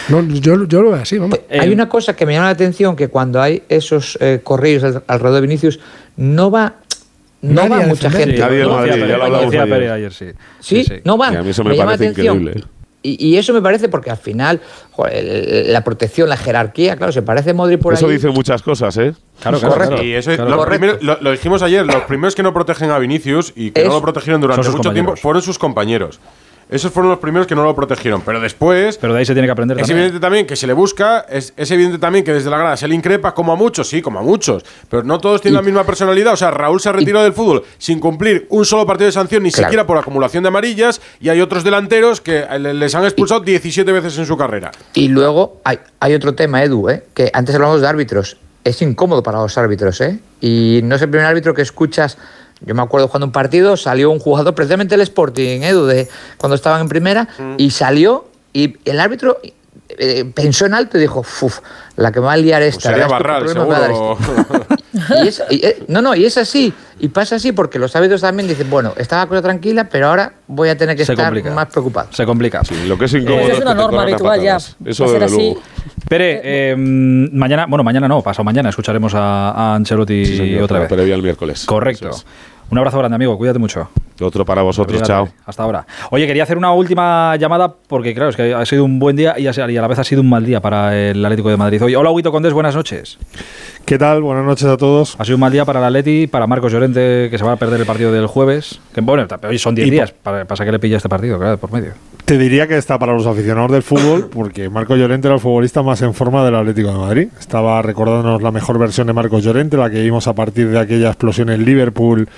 [0.08, 1.40] No, yo, yo lo veo así, vamos.
[1.50, 4.40] Hay una cosa que me llama la atención, que cuando hay esos eh,
[5.08, 5.80] alrededor de Vinicius,
[6.16, 6.76] no va,
[7.40, 8.36] no Nadie va mucha gente.
[8.36, 9.68] Sí, nadie Lo Madrid, ya hablamos ayer.
[9.68, 10.26] Pérez ayer, sí.
[10.60, 11.34] Sí, no van.
[11.34, 12.36] Y a mí eso me llama la parece atención.
[12.42, 12.64] increíble.
[13.02, 14.60] Y, y eso me parece porque al final,
[14.92, 18.12] joder, el- la protección, la jerarquía, claro, se parece Modric por Eso ahí.
[18.12, 19.12] dice muchas cosas, ¿eh?
[19.40, 19.94] Claro, claro, Correcto.
[19.96, 20.08] claro.
[20.08, 20.50] Y eso, Claro.
[20.50, 20.78] lo, Correcto.
[20.80, 23.88] primero- lo- lo dijimos ayer, los primeros que no protegen a Vinicius y que Es-
[23.88, 26.20] no lo protegieron durante mucho tiempo fueron sus compañeros.
[26.72, 28.22] Esos fueron los primeros que no lo protegieron.
[28.22, 28.96] Pero después.
[28.98, 29.98] Pero de ahí se tiene que aprender Es también.
[30.06, 32.88] evidente también que se le busca, es, es evidente también que desde la grada se
[32.88, 35.84] le increpa como a muchos, sí, como a muchos, pero no todos tienen la misma
[35.84, 36.32] personalidad.
[36.32, 39.42] O sea, Raúl se ha retirado del fútbol sin cumplir un solo partido de sanción,
[39.42, 39.68] ni Claro.
[39.68, 43.40] siquiera por acumulación de amarillas, y hay otros delanteros que eh, le- les han expulsado
[43.40, 44.70] 17 veces en su carrera.
[44.94, 47.04] Y luego hay, hay otro tema, Edu, ¿eh?
[47.14, 48.38] que antes hablamos de árbitros.
[48.64, 50.20] Es incómodo para los árbitros, ¿eh?
[50.40, 52.16] Y no es el primer árbitro que escuchas.
[52.64, 56.54] Yo me acuerdo cuando un partido salió un jugador, precisamente el Sporting, Edu, de cuando
[56.54, 57.28] estaban en primera,
[57.58, 59.38] y salió y el árbitro
[59.98, 61.58] eh, pensó en alto y dijo, "Uf,
[61.96, 62.90] la que me va a liar esta.
[62.90, 64.16] Pues sería Barral, problema me va a dar seguro.
[65.24, 66.72] Y es- y, eh, no, no, y es así.
[66.98, 70.32] Y pasa así porque los árbitros también dicen, bueno, estaba la cosa tranquila, pero ahora
[70.46, 71.50] voy a tener que Se estar complica.
[71.50, 72.08] más preocupado.
[72.12, 72.62] Se complica.
[72.86, 74.56] Lo que es incómodo Eso es una norma habitual ya.
[74.56, 75.36] Eso Va a ser desde así.
[75.46, 75.62] luego.
[76.08, 80.80] Pere, eh, mañana, bueno, mañana no, pasado mañana escucharemos a, a Ancelotti Sí, señor, otra
[80.80, 80.88] vez.
[80.88, 81.64] previa el miércoles.
[81.66, 82.10] Correcto.
[82.72, 83.36] Un abrazo grande, amigo.
[83.36, 83.90] Cuídate mucho.
[84.20, 85.08] Otro para vosotros, Cuídate.
[85.08, 85.28] chao.
[85.44, 85.86] Hasta ahora.
[86.10, 89.38] Oye, quería hacer una última llamada porque, claro, es que ha sido un buen día
[89.38, 91.82] y a la vez ha sido un mal día para el Atlético de Madrid.
[91.82, 93.18] Oye, hola, Huito Condés, buenas noches.
[93.84, 94.22] ¿Qué tal?
[94.22, 95.16] Buenas noches a todos.
[95.18, 97.56] Ha sido un mal día para el Atleti, para Marcos Llorente, que se va a
[97.56, 98.80] perder el partido del jueves.
[98.94, 100.12] Que, bueno, hoy son 10 Y po- días.
[100.12, 101.92] Para, pasa que le pilla este partido, claro, por medio.
[102.24, 105.82] Te diría que está para los aficionados del fútbol, porque Marco Llorente era el futbolista
[105.82, 107.28] más en forma del Atlético de Madrid.
[107.38, 111.08] Estaba recordándonos la mejor versión de Marcos Llorente, la que vimos a partir de aquella
[111.08, 112.28] explosión en Liverpool,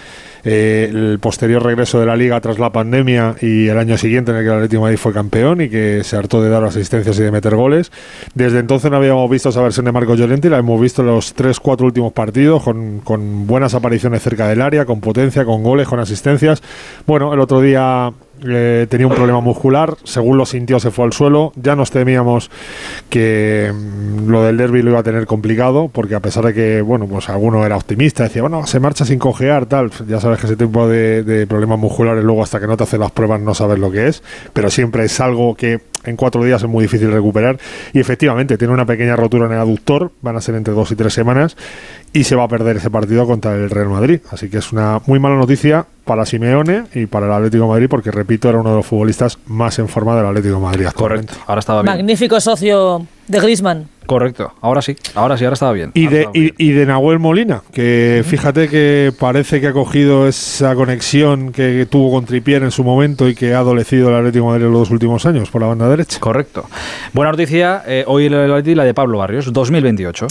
[0.46, 4.38] eh, el posterior regreso de la Liga tras la pandemia y el año siguiente en
[4.38, 7.18] el que el Atlético de Madrid fue campeón y que se hartó de dar asistencias
[7.18, 7.92] y de meter goles.
[8.34, 11.08] Desde entonces no habíamos visto esa versión de Marcos Llorente y la hemos visto en
[11.08, 16.00] los 3-4 últimos partidos con buenas apariciones cerca del área, con potencia, con goles, con
[16.00, 16.62] asistencias.
[17.06, 18.12] Bueno, el otro día
[18.46, 22.50] eh, tenía un problema muscular, según lo sintió se fue al suelo, ya nos temíamos
[23.08, 26.82] que mm, lo del derby lo iba a tener complicado, porque a pesar de que,
[26.82, 30.46] bueno, pues alguno era optimista, decía, bueno, se marcha sin cojear, tal, ya sabes que
[30.46, 33.54] ese tipo de, de problemas musculares luego hasta que no te hacen las pruebas no
[33.54, 34.22] sabes lo que es,
[34.52, 37.58] pero siempre es algo que en cuatro días es muy difícil recuperar
[37.92, 40.96] y efectivamente tiene una pequeña rotura en el aductor, van a ser entre dos y
[40.96, 41.56] tres semanas
[42.12, 44.20] y se va a perder ese partido contra el Real Madrid.
[44.30, 47.86] Así que es una muy mala noticia para Simeone y para el Atlético de Madrid
[47.88, 50.86] porque, repito, era uno de los futbolistas más en forma del Atlético de Madrid.
[50.86, 51.32] actualmente.
[51.32, 51.44] Correcto.
[51.48, 51.96] Ahora estaba bien.
[51.96, 53.88] Magnífico socio de Griezmann.
[54.06, 54.52] Correcto.
[54.60, 54.96] Ahora sí.
[55.14, 55.90] Ahora sí, ahora estaba bien.
[55.94, 56.54] Y Ahora de, estaba bien.
[56.58, 61.86] y, y de Nahuel Molina, que fíjate que parece que ha cogido esa conexión que
[61.90, 64.72] tuvo con Tripier en su momento y que ha adolecido el Atlético de Madrid en
[64.72, 66.20] los dos últimos años por la banda derecha.
[66.20, 66.66] Correcto.
[67.14, 70.26] Buena noticia, eh, hoy el la de Pablo Barrios, 2028.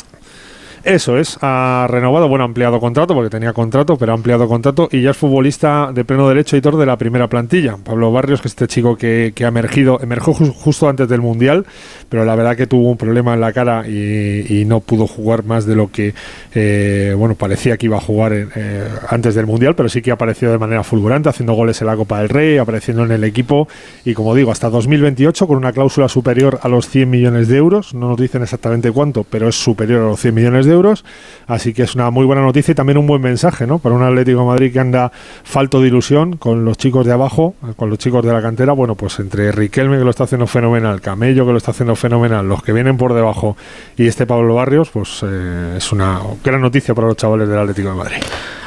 [0.86, 4.90] Eso es, ha renovado, bueno, ha ampliado contrato porque tenía contrato, pero ha ampliado contrato
[4.92, 7.78] y ya es futbolista de pleno derecho editor de la primera plantilla.
[7.82, 11.22] Pablo Barrios, que es este chico que, que ha emergido, emergió ju- justo antes del
[11.22, 11.66] Mundial,
[12.10, 15.46] pero la verdad que tuvo un problema en la cara y, y no pudo jugar
[15.46, 16.14] más de lo que,
[16.54, 20.16] eh, bueno, parecía que iba a jugar eh, antes del Mundial, pero sí que ha
[20.16, 23.70] aparecido de manera fulgurante, haciendo goles en la Copa del Rey, apareciendo en el equipo
[24.04, 27.94] y, como digo, hasta 2028 con una cláusula superior a los 100 millones de euros.
[27.94, 31.06] No nos dicen exactamente cuánto, pero es superior a los 100 millones de euros.
[31.48, 33.80] Así que es una muy buena noticia y también un buen mensaje, ¿no?
[33.80, 35.12] Para un Atlético Madrid que anda
[35.44, 38.74] falto de ilusión con los chicos de abajo, con los chicos de la cantera.
[38.74, 42.48] Bueno, pues entre Riquelme, que lo está haciendo fenomenal, Camello, que lo está haciendo fenomenal,
[42.48, 43.56] los que vienen por debajo
[43.98, 47.90] y este Pablo Barrios, pues eh, es una gran noticia para los chavales del Atlético
[47.90, 48.18] de Madrid.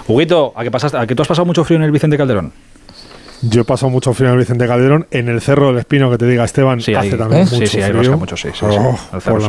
[0.08, 2.52] Huguito, ¿a qué, pasaste, ¿a qué tú has pasado mucho frío en el Vicente Calderón?
[3.42, 5.06] Yo he pasado mucho frío en el Vicente Calderón.
[5.10, 7.44] En el Cerro del Espino, que te diga Esteban, Sí, hace ahí- también ¿eh?
[7.44, 8.16] mucho Sí, sí, ahí frío.
[8.16, 8.48] mucho, sí.
[8.62, 8.96] Oh,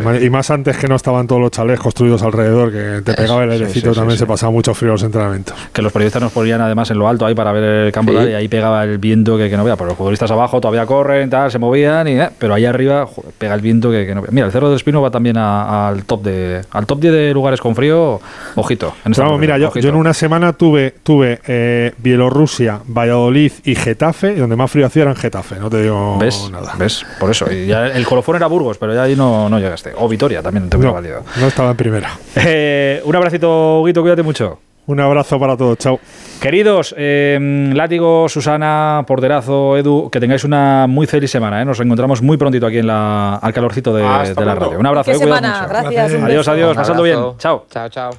[0.03, 3.43] la Y más antes que no estaban todos los chalés construidos alrededor, que te pegaba
[3.43, 4.19] el airecito, sí, sí, también sí.
[4.19, 5.55] se pasaba mucho frío en los entrenamientos.
[5.73, 8.17] Que los periodistas nos ponían además en lo alto ahí para ver el campo y
[8.33, 9.75] ahí pegaba el viento que, que no vea.
[9.75, 13.31] Pero los futbolistas abajo todavía corren, tal, se movían, y, eh, pero ahí arriba joder,
[13.37, 14.31] pega el viento que, que no vea.
[14.31, 17.33] Mira, el Cerro del Espino va también a- al top de al top 10 de
[17.33, 18.19] lugares con frío.
[18.55, 18.93] Ojito.
[19.05, 19.83] en esta Pero vamos, mira, yo, ojito.
[19.83, 24.85] yo en una semana tuve, tuve eh, Bielorrusia, Valladolid y Getafe, y donde más frío
[24.85, 26.49] hacía era en Getafe, no te digo ¿Ves?
[26.51, 26.73] nada.
[26.77, 27.05] ¿Ves?
[27.19, 27.51] Por eso.
[27.51, 29.93] Y ya el colofón era Burgos, pero ya ahí no, no llegaste.
[29.97, 31.23] O Vitoria también te hubiera No, valido.
[31.39, 32.11] no estaba en primera.
[32.35, 34.59] Eh, un abracito, Guito, cuídate mucho.
[34.87, 35.99] Un abrazo para todos, chao.
[36.39, 37.37] Queridos, eh,
[37.73, 41.61] Látigo, Susana, Porterazo, Edu, que tengáis una muy feliz semana.
[41.61, 41.65] ¿eh?
[41.65, 44.79] Nos encontramos muy prontito aquí en la, al calorcito de, la radio.
[44.79, 45.11] Un abrazo.
[45.11, 45.61] ¿Qué eh, semana?
[45.63, 45.69] mucho.
[45.69, 46.69] Gracias, un Adiós, adiós.
[46.69, 47.19] Un Pasadlo bien.
[47.37, 47.65] Chao.
[47.69, 48.11] Chao, chao.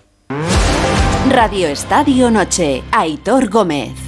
[1.30, 4.07] Radio Estadio Noche, Aitor Gómez.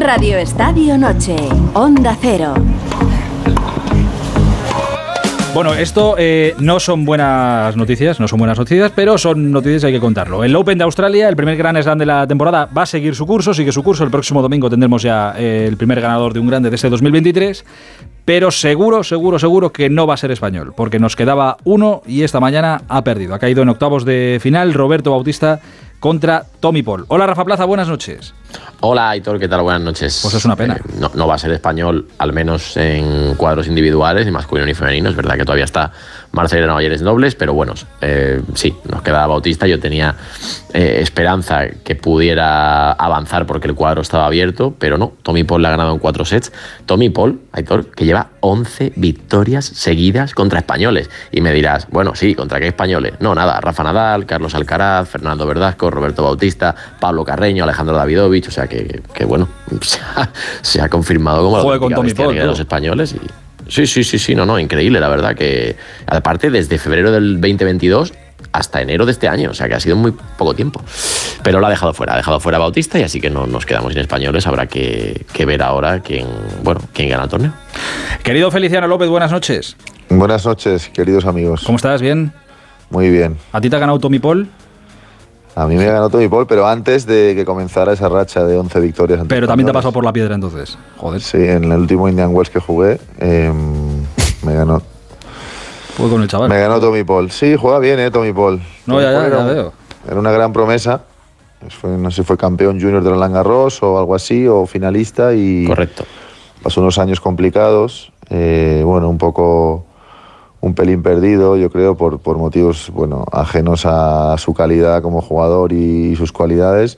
[0.00, 1.36] Radio Estadio Noche,
[1.74, 2.54] Onda Cero.
[5.54, 9.86] Bueno, esto eh, no son buenas noticias, no son buenas noticias, pero son noticias y
[9.86, 10.42] hay que contarlo.
[10.42, 13.24] El Open de Australia, el primer Gran Slam de la temporada, va a seguir su
[13.24, 14.02] curso, sigue su curso.
[14.02, 17.64] El próximo domingo tendremos ya eh, el primer ganador de un grande de este 2023.
[18.24, 22.22] Pero seguro, seguro, seguro que no va a ser español, porque nos quedaba uno y
[22.22, 23.34] esta mañana ha perdido.
[23.34, 25.60] Ha caído en octavos de final Roberto Bautista
[26.04, 27.06] contra Tommy Paul.
[27.08, 28.34] Hola Rafa Plaza, buenas noches.
[28.80, 29.62] Hola Aitor, ¿qué tal?
[29.62, 30.18] Buenas noches.
[30.20, 30.74] Pues es una pena.
[30.74, 34.74] Eh, no, no va a ser español, al menos en cuadros individuales, ni masculino ni
[34.74, 35.08] femenino.
[35.08, 35.92] Es verdad que todavía está
[36.34, 39.66] Marcelo Navalleres Nobles, pero bueno, eh, sí, nos queda Bautista.
[39.66, 40.16] Yo tenía
[40.72, 45.12] eh, esperanza que pudiera avanzar porque el cuadro estaba abierto, pero no.
[45.22, 46.52] Tommy Paul le ha ganado en cuatro sets.
[46.86, 51.08] Tommy Paul, Aitor, que lleva 11 victorias seguidas contra españoles.
[51.30, 53.14] Y me dirás, bueno, sí, ¿contra qué españoles?
[53.20, 58.50] No, nada, Rafa Nadal, Carlos Alcaraz, Fernando Verdasco, Roberto Bautista, Pablo Carreño, Alejandro Davidovich, o
[58.50, 59.48] sea que, que bueno,
[59.82, 60.30] se ha,
[60.62, 63.14] se ha confirmado como Joder, la con Tommy Paul, de los españoles.
[63.14, 65.76] Y, sí, sí, sí, sí, no, no, increíble, la verdad que
[66.06, 68.12] aparte desde febrero del 2022
[68.52, 70.80] hasta enero de este año, o sea que ha sido muy poco tiempo.
[71.42, 73.92] Pero lo ha dejado fuera, ha dejado fuera Bautista y así que no nos quedamos
[73.92, 76.26] sin españoles, habrá que, que ver ahora quién,
[76.62, 77.52] bueno, quién gana el torneo.
[78.22, 79.76] Querido Feliciano López, buenas noches.
[80.08, 81.62] Buenas noches, queridos amigos.
[81.64, 82.00] ¿Cómo estás?
[82.00, 82.32] ¿Bien?
[82.90, 83.36] Muy bien.
[83.52, 84.48] ¿A ti te ha ganado Tommy Paul?
[85.56, 88.80] A mí me ganó Tommy Paul, pero antes de que comenzara esa racha de 11
[88.80, 89.20] victorias.
[89.20, 90.76] ante Pero también te ha pasado por la piedra entonces.
[90.96, 91.20] Joder.
[91.20, 93.52] Sí, en el último Indian Wells que jugué, eh,
[94.42, 94.82] me ganó.
[95.96, 96.48] Fue con el chaval.
[96.48, 97.30] Me ganó Tommy Paul.
[97.30, 98.10] Sí, juega bien, ¿eh?
[98.10, 98.60] Tommy Paul.
[98.86, 99.72] No, Tommy ya, ya, Paul ya era un- veo.
[100.08, 101.02] Era una gran promesa.
[101.80, 105.32] Fue- no sé si fue campeón junior de Roland Garros o algo así, o finalista.
[105.34, 106.04] y Correcto.
[106.64, 108.10] Pasó unos años complicados.
[108.30, 109.84] eh, bueno, un poco.
[110.64, 115.74] Un pelín perdido, yo creo, por, por motivos bueno, ajenos a su calidad como jugador
[115.74, 116.96] y sus cualidades.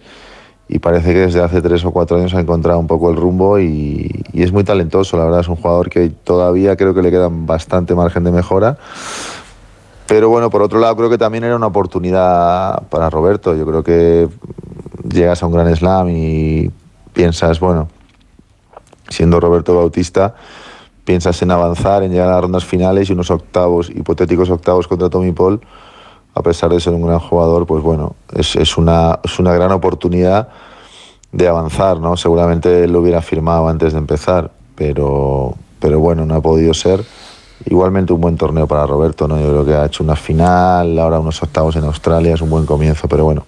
[0.68, 3.59] Y parece que desde hace tres o cuatro años ha encontrado un poco el rumbo
[3.59, 5.40] y, y es muy talentoso, la verdad.
[5.40, 8.78] Es un jugador que todavía creo que le queda bastante margen de mejora.
[10.06, 13.56] Pero bueno, por otro lado, creo que también era una oportunidad para Roberto.
[13.56, 14.28] Yo creo que
[15.12, 16.70] llegas a un gran slam y
[17.12, 17.88] piensas, bueno,
[19.09, 20.36] siendo Roberto Bautista,
[21.06, 25.08] piensas en avanzar, en llegar a las rondas finales y unos octavos, hipotéticos octavos contra
[25.08, 25.60] Tommy Paul,
[26.34, 29.72] a pesar de ser un gran jugador, pues bueno, es, es una, es una gran
[29.72, 30.48] oportunidad
[31.32, 32.16] de avanzar, ¿no?
[32.16, 37.04] Seguramente él lo hubiera firmado antes de empezar, pero, pero bueno, no ha podido ser.
[37.64, 39.40] Igualmente un buen torneo para Roberto, ¿no?
[39.40, 42.66] Yo creo que ha hecho una final, ahora unos octavos en Australia, es un buen
[42.66, 43.44] comienzo, pero bueno.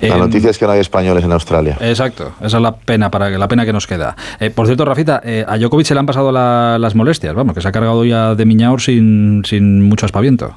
[0.00, 1.76] La Em, noticia es que no hay españoles en Australia.
[1.80, 4.16] Exacto, esa es la pena para que la pena que nos queda.
[4.40, 7.54] Eh, por cierto, Rafita, eh, a Djokovic se le han pasado la- las molestias, vamos,
[7.54, 10.54] que se ha cargado ya de Miñaur sin, sin mucho aspaviento.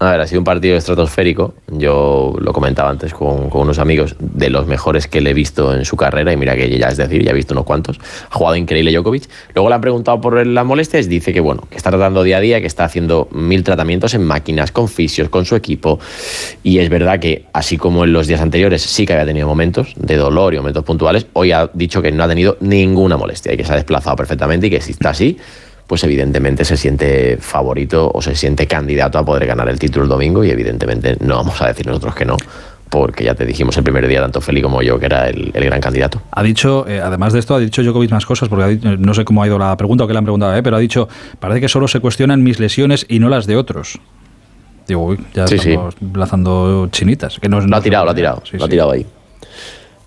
[0.00, 1.54] Ha sido un partido estratosférico.
[1.68, 5.72] Yo lo comentaba antes con, con unos amigos, de los mejores que le he visto
[5.72, 6.32] en su carrera.
[6.32, 8.00] Y mira que ya es decir, ya he visto unos cuantos.
[8.30, 9.28] Ha jugado increíble Djokovic.
[9.54, 11.08] Luego le han preguntado por las molestias.
[11.08, 14.24] Dice que bueno, que está tratando día a día, que está haciendo mil tratamientos en
[14.24, 16.00] máquinas, con fisios, con su equipo.
[16.62, 19.94] Y es verdad que, así como en los días anteriores, sí que había tenido momentos
[19.96, 21.26] de dolor y momentos puntuales.
[21.34, 24.66] Hoy ha dicho que no ha tenido ninguna molestia y que se ha desplazado perfectamente
[24.66, 25.38] y que si está así
[25.86, 30.08] pues evidentemente se siente favorito o se siente candidato a poder ganar el título el
[30.08, 32.36] domingo y evidentemente no vamos a decir nosotros que no,
[32.88, 35.64] porque ya te dijimos el primer día, tanto Feli como yo, que era el, el
[35.64, 36.22] gran candidato.
[36.30, 39.12] Ha dicho, eh, además de esto, ha dicho Djokovic más cosas, porque ha dicho- no
[39.14, 41.08] sé cómo ha ido la pregunta o qué le han preguntado, eh, pero ha dicho,
[41.40, 43.98] parece que solo se cuestionan mis lesiones y no las de otros.
[44.86, 45.70] Digo, uy, ya Sí, sí.
[45.70, 47.38] estamos lanzando chinitas.
[47.40, 48.42] Que no, es- Lo no ha tirado, lo ha tirado.
[48.50, 49.04] Sí, lo ha tirado ahí.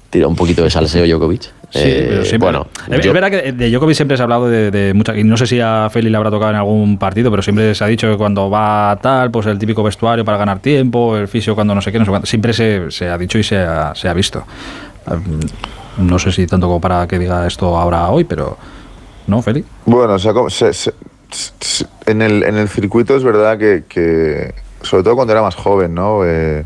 [0.09, 1.41] Tira un poquito de salseo Djokovic.
[1.69, 4.25] Sí, Eh, pero siempre- bueno, es, yo- es verdad que de Djokovic siempre se ha
[4.25, 6.97] hablado de, de mucha, y no sé si a Feli le habrá tocado en algún
[6.97, 10.37] partido, pero siempre se ha dicho que cuando va tal, pues el típico vestuario para
[10.37, 13.17] ganar tiempo, el fisio cuando no sé qué, no sé cuánto, siempre se, se ha
[13.17, 14.45] dicho y se ha, se ha visto.
[15.97, 18.57] No sé si tanto como para que diga esto ahora hoy, pero
[19.27, 19.65] ¿no, Feli?
[19.85, 20.93] Bueno, o sea, como- se- se-
[21.29, 24.53] se- en, el, en el circuito es verdad que, que,
[24.83, 26.21] sobre todo cuando era más joven, ¿no?
[26.23, 26.63] Eh,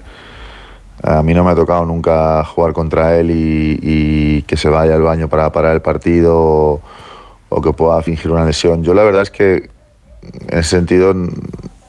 [1.04, 4.96] a mí no me ha tocado nunca jugar contra él y, y que se vaya
[4.96, 6.82] al baño para parar el partido o,
[7.50, 8.84] o que pueda fingir una lesión.
[8.84, 9.70] Yo la verdad es que
[10.50, 11.30] en ese sentido mm,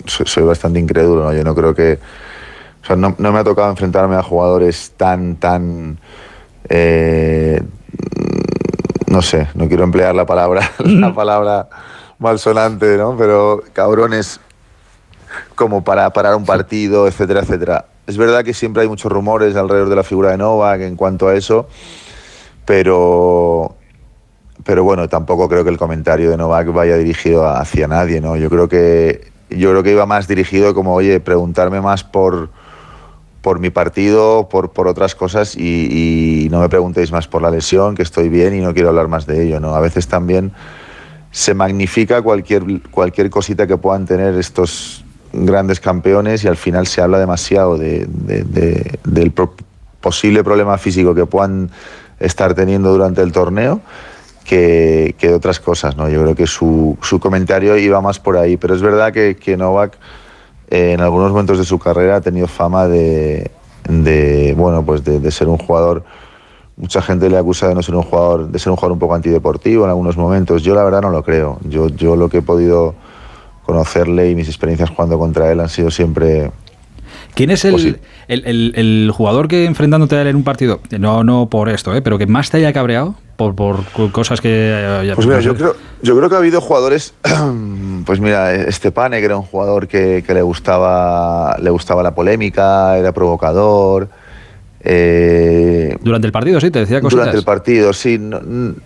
[0.07, 1.33] soy, soy bastante incrédulo, ¿no?
[1.33, 1.99] Yo no creo que...
[2.83, 5.99] O sea, no, no me ha tocado enfrentarme a jugadores tan, tan...
[6.69, 7.63] eh,
[9.07, 11.69] no sé, no quiero emplear la palabra, la palabra
[12.19, 13.17] malsonante, ¿no?
[13.17, 14.41] Pero cabrones
[15.55, 17.85] como para parar un partido, etcétera, etcétera.
[18.07, 21.29] Es verdad que siempre hay muchos rumores alrededor de la figura de Novak en cuanto
[21.29, 21.69] a eso,
[22.65, 23.77] pero
[24.65, 28.37] pero bueno, tampoco creo que el comentario de Novak vaya dirigido hacia nadie, ¿no?
[28.37, 32.51] Yo creo que yo creo que iba más dirigido como, oye, preguntarme más por
[33.41, 37.51] por mi partido, por, por otras cosas y, y no me preguntéis más por la
[37.51, 39.75] lesión, que estoy bien y no quiero hablar más de ello, ¿no?
[39.75, 40.53] A veces también
[41.33, 45.02] se magnifica cualquier, cualquier cosita que puedan tener estos
[45.33, 49.55] grandes campeones y al final se habla demasiado de- de- de- del pro-
[50.01, 51.71] posible problema físico que puedan
[52.21, 53.81] estar teniendo durante el torneo
[54.45, 55.97] que, de otras cosas.
[55.97, 56.09] ¿no?
[56.09, 59.57] Yo creo que su, su comentario iba más por ahí, pero es verdad que, que
[59.57, 59.97] Novak
[60.71, 63.51] eh, en algunos momentos de su carrera ha tenido fama de,
[64.57, 66.05] bueno, pues de ser un jugador
[66.75, 69.15] Mucha gente le acusa de no ser un jugador, de ser un jugador un poco
[69.15, 70.63] antideportivo en algunos momentos.
[70.63, 71.59] Yo la verdad no lo creo.
[71.69, 72.95] Yo, yo lo que he podido
[73.73, 76.51] conocerle y mis experiencias jugando contra él han sido siempre
[77.35, 81.25] ¿Quién es el, el, el- el jugador que enfrentándote a él en un partido, no,
[81.25, 82.03] no por esto, ¿eh?
[82.03, 84.49] pero que más te haya cabreado por, por co- cosas que...
[84.53, 87.15] eh, ya- Pues mira, yo creo, yo creo que ha habido jugadores,
[88.05, 92.99] pues mira, Estepane, que era un jugador que, que le, gustaba, le gustaba la polémica,
[92.99, 94.09] era provocador.
[94.85, 97.21] Eh, Durante el partido, sí, te decía cositas.
[97.27, 98.41] durante el partido, sí, no-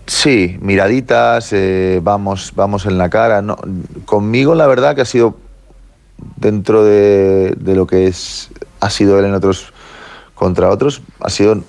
[0.07, 3.41] sí, miraditas, eh, vamos, vamos en la cara.
[3.43, 3.57] No,
[4.05, 5.37] conmigo la verdad que ha sido
[6.37, 8.51] dentro de, de lo que es
[8.81, 9.73] ha sido él en otros
[10.35, 11.63] contra otros, ha sido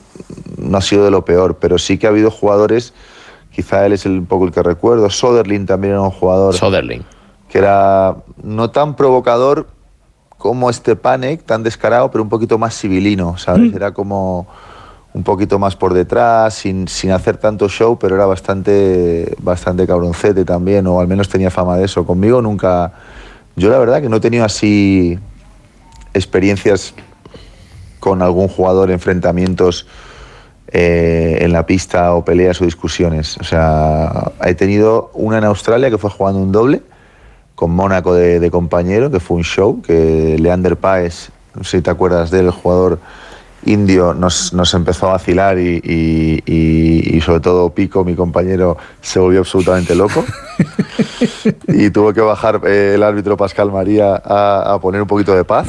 [0.58, 2.94] no ha sido de lo peor, pero sí que ha habido jugadores,
[3.52, 7.04] quizá él es el, un poco el que recuerdo, Soderling también era un jugador Soderling.
[7.50, 9.68] que era no tan provocador
[10.48, 13.74] como este Panek, tan descarado, pero un poquito más civilino, ¿sabes?
[13.76, 14.48] Era como
[15.14, 20.46] un poquito más por detrás, sin, sin hacer tanto show, pero era bastante, bastante cabroncete
[20.46, 22.06] también, o al menos tenía fama de eso.
[22.06, 22.94] Conmigo nunca...
[23.58, 25.20] Yo la verdad que no he tenido así
[26.14, 26.94] experiencias
[28.00, 29.86] con algún jugador, enfrentamientos
[30.70, 33.38] eh, en la pista o peleas o discusiones.
[33.40, 36.84] O sea, he tenido una en Australia que fue jugando un doble
[37.58, 41.32] con Mónaco de, de compañero, que fue un show, que Leander Paes,
[41.64, 43.00] si te acuerdas de él, el jugador
[43.66, 48.78] indio, nos, nos empezó a vacilar y, y- y- y sobre todo Pico, mi compañero,
[49.02, 50.24] se volvió absolutamente loco.
[51.68, 55.44] y tuvo que bajar eh, el árbitro Pascal María a, a poner un poquito de
[55.44, 55.68] paz.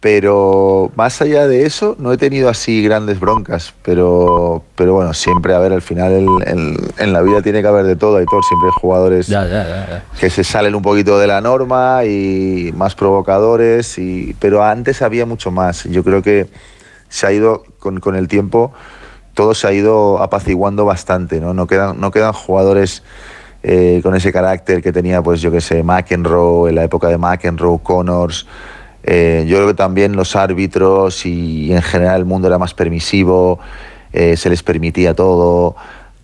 [0.00, 3.74] Pero más allá de eso, no he tenido así grandes broncas.
[3.82, 7.68] Pero, pero bueno, siempre, a ver, al final el- el- en la vida tiene que
[7.68, 8.44] haber de todo, Aitor.
[8.44, 10.04] Siempre hay jugadores Ya, ya, ya, ya.
[10.20, 15.26] que se salen un poquito de la norma y más provocadores, y, pero antes había
[15.26, 15.82] mucho más.
[15.84, 16.46] Yo creo que
[17.08, 18.72] se ha ido, con, con el tiempo,
[19.34, 21.54] todo se ha ido apaciguando bastante, ¿no?
[21.54, 23.02] No quedan, no quedan jugadores
[23.64, 27.18] eh, con ese carácter que tenía, pues yo que sé, McEnroe, en la época de
[27.18, 28.46] McEnroe, Connors.
[29.10, 33.58] Eh, yo creo que también los árbitros y en general el mundo era más permisivo,
[34.12, 35.76] eh, se les permitía todo.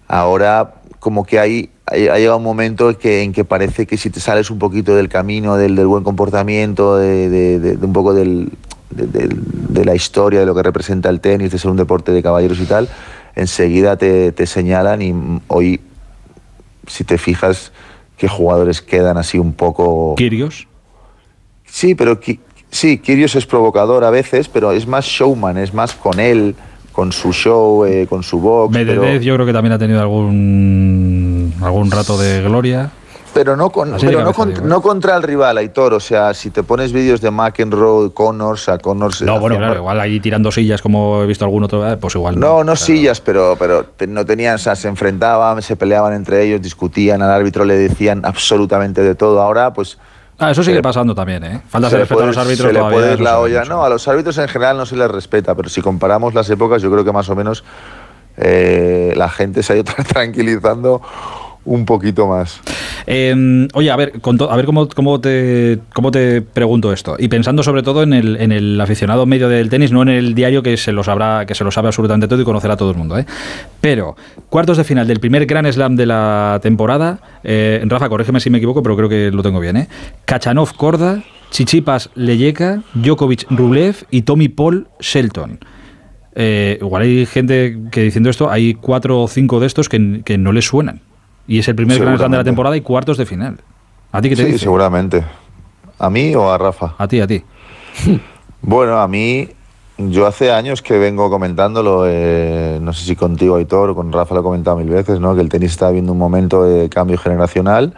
[0.06, 4.10] Ahora como que hay, ha llegado un momento en que, en que parece que si
[4.10, 7.92] te sales un poquito del camino del, del buen comportamiento, de, de- de- de un
[7.94, 8.52] poco del,
[8.90, 12.58] de, la historia, de lo que representa el tenis, de ser un deporte de caballeros
[12.60, 12.88] y tal,
[13.34, 15.80] enseguida te, te señalan y mm, hoy,
[16.86, 17.72] si te fijas,
[18.18, 20.14] qué jugadores quedan así un poco...
[20.16, 20.66] Kirios.
[21.66, 22.18] Sí, pero
[22.74, 26.54] sí, Kyrgios es provocador a veces, pero es más showman, es más con él,
[26.92, 28.72] con su show, eh, con su box.
[28.74, 32.90] Medvedev pero- yo creo que también ha tenido algún algún rato de gloria.
[33.32, 35.92] Pero no, con, no, cabeza, con- digo, no contra el rival, Aitor.
[35.94, 39.22] O sea, si te pones vídeos de McEnroe, Connors, a Connors.
[39.22, 42.38] No, bueno, claro, igual ahí tirando sillas como he visto algún otro, eh, pues igual.
[42.38, 46.62] No, no sillas, pero, pero no tenían, o sea, se enfrentaban, se peleaban entre ellos,
[46.62, 49.42] discutían, al árbitro le decían absolutamente de todo.
[49.42, 49.98] Ahora, pues,
[50.38, 51.62] Ah, eso sigue pasando también, ¿eh?
[51.68, 52.96] Falta de respeto puede- a los árbitros se le todavía.
[52.98, 53.64] puede ir eso la olla.
[53.64, 56.82] No, a los árbitros en general no se les respeta, pero si comparamos las épocas,
[56.82, 57.62] yo creo que más o menos
[58.36, 61.00] eh, la gente se ha ido tranquilizando
[61.64, 62.60] un poquito más.
[63.06, 64.12] Eh, oye, a ver,
[64.48, 67.16] a ver cómo, cómo, te, cómo te pregunto esto.
[67.18, 70.34] Y pensando sobre todo en el, en el aficionado medio del tenis, no en el
[70.34, 72.90] diario que se lo sabrá, que se lo sabe absolutamente todo y conocerá a todo
[72.90, 73.18] el mundo.
[73.18, 73.26] ¿eh?
[73.80, 74.16] Pero,
[74.48, 77.18] cuartos de final del primer Grand Slam de la temporada.
[77.42, 79.76] eh, Rafa, corrígeme si me equivoco, pero creo que lo tengo bien.
[79.76, 79.88] ¿eh?
[80.24, 85.60] Kachanov Korda, Chichipas Leyeka, Djokovic Rublev y Tommy Paul Shelton.
[86.34, 90.36] Eh, igual hay gente que diciendo esto, hay cuatro o cinco de estos que, que
[90.36, 91.00] no les suenan.
[91.46, 93.58] Y es el primer Grand Slam de la temporada y cuartos de final.
[94.12, 94.58] ¿A ti qué te sí, dice?
[94.64, 95.24] seguramente.
[95.98, 96.94] ¿A mí o a Rafa?
[96.98, 97.42] A ti, a ti.
[98.66, 99.46] Bueno, a mí,
[99.98, 104.34] yo hace años que vengo comentándolo, eh, no sé si contigo, Aitor, o con Rafa
[104.34, 105.34] lo he comentado mil veces, ¿no?
[105.34, 107.92] que el tenis está viendo un momento de cambio generacional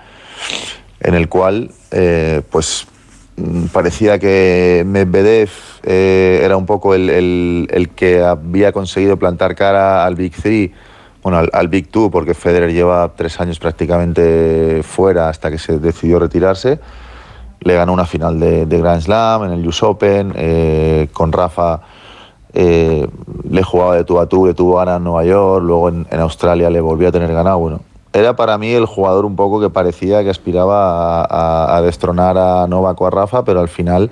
[0.98, 2.89] en el cual, eh, pues,
[3.36, 5.51] mm, parecía que Medvedev
[5.85, 10.73] eh, era un poco el, el- el que había conseguido plantar cara al Big Three,
[11.26, 15.80] bueno, al, al Big Two, porque Federer lleva tres años prácticamente fuera hasta que se
[15.80, 16.78] decidió retirarse
[17.60, 21.80] le ganó una final de, Grand Slam en el US Open, eh, con Rafa
[22.52, 23.08] eh,
[23.50, 26.20] le jugaba de tú a tú, le tuvo ganas en Nueva York, luego en, en
[26.20, 27.58] Australia le volvió a tener ganado.
[27.58, 27.80] Bueno,
[28.12, 32.38] era para mí el jugador un poco que parecía que aspiraba a, a- a destronar
[32.38, 34.10] a Novak o a Rafa, pero al final,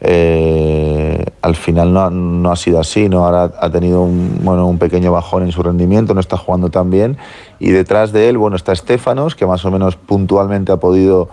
[0.00, 3.24] eh, al final no, ha- no ha sido así, ¿no?
[3.26, 6.88] Ahora ha tenido un, bueno, un pequeño bajón en su rendimiento, no está jugando tan
[6.90, 7.18] bien,
[7.58, 11.28] y detrás de él, bueno, está Estefanos, que más o menos puntualmente ha podido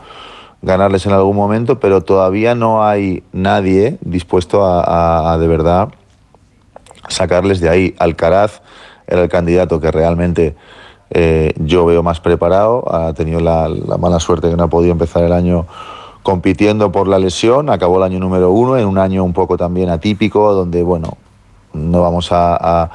[0.62, 5.90] ganarles en algún momento, pero todavía no hay nadie dispuesto a de verdad
[7.08, 7.96] sacarles de ahí.
[8.00, 8.62] Alcaraz
[9.08, 10.56] era el candidato que realmente
[11.12, 14.92] eh, yo veo más preparado, ha tenido la, la mala suerte que no ha podido
[14.92, 15.66] empezar el año
[16.24, 19.90] compitiendo por la lesión, acabó el año número uno, en un año un poco también
[19.90, 21.18] atípico, donde, bueno,
[21.74, 22.90] no vamos a,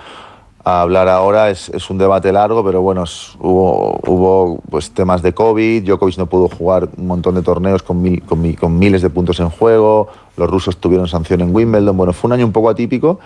[0.66, 5.34] hablar ahora, es, es un debate largo, pero bueno, es- hubo, hubo pues, temas de
[5.34, 9.02] COVID, Djokovic no pudo jugar un montón de torneos con, mil- con mi- con miles
[9.02, 12.52] de puntos en juego, los rusos tuvieron sanción en Wimbledon, bueno, fue un año un
[12.52, 13.18] poco atípico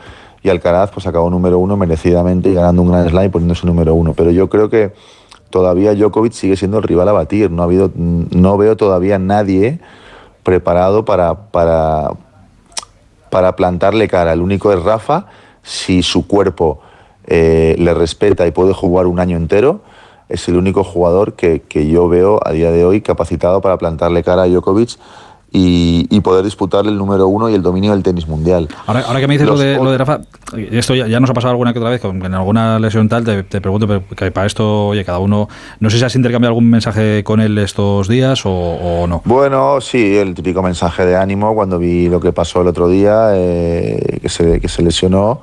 [0.43, 3.95] y Alcaraz pues acabó número uno merecidamente y ganando un Grand Slam y poniéndose número
[3.95, 4.93] uno, pero yo creo que
[5.51, 9.81] todavía Djokovic sigue siendo el rival a batir, no, ha habido, no veo todavía nadie
[10.43, 12.11] preparado para, para,
[13.31, 14.33] para plantarle cara.
[14.33, 15.27] El único es Rafa,
[15.63, 16.81] si su cuerpo
[17.27, 19.81] eh, le respeta y puede jugar un año entero,
[20.29, 24.23] es el único jugador que, que yo veo a día de hoy capacitado para plantarle
[24.23, 24.99] cara a Djokovic
[25.51, 28.69] y, y poder disputarle el número uno y el dominio del tenis mundial.
[28.87, 30.21] Ahora, ahora que me dices lo de, lo de Rafa,
[30.71, 33.25] esto ya, ya nos ha pasado alguna que otra vez, con, en alguna lesión tal,
[33.25, 35.49] te, te pregunto, pero que para esto, oye, cada uno,
[35.81, 39.23] no sé si has intercambiado algún mensaje con él estos días o, o no.
[39.25, 43.31] Bueno, sí, el típico mensaje de ánimo cuando vi lo que pasó el otro día,
[43.33, 45.41] eh, que, se, que se lesionó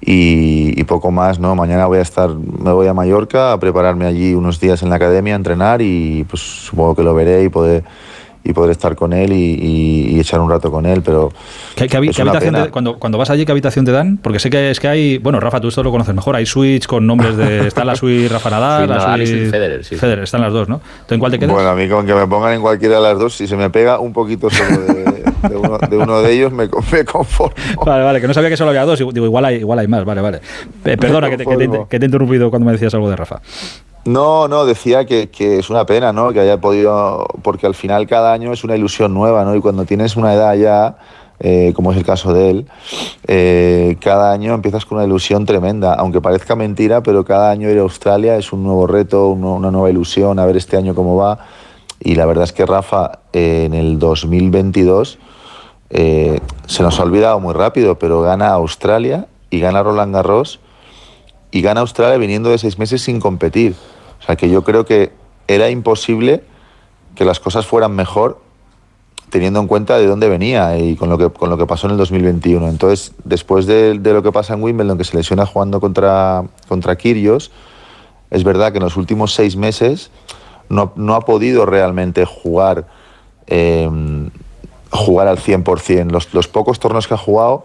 [0.00, 1.54] y, y poco más, ¿no?
[1.54, 4.96] Mañana voy a estar, me voy a Mallorca a prepararme allí unos días en la
[4.96, 7.84] academia, a entrenar y pues supongo que lo veré y poder,
[8.42, 11.30] y poder estar con él y, y- y echar un rato con él, pero
[11.76, 12.64] ¿Qué, qué es qué una habitación pena.
[12.64, 14.16] te- cuando, cuando vas allí, ¿qué habitación te dan?
[14.16, 16.86] Porque sé que es que hay, bueno, Rafa, tú esto lo conoces mejor, hay suites
[16.86, 19.96] con nombres de, está la suite Rafa Nadal, Suite la Nadal y suite Federer, sí.
[19.96, 20.80] Federer, están las dos, ¿no?
[21.06, 21.52] ¿Tú en cuál te quedas?
[21.52, 23.68] Bueno, a mí con que me pongan en cualquiera de las dos, si se me
[23.70, 25.04] pega un poquito solo de,
[25.48, 27.54] de uno, de uno de ellos, me, me conformo.
[27.84, 30.04] Vale, vale, que no sabía que solo había dos, digo, igual hay, igual hay más,
[30.04, 30.40] vale, vale.
[30.84, 33.16] Eh, perdona que te, que te- que te he interrumpido cuando me decías algo de
[33.16, 33.40] Rafa.
[34.04, 36.32] No, no, decía que, es una pena, ¿no?
[36.32, 39.54] Que haya podido, porque al final cada año es una ilusión nueva, ¿no?
[39.54, 40.96] Y cuando tienes una edad ya,
[41.38, 42.66] eh, como es el caso de él,
[43.26, 47.78] eh, cada año empiezas con una ilusión tremenda, aunque parezca mentira, pero cada año ir
[47.78, 51.38] a Australia es un nuevo reto, una nueva ilusión, a ver este año cómo va.
[52.00, 55.18] Y la verdad es que Rafa, en el 2022,
[55.90, 60.60] eh, se nos ha olvidado muy rápido, pero gana Australia y gana Roland Garros
[61.50, 63.74] y gana Australia viniendo de seis meses sin competir.
[64.20, 65.12] O sea que yo creo que
[65.48, 66.44] era imposible
[67.14, 68.40] que las cosas fueran mejor
[69.30, 71.92] teniendo en cuenta de dónde venía y con lo que, con lo que pasó en
[71.92, 72.68] el 2021.
[72.68, 76.96] Entonces, después de, de lo que pasa en Wimbledon, que se lesiona jugando contra, contra
[76.96, 77.50] Kyrgios,
[78.30, 80.10] es verdad que en los últimos seis meses
[80.68, 82.86] no, no ha podido realmente jugar,
[83.46, 83.88] eh,
[84.90, 86.10] jugar al 100%.
[86.10, 87.64] Los, los pocos torneos que ha jugado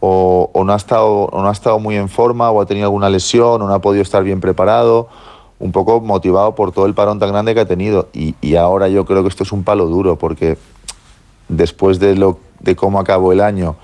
[0.00, 2.86] o, o no ha estado, o no ha estado muy en forma o ha tenido
[2.86, 5.08] alguna lesión o no ha podido estar bien preparado,
[5.58, 8.08] un poco motivado por todo el parón tan grande que ha tenido.
[8.12, 10.58] Y, y ahora yo creo que esto es un palo duro porque
[11.48, 13.76] después de, lo, de cómo acabó el año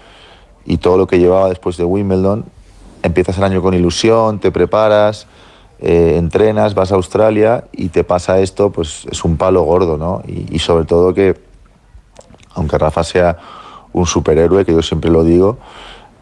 [0.64, 2.44] y todo lo que llevaba después de Wimbledon,
[3.02, 5.26] empiezas el año con ilusión, te preparas,
[5.80, 10.22] eh, entrenas, vas a Australia y te pasa esto, pues es un palo gordo, ¿no?
[10.26, 11.34] Y, y sobre todo que
[12.54, 13.38] aunque Rafa sea
[13.92, 15.58] un superhéroe, que yo siempre lo digo,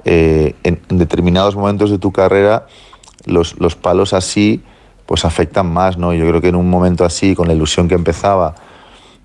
[0.04, 2.66] eh, en, en determinados momentos de tu carrera
[3.26, 4.62] los, los palos así
[5.06, 6.14] pues afectan más, ¿no?
[6.14, 8.54] Yo creo que en un momento así, con la ilusión que empezaba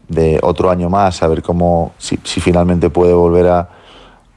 [0.07, 3.69] de otro año más, a ver cómo, si, si finalmente puede volver a,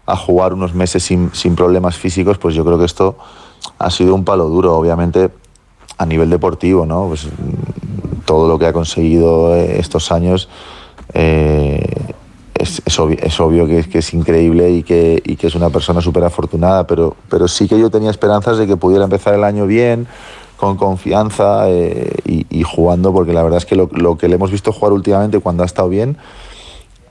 [0.04, 3.16] a jugar unos meses sin, sin problemas físicos, pues yo creo que esto
[3.78, 5.30] ha sido un palo duro, obviamente
[5.96, 7.08] a nivel deportivo, ¿no?
[7.08, 7.28] Pues
[8.24, 10.48] todo lo que ha conseguido eh, estos años
[11.14, 11.97] eh,
[12.88, 15.70] es, obvio, es obvio que, es- que es increíble y que, y que es una
[15.70, 19.44] persona súper afortunada, pero, pero sí que yo tenía esperanzas de que pudiera empezar el
[19.44, 20.06] año bien,
[20.56, 24.34] con confianza eh, y, y jugando, porque la verdad es que lo, lo que le
[24.34, 26.16] hemos visto jugar últimamente cuando ha estado bien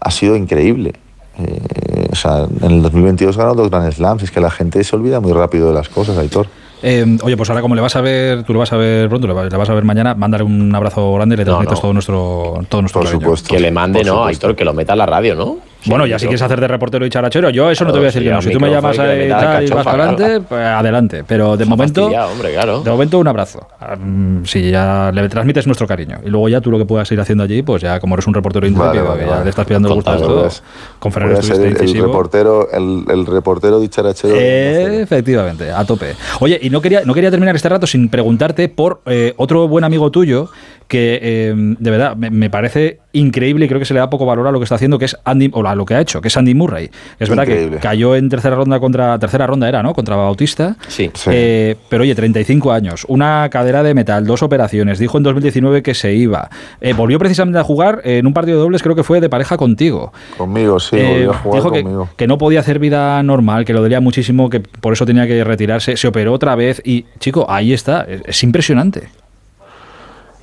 [0.02, 0.94] ha sido increíble.
[1.40, 4.95] Eh, o sea, en el 2022 ganó dos Grand Slams, es que la gente se
[4.95, 6.48] olvida muy rápido de las cosas, Aitor.
[6.84, 9.26] Eh, oye, pues ahora como le vas a ver, tú lo vas a ver pronto,
[9.28, 11.82] le va- le vas a ver mañana, mándale un abrazo grande y le transmites no.
[11.82, 13.34] todo nuestro, todo nuestro cariño.
[13.48, 15.58] Que le mande, no, Aitor, que lo meta a la radio, ¿no?
[15.86, 18.08] Bueno, ya si quieres hacer de reportero y charachero, yo eso no te voy a
[18.08, 18.41] decir sí, que no.
[18.41, 21.24] Si tú me llamas y a meta tal y vas para adelante, pues adelante.
[21.26, 22.82] Pero de momento, hombre, claro.
[22.82, 23.68] de momento un abrazo.
[23.99, 26.20] Mm, Si ya le transmites nuestro cariño.
[26.26, 28.34] Y luego ya tú lo que puedas ir haciendo allí, pues ya como eres un
[28.34, 29.44] reportero intrépido, vale, que ya vale.
[29.45, 30.41] le estás pillando el gusto a todo.
[30.44, 30.64] pues.
[30.99, 34.36] Con Ferrer a ser estuviste el, el reportero, el, el reportero dicharachero.
[34.38, 36.16] Eh, efectivamente, a tope.
[36.40, 39.84] Oye, y no quería, no quería terminar este rato sin preguntarte por eh, otro buen
[39.84, 40.49] amigo tuyo
[40.88, 44.26] que eh, de verdad me, me parece increíble y creo que se le da poco
[44.26, 46.22] valor a lo que está haciendo, que es Andy, o a lo que ha hecho,
[46.22, 46.89] que es Andy Murray.
[47.19, 49.94] Es verdad que cayó en tercera ronda contra, tercera ronda era, ¿no?
[49.94, 50.76] Contra Bautista.
[50.88, 51.10] Sí.
[51.27, 55.94] Eh, pero oye, 35 años, una cadera de metal, dos operaciones, dijo en 2019 que
[55.94, 56.49] se iba.
[56.81, 59.57] Eh, volvió precisamente a jugar en un partido de dobles, creo que fue de pareja
[59.57, 60.11] contigo.
[60.38, 62.10] Conmigo, sí, Eh, volvió a jugar dijo que, conmigo.
[62.15, 65.44] que no podía hacer vida normal, que lo dolía muchísimo, que por eso tenía que
[65.44, 65.98] retirarse.
[65.98, 68.02] Se operó otra vez y, chico, ahí está.
[68.02, 69.10] Es, es impresionante.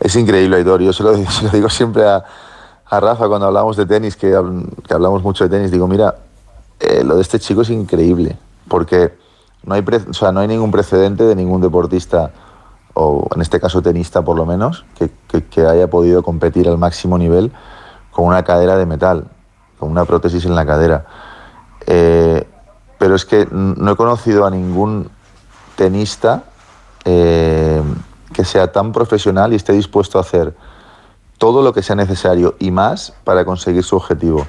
[0.01, 0.82] Es increíble, Aitor.
[0.82, 2.22] Yo se lo, se lo digo siempre a,
[2.86, 5.70] a Rafa cuando hablamos de tenis, que, habl- que hablamos mucho de tenis.
[5.70, 6.16] Digo, mira,
[6.81, 8.36] eh, lo de este chico es increíble,
[8.69, 9.16] porque
[9.65, 12.31] no hay, o sea, no hay ningún precedente de ningún deportista,
[12.94, 17.52] o en este caso tenista por lo menos, que, haya podido competir al máximo nivel
[18.11, 19.28] con una cadera de metal,
[19.78, 21.06] con una prótesis en la cadera.
[21.86, 22.47] Eh,
[22.98, 25.11] pero es que no he conocido a ningún
[25.77, 26.44] tenista
[27.05, 27.82] eh,
[28.32, 30.55] que sea tan profesional y esté dispuesto a hacer
[31.44, 34.46] todo lo que sea necesario y más para conseguir su objetivo.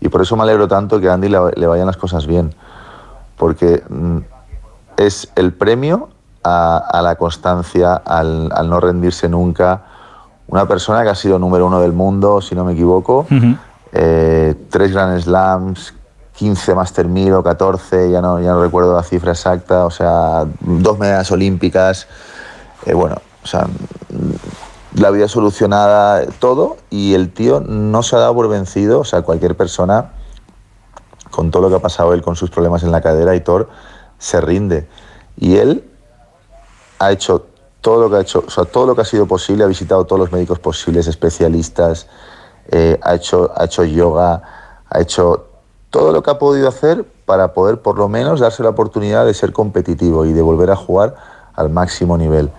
[0.00, 2.52] Y por eso me alegro tanto que a Andy le, le vayan las cosas bien,
[3.36, 4.18] porque mm,
[4.96, 6.08] es el premio
[6.42, 9.82] a, a la constancia, al, al no rendirse nunca.
[10.48, 13.24] Una persona que ha sido número uno del mundo, si no me equivoco,
[13.92, 15.94] eh, tres Grand Slams,
[16.34, 20.44] 15 Master 1000 o 14, ya no, ya no recuerdo la cifra exacta, o sea,
[20.58, 22.08] dos medallas olímpicas,
[22.84, 23.14] eh, bueno,
[23.44, 23.68] o sea,
[24.94, 29.22] la vida solucionada, todo, y el tío no se ha dado por vencido, o sea,
[29.22, 30.12] cualquier persona,
[31.30, 33.68] con todo lo que ha pasado él con sus problemas en la cadera y Thor,
[34.18, 34.86] se rinde.
[35.36, 35.90] Y él
[36.98, 37.46] ha hecho
[37.80, 40.04] todo lo que ha hecho, o sea, todo lo que ha sido posible, ha visitado
[40.04, 42.06] todos los médicos posibles, especialistas,
[42.70, 44.42] eh, ha, hecho, ha hecho yoga,
[44.88, 45.46] ha hecho
[45.90, 49.34] todo lo que ha podido hacer para poder por lo menos darse la oportunidad de
[49.34, 51.16] ser competitivo y de volver a jugar
[51.54, 52.50] al máximo nivel.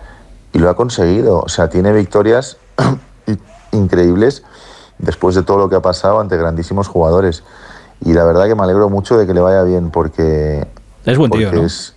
[0.54, 2.56] Y lo ha conseguido, o sea, tiene victorias
[3.72, 4.44] increíbles
[4.98, 7.42] después de todo lo que ha pasado ante grandísimos jugadores.
[8.00, 10.64] Y la verdad que me alegro mucho de que le vaya bien porque
[11.04, 11.66] Es buen tío, porque ¿no?
[11.66, 11.94] es,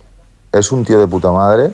[0.50, 1.72] es un tío de puta madre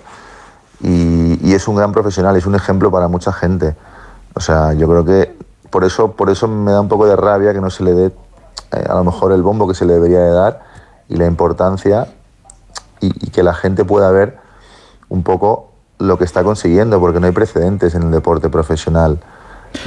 [0.83, 3.75] y, y es un gran profesional, es un ejemplo para mucha gente.
[4.35, 5.35] O sea, yo creo que
[5.71, 8.07] por eso, por eso me da un poco de rabia que no se le dé
[8.73, 10.63] eh, a lo mejor el bombo que se le debería de dar
[11.09, 12.09] y la importancia
[13.01, 14.39] y, y que la gente pueda ver
[15.09, 19.21] un poco lo que está consiguiendo, porque no hay precedentes en el deporte profesional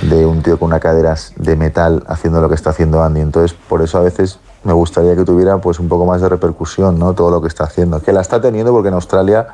[0.10, 3.22] de un tío con una cadera de metal haciendo lo que está haciendo Andy.
[3.22, 7.00] Entonces, por eso a veces me gustaría que tuviera pues un poco más de repercusión,
[7.00, 7.14] ¿no?
[7.14, 8.02] Todo lo que está haciendo.
[8.02, 9.48] Que la está teniendo porque en Australia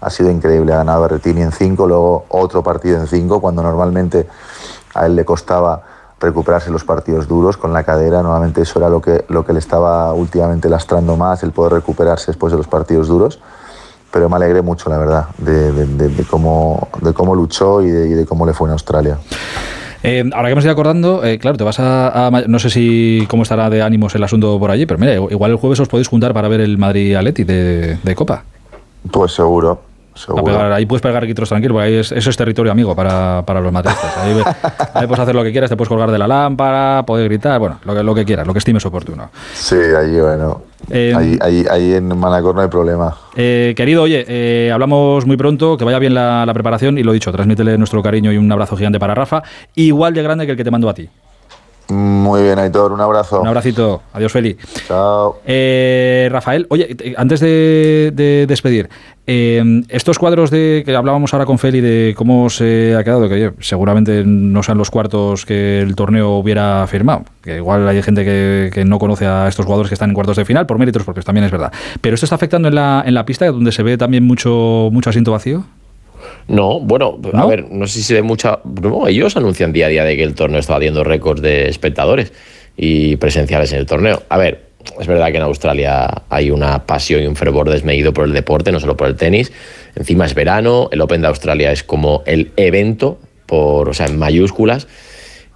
[0.00, 0.72] ha sido increíble.
[0.72, 4.26] Ha ganado a Berrettini en 5, luego otro partido en 5, cuando normalmente
[4.94, 5.82] a él le costaba
[6.18, 8.22] recuperarse los partidos duros con la cadera.
[8.22, 12.28] Normalmente eso era lo que, lo que le estaba últimamente lastrando más, el poder recuperarse
[12.28, 13.40] después de los partidos duros.
[14.12, 17.90] Pero me alegré mucho, la verdad, de, de- de- de cómo, de cómo luchó y
[17.90, 19.18] de, y de cómo le fue en Australia.
[20.02, 23.26] Eh, ahora que me estoy acordando, eh, claro, te vas a, a No sé si
[23.28, 26.06] cómo estará de ánimos el asunto por allí, pero mira, igual el jueves os podéis
[26.08, 28.44] juntar para ver el Madrid Atleti de, de Copa.
[29.10, 29.80] Pues seguro.
[30.44, 33.60] Pegar- ahí puedes pegar quitos tranquilo, porque ahí es, eso es territorio amigo para, para
[33.60, 34.16] los madridistas.
[34.18, 34.34] Ahí,
[34.94, 37.78] ahí puedes hacer lo que quieras, te puedes colgar de la lámpara, poder gritar, bueno,
[37.84, 39.30] lo que, lo que quieras, lo que estimes oportuno.
[39.54, 40.62] Sí, allí, bueno.
[40.90, 43.16] Eh, ahí, ahí, ahí en Manacor no hay problema.
[43.34, 47.12] Eh, querido, oye, eh, hablamos muy pronto, que vaya bien la, la preparación y lo
[47.12, 49.42] dicho, transmítele nuestro cariño y un abrazo gigante para Rafa,
[49.74, 51.08] igual de grande que el que te mando a ti.
[51.88, 53.40] Muy bien, Aitor, un abrazo.
[53.40, 54.02] Un abracito.
[54.12, 54.56] Adiós, Feli.
[54.88, 55.38] Chao.
[55.46, 58.88] Eh, Rafael, oye, antes de, de despedir,
[59.28, 63.34] eh, estos cuadros de que hablábamos ahora con Feli de cómo se ha quedado, que
[63.34, 68.24] oye, seguramente no sean los cuartos que el torneo hubiera firmado, que igual hay gente
[68.24, 71.04] que, que no conoce a estos jugadores que están en cuartos de final por méritos
[71.04, 71.72] propios, también es verdad.
[72.00, 75.10] Pero esto está afectando en la, en la pista, donde se ve también mucho, mucho
[75.10, 75.64] asiento vacío.
[76.48, 78.60] No, bueno, a ver, no sé si se ve mucha.
[78.64, 82.32] No, ellos anuncian día a día de que el torneo está batiendo récords de espectadores
[82.76, 84.22] y presenciales en el torneo.
[84.28, 84.66] A ver,
[85.00, 88.70] es verdad que en Australia hay una pasión y un fervor desmedido por el deporte,
[88.70, 89.52] no solo por el tenis.
[89.96, 94.18] Encima es verano, el Open de Australia es como el evento, por, o sea, en
[94.18, 94.86] mayúsculas,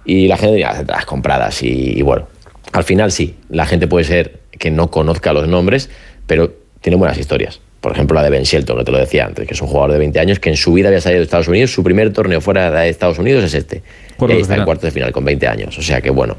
[0.03, 1.63] y la gente ya hace las compradas.
[1.63, 2.27] Y, y bueno,
[2.73, 5.89] al final sí, la gente puede ser que no conozca los nombres,
[6.27, 7.61] pero tiene buenas historias.
[7.81, 9.91] Por ejemplo, la de Ben Shelton, que te lo decía antes, que es un jugador
[9.93, 11.71] de 20 años que en su vida había salido de Estados Unidos.
[11.73, 13.81] Su primer torneo fuera de Estados Unidos es este.
[14.29, 15.77] Y ahí está en cuartos de final con 20 años.
[15.77, 16.37] O sea que bueno,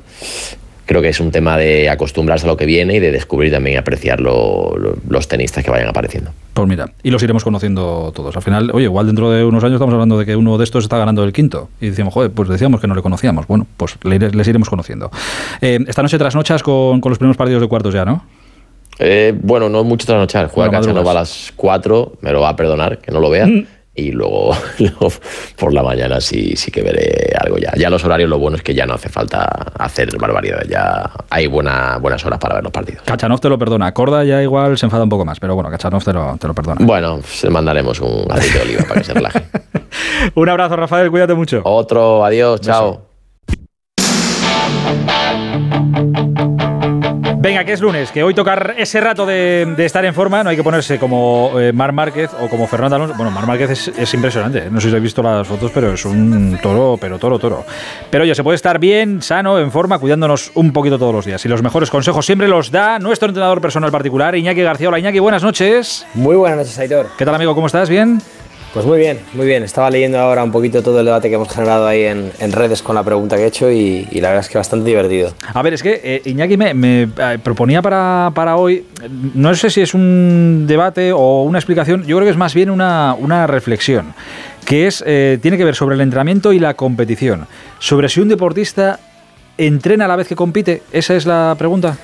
[0.87, 3.75] creo que es un tema de acostumbrarse a lo que viene y de descubrir también
[3.75, 6.31] y apreciar lo- lo- los tenistas que vayan apareciendo.
[6.55, 8.37] Pues mira, y los iremos conociendo todos.
[8.37, 10.85] Al final, oye, igual dentro de unos años estamos hablando de que uno de estos
[10.85, 11.71] está ganando el quinto.
[11.81, 13.47] Y decíamos, joder, pues decíamos que no le conocíamos.
[13.49, 15.11] Bueno, pues les iremos conociendo.
[15.61, 18.25] Eh, esta noche trasnochas con, con los primeros partidos de cuartos ya, ¿no?
[18.99, 20.49] Eh, bueno, no mucho trasnochar.
[20.49, 23.47] Juega Bueno, Cachanova a las 4, me lo va a perdonar, que no lo vea.
[23.47, 23.67] Mm.
[23.95, 25.13] Y luego, luego
[25.57, 27.73] por la mañana sí, sí que veré algo ya.
[27.77, 29.45] Ya los horarios, lo bueno es que ya no hace falta
[29.79, 30.69] hacer barbaridades.
[30.69, 33.03] Ya hay buena, buenas horas para ver los partidos.
[33.05, 33.93] Kachanov te lo perdona.
[33.93, 36.55] Corda ya igual se enfada un poco más, pero bueno, Kachanov te lo, te lo
[36.55, 36.85] perdona.
[36.85, 39.43] Bueno, le mandaremos un aceite de oliva para que se relaje.
[40.35, 41.61] Un abrazo, Rafael, cuídate mucho.
[41.65, 43.09] Otro, adiós, chao.
[47.43, 50.51] Venga, que es lunes, que hoy tocar ese rato de, de estar en forma, no
[50.51, 53.17] hay que ponerse como eh, Mar Márquez o como Fernando Alonso.
[53.17, 56.05] Bueno, Mar Márquez es, es impresionante, no sé si habéis visto las fotos, pero es
[56.05, 57.65] un toro, pero toro, toro.
[58.11, 61.45] Pero oye, se puede estar bien, sano, en forma, cuidándonos un poquito todos los días.
[61.45, 64.87] Y los mejores consejos siempre los da nuestro entrenador personal particular, Iñaki García.
[64.87, 66.07] Hola Iñaki, buenas noches.
[66.15, 67.09] Muy buenas noches, Aitor.
[67.19, 67.57] ¿Qué tal amigo?
[67.57, 67.89] ¿Cómo estás?
[67.89, 68.23] ¿Bien?
[68.73, 69.63] Pues muy bien, muy bien.
[69.63, 72.81] Estaba leyendo ahora un poquito todo el debate que hemos generado ahí en, en redes
[72.81, 75.35] con la pregunta que he hecho y, y la verdad es que bastante divertido.
[75.53, 78.87] A ver, es que eh, Iñaki me, me, eh, proponía para, para hoy,
[79.35, 82.71] no sé si es un debate o una explicación, yo creo que es más bien
[82.71, 84.15] una, una reflexión,
[84.65, 87.47] que es eh, tiene que ver sobre el entrenamiento y la competición.
[87.79, 88.99] Sobre si un deportista
[89.59, 91.99] entrena a la vez que compite, esa es la pregunta.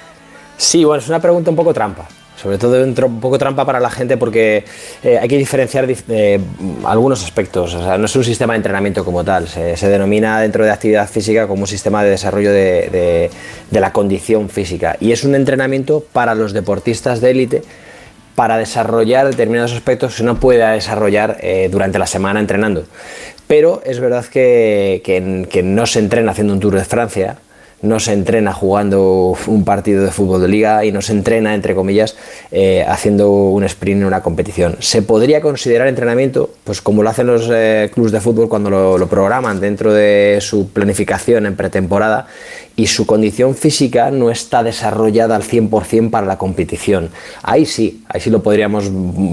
[0.59, 2.07] Sí, bueno, es una pregunta un poco trampa.
[2.41, 4.65] Sobre todo un, poco trampa para la gente porque
[5.03, 6.39] eh, hay que diferenciar dif- eh,
[6.85, 7.75] algunos aspectos.
[7.75, 9.49] No es un sistema de entrenamiento como tal.
[9.49, 13.31] Se, denomina dentro de actividad física como un sistema de desarrollo de, de-
[13.71, 14.97] de la condición física.
[15.01, 17.63] Y es un entrenamiento para los deportistas de élite
[18.37, 22.85] para desarrollar determinados aspectos que no pueda desarrollar eh, durante la semana entrenando.
[23.49, 27.39] Pero es verdad que, que- que no se entrena haciendo un Tour de Francia,
[27.83, 31.75] no se entrena jugando un partido de fútbol de liga y no se entrena, entre
[31.75, 32.17] comillas,
[32.51, 34.77] eh, haciendo un sprint en una competición.
[34.81, 38.99] Se podría considerar entrenamiento, pues como lo hacen los eh, clubes de fútbol cuando lo,
[38.99, 42.27] lo programan dentro de su planificación en pretemporada
[42.79, 47.11] y su condición física no está desarrollada al 100% para la competición.
[47.43, 48.85] Ahí sí, ahí sí lo podríamos,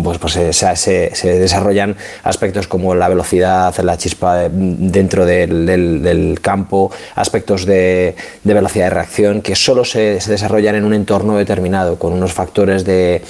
[0.03, 6.91] pues, pues se, se- desarrollan aspectos como la velocidad, la chispa de- dentro del, campo,
[7.13, 12.13] aspectos de, velocidad de reacción que solo se, se desarrollan en un entorno determinado, con
[12.13, 13.21] unos factores de,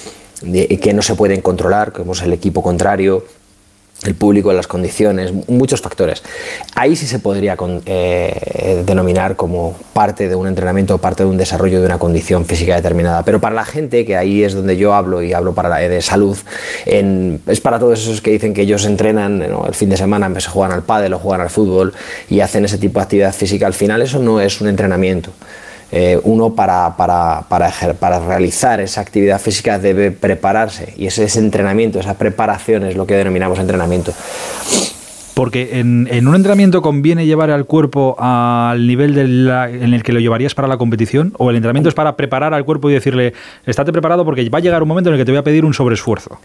[0.41, 3.25] de- que no se pueden controlar, como es el equipo contrario,
[4.07, 6.23] el público, las condiciones, muchos factores.
[6.75, 11.79] Ahí sí se podría eh, denominar como parte de un entrenamiento, parte de un desarrollo
[11.79, 13.23] de una condición física determinada.
[13.23, 16.01] Pero para la gente, que ahí es donde yo hablo y hablo para la, de
[16.01, 16.37] salud,
[16.85, 19.65] es para todos esos que dicen que ellos entrenan ¿no?
[19.65, 21.93] el fin de semana, pues, juegan al pádel o juegan al fútbol
[22.29, 25.31] y hacen ese tipo de actividad física, al final eso no es un entrenamiento.
[25.91, 32.15] Eh, uno para, para, para, realizar esa actividad física debe prepararse y ese, entrenamiento, esa
[32.15, 34.11] preparación es lo que denominamos entrenamiento.
[35.35, 40.01] Porque en, en un entrenamiento conviene llevar al cuerpo al nivel de la- en el
[40.01, 42.93] que lo llevarías para la competición, o el entrenamiento es para preparar al cuerpo y
[42.93, 43.33] decirle,
[43.65, 45.65] estate preparado porque va a llegar un momento en el que te voy a pedir
[45.65, 46.39] un sobreesfuerzo.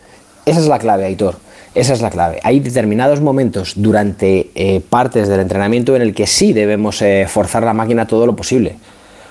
[0.45, 1.37] Esa es la clave, Aitor.
[1.75, 2.41] Esa es la clave.
[2.43, 7.63] Hay determinados momentos durante eh, partes del entrenamiento en el que sí debemos eh, forzar
[7.63, 8.75] la máquina todo lo posible.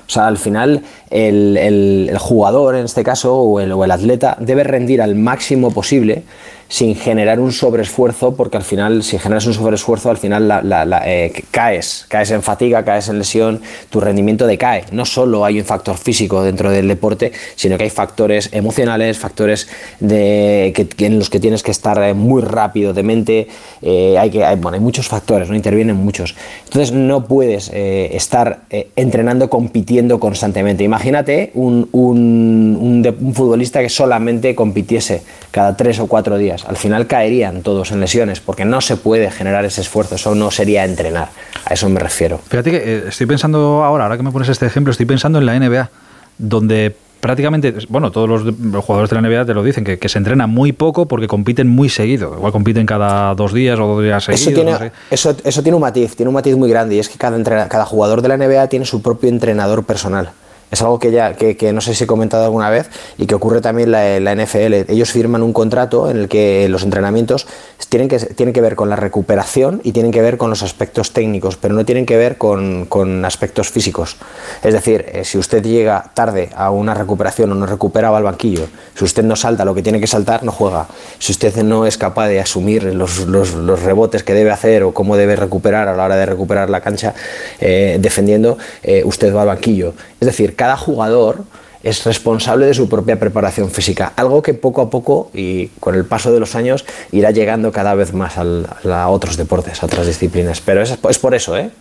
[0.10, 0.81] O sea, al final
[1.11, 5.69] el, el- jugador, en este caso, o el, o el atleta, debe rendir al máximo
[5.69, 6.23] posible
[6.70, 10.72] sin generar un sobreesfuerzo, porque al final, si generas un sobreesfuerzo, al final
[11.06, 13.60] eh, caes, caes en fatiga, caes en lesión,
[13.90, 14.84] tu rendimiento decae.
[14.91, 19.68] No solo hay un factor físico dentro del deporte, sino que hay factores emocionales, factores
[20.00, 23.48] de, que, en los que tienes que estar eh, muy rápido de mente,
[23.82, 25.56] eh, hay, que, bueno, hay muchos factores, ¿no?
[25.56, 26.36] intervienen muchos.
[26.66, 28.62] Entonces no puedes estar
[28.96, 30.84] entrenando, compitiendo constantemente.
[30.84, 36.59] Imagínate un, un- un un futbolista que solamente compitiese cada tres o cuatro días.
[36.65, 40.52] Al final caerían todos en lesiones, porque no se puede generar ese esfuerzo, eso no
[40.52, 41.30] sería entrenar.
[41.65, 42.40] A eso me refiero.
[42.49, 45.45] Fíjate que eh, estoy pensando ahora, ahora que me pones este ejemplo, estoy pensando en
[45.45, 45.90] la NBA,
[46.38, 50.10] donde prácticamente, bueno, todos los, los jugadores de la NBA te lo dicen, que, que
[50.10, 52.34] se entrena muy poco porque compiten muy seguido.
[52.36, 54.41] Igual compiten cada dos días o dos días seguidos.
[54.41, 54.91] Eso tiene, no sé.
[55.11, 58.22] eso, eso tiene un matiz, tiene un matiz muy grande y es que cada jugador
[58.22, 60.31] de la NBA tiene su propio entrenador personal.
[60.72, 63.36] Es algo que ya que, que no sé si he comentado alguna vez y que
[63.36, 64.91] ocurre también en la, NFL.
[64.91, 67.48] Ellos firman un contrato en el que los entrenamientos
[67.90, 71.12] tienen que, tienen que ver con la recuperación y tienen que ver con los aspectos
[71.12, 74.18] técnicos, pero no tienen que ver con, con aspectos físicos.
[74.64, 78.24] Es decir, eh, si usted llega tarde a una recuperación o no recupera va al
[78.24, 80.88] banquillo, si usted no salta lo que tiene que saltar, no juega.
[81.18, 84.94] Si usted no es capaz de asumir los, los- los rebotes que debe hacer o
[84.94, 87.16] cómo debe recuperar a la hora de recuperar la cancha
[87.60, 89.94] eh, defendiendo, eh, usted va al banquillo.
[90.20, 91.45] Es decir, cada jugador
[91.84, 96.03] es responsable de su propia preparación física, algo que poco a poco y con el
[96.03, 96.84] paso de los años
[97.14, 100.60] irá llegando cada vez más a otros deportes, a otras disciplinas.
[100.60, 101.72] Pero es, es por eso, ¿eh?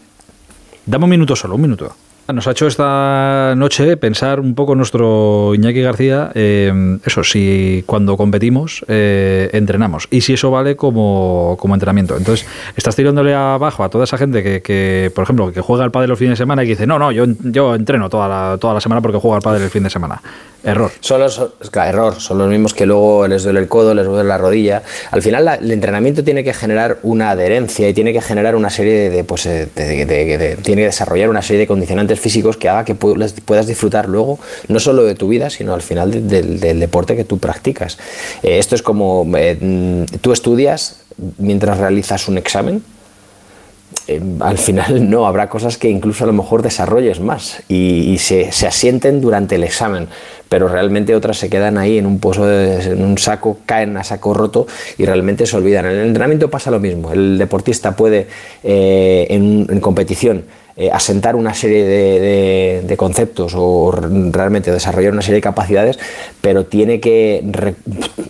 [0.87, 1.93] Dame un minuto solo, un minuto.
[2.33, 8.19] Nos ha hecho esta noche pensar un poco nuestro Iñaki García, eh, eso, si cuando
[8.19, 12.19] competimos eh, entrenamos y si eso vale como, como entrenamiento.
[12.19, 12.47] Entonces,
[12.77, 16.11] estás tirándole abajo a toda esa gente que, que, por ejemplo, que juega al pádel
[16.11, 18.75] los fines de semana y que dice, no, no, yo, yo entreno toda la, toda
[18.75, 20.21] la semana porque juego al pádel el fin de semana.
[20.65, 20.91] Error.
[21.01, 21.41] Son los,
[21.77, 24.83] error, son los mismos que luego les duele el codo, les duele la rodilla.
[25.13, 29.09] Al final el entrenamiento tiene que generar una adherencia y tiene que generar una serie
[29.09, 32.95] de, pues, de- de- tiene que desarrollar una serie de condicionantes físicos que haga que
[32.95, 34.39] puedas disfrutar luego
[34.69, 37.99] no solo de tu vida, sino al final de- del- deporte que tú practicas.
[38.43, 41.01] Eh, esto es como eh, mm, tú estudias
[41.39, 42.83] mientras realizas un examen,
[44.07, 48.49] eh, al final no, habrá cosas que incluso a lo mejor desarrolles más y, se,
[48.67, 50.09] asienten durante el examen,
[50.49, 54.35] pero realmente otras se quedan ahí en un pozo, en un saco, caen a saco
[54.35, 54.67] roto
[54.99, 55.87] y realmente se olvidan.
[55.87, 58.29] En el entrenamiento pasa lo mismo, el deportista puede
[58.63, 60.45] en competición
[60.81, 65.99] eh, asentar una serie de, de- de conceptos o realmente desarrollar una serie de capacidades,
[66.41, 67.75] pero tiene que re-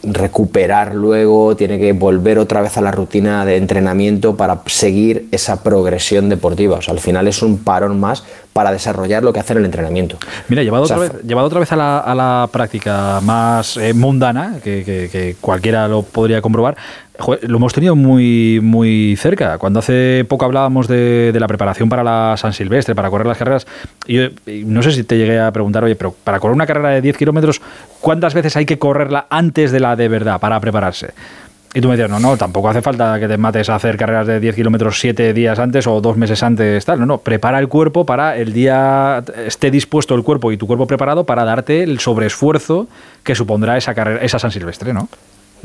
[0.03, 5.63] recuperar luego, tiene que volver otra vez a la rutina de entrenamiento para seguir esa
[5.63, 6.79] progresión deportiva.
[6.79, 9.65] O sea, al final es un parón más para desarrollar lo que hace en el
[9.67, 10.17] entrenamiento.
[10.49, 13.77] Mira, llevado, O sea, otra, vez, llevado otra vez a la, a la práctica más
[13.77, 16.77] eh, mundana, que, que- que cualquiera lo podría comprobar,
[17.19, 19.59] joder, lo hemos tenido muy, muy cerca.
[19.59, 23.67] Cuando hace poco hablábamos de, la preparación para la San Silvestre, para correr las carreras,
[24.07, 27.01] yo no sé si te llegué a preguntar, oye, pero para correr una carrera de
[27.01, 27.61] 10 kilómetros,
[28.01, 31.13] ¿cuántas veces hay que correrla antes de la de verdad para prepararse?
[31.75, 34.27] Y tú me decías, no, no, tampoco hace falta que te mates a hacer carreras
[34.27, 36.99] de 10 kilómetros 7 días antes o dos meses antes, tal.
[36.99, 40.87] No, no, prepara el cuerpo para el día, esté dispuesto el cuerpo y tu cuerpo
[40.87, 42.89] preparado para darte el sobreesfuerzo
[43.23, 45.09] que supondrá esa carrera, esa San Silvestre, ¿no?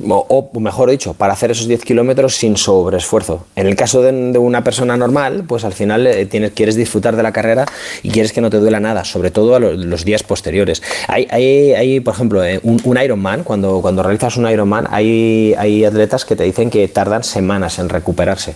[0.09, 3.45] O, mejor dicho, para hacer esos 10 kilómetros sin sobreesfuerzo.
[3.55, 7.15] En el caso de, de una persona normal, pues al final eh, tienes, quieres disfrutar
[7.15, 7.65] de la carrera
[8.01, 10.81] y quieres que no te duela nada, sobre todo a lo- los días posteriores.
[11.07, 15.53] Hay, hay, hay, por ejemplo, eh, un, un Ironman, cuando, cuando realizas un Ironman, hay,
[15.57, 18.55] hay atletas que te dicen que tardan semanas en recuperarse.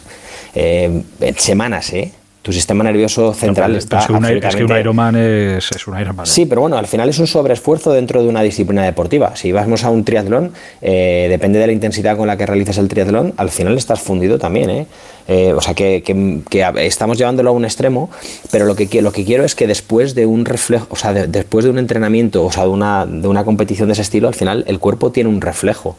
[0.55, 1.03] Eh,
[1.37, 2.11] semanas, ¿eh?
[2.47, 5.99] Tu sistema nervioso central está es, que un, es que un Ironman es, es un
[5.99, 6.25] Ironman.
[6.25, 9.35] Sí, pero bueno, al final es un sobreesfuerzo dentro de una disciplina deportiva.
[9.35, 12.87] Si vamos a un triatlón, eh, depende de la intensidad con la que realices el
[12.87, 14.69] triatlón, al final estás fundido también.
[14.69, 14.87] ¿eh?
[15.27, 18.09] Eh, o sea, que, que- que a- estamos llevándolo a un extremo,
[18.49, 21.27] pero lo que, lo que quiero es que después de un reflejo, o sea, de-
[21.27, 24.35] después de un entrenamiento, o sea, de una, de una competición de ese estilo, al
[24.35, 25.97] final el cuerpo tiene un reflejo.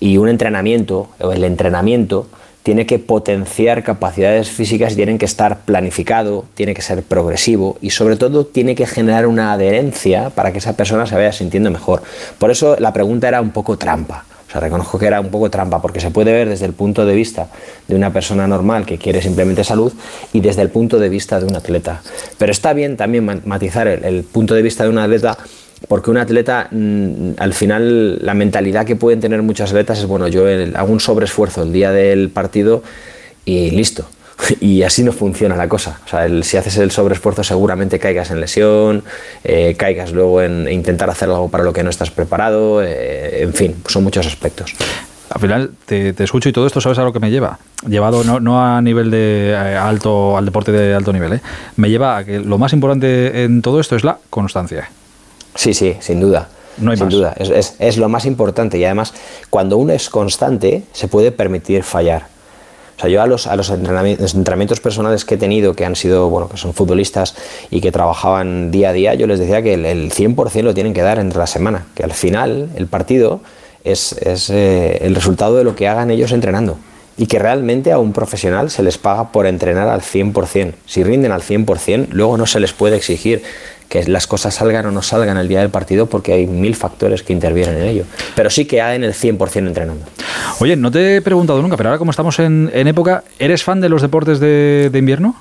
[0.00, 2.26] Y un entrenamiento, o el entrenamiento,
[2.64, 7.90] tiene que potenciar capacidades físicas y tienen que estar planificado, tiene que ser progresivo y
[7.90, 12.02] sobre todo tiene que generar una adherencia para que esa persona se vaya sintiendo mejor.
[12.38, 14.24] Por eso la pregunta era un poco trampa.
[14.48, 17.04] O sea, reconozco que era un poco trampa porque se puede ver desde el punto
[17.04, 17.48] de vista
[17.86, 19.92] de una persona normal que quiere simplemente salud
[20.32, 22.00] y desde el punto de vista de un atleta.
[22.38, 25.36] Pero está bien también ma- matizar el, el punto de vista de un atleta
[25.88, 30.28] porque un atleta, mm, al final, la mentalidad que pueden tener muchos atletas es, bueno,
[30.28, 32.82] yo el- hago un sobreesfuerzo el día del partido
[33.44, 34.06] y listo.
[34.60, 36.00] y así no funciona la cosa.
[36.04, 39.04] O sea, si haces el sobreesfuerzo seguramente caigas en lesión,
[39.44, 43.54] eh, caigas luego en intentar hacer algo para lo que no estás preparado, eh, en
[43.54, 44.74] fin, son muchos aspectos.
[45.30, 47.58] Al final te, te escucho y todo esto, ¿sabes a lo que me lleva?
[47.88, 51.40] Llevado no, a nivel de eh, alto, al deporte de alto nivel, ¿eh?
[51.76, 54.90] me lleva a que lo más importante en todo esto es la constancia.
[55.54, 56.48] Sí, sí, sin duda.
[56.78, 57.14] No hay sin más.
[57.14, 57.34] duda.
[57.38, 59.14] Es, es- es lo más importante y además
[59.50, 62.26] cuando uno es constante se puede permitir fallar.
[62.96, 65.84] O sea, yo a los, a los entrenami- los entrenamientos personales que he tenido, que
[65.84, 67.34] han sido, bueno, que son futbolistas
[67.70, 70.94] y que trabajaban día a día, yo les decía que el, el 100% lo tienen
[70.94, 73.40] que dar entre la semana, que al final el partido
[73.82, 76.76] es, es, eh, el resultado de lo que hagan ellos entrenando.
[77.16, 80.72] Y que realmente a un profesional se les paga por entrenar al 100%.
[80.86, 83.42] Si rinden al 100%, luego no se les puede exigir
[84.02, 87.22] que las cosas salgan o no salgan el día del partido porque hay mil factores
[87.22, 88.04] que intervienen en ello.
[88.34, 90.04] Pero sí que hagan el 100% entrenando.
[90.58, 93.80] Oye, no te he preguntado nunca, pero ahora como estamos en, en época, ¿eres fan
[93.80, 95.36] de los deportes de, de invierno?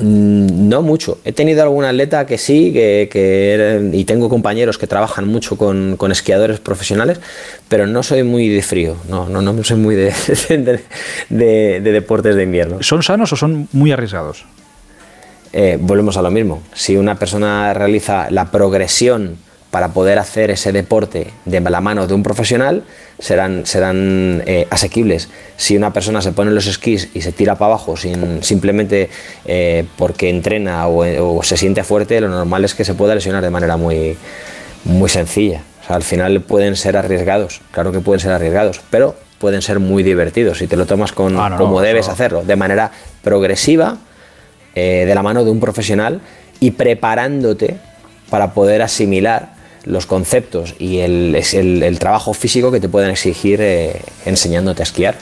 [0.00, 1.18] Mm, No mucho.
[1.26, 5.96] He tenido algún atleta que sí, que, que y tengo compañeros que trabajan mucho con,
[5.98, 7.20] con esquiadores profesionales,
[7.68, 8.96] pero no soy muy de frío.
[9.10, 10.12] No, no, no soy muy de,
[10.48, 10.80] de,
[11.28, 12.82] de- de deportes de invierno.
[12.82, 14.44] ¿Son sanos o son muy arriesgados?
[15.52, 16.62] Eh, volvemos a lo mismo.
[16.74, 19.36] Si una persona realiza la progresión
[19.70, 22.84] para poder hacer ese deporte de la mano de un profesional,
[23.18, 25.28] serán, serán eh, asequibles.
[25.58, 29.10] Si una persona se pone los esquís y se tira para abajo sin, simplemente
[29.44, 33.42] eh, porque entrena o, o se siente fuerte, lo normal es que se pueda lesionar
[33.42, 34.16] de manera muy,
[34.84, 35.60] muy sencilla.
[35.82, 39.80] O sea, al final pueden ser arriesgados, claro que pueden ser arriesgados, pero pueden ser
[39.80, 42.56] muy divertidos si te lo tomas con, Ah, no, no, como debes eso- hacerlo, de
[42.56, 42.90] manera
[43.22, 43.98] progresiva,
[44.78, 46.20] eh, de la mano de un profesional
[46.60, 47.76] y preparándote
[48.30, 54.02] para poder asimilar los conceptos y el, el trabajo físico que te pueden exigir eh,
[54.24, 55.16] enseñándote a esquiar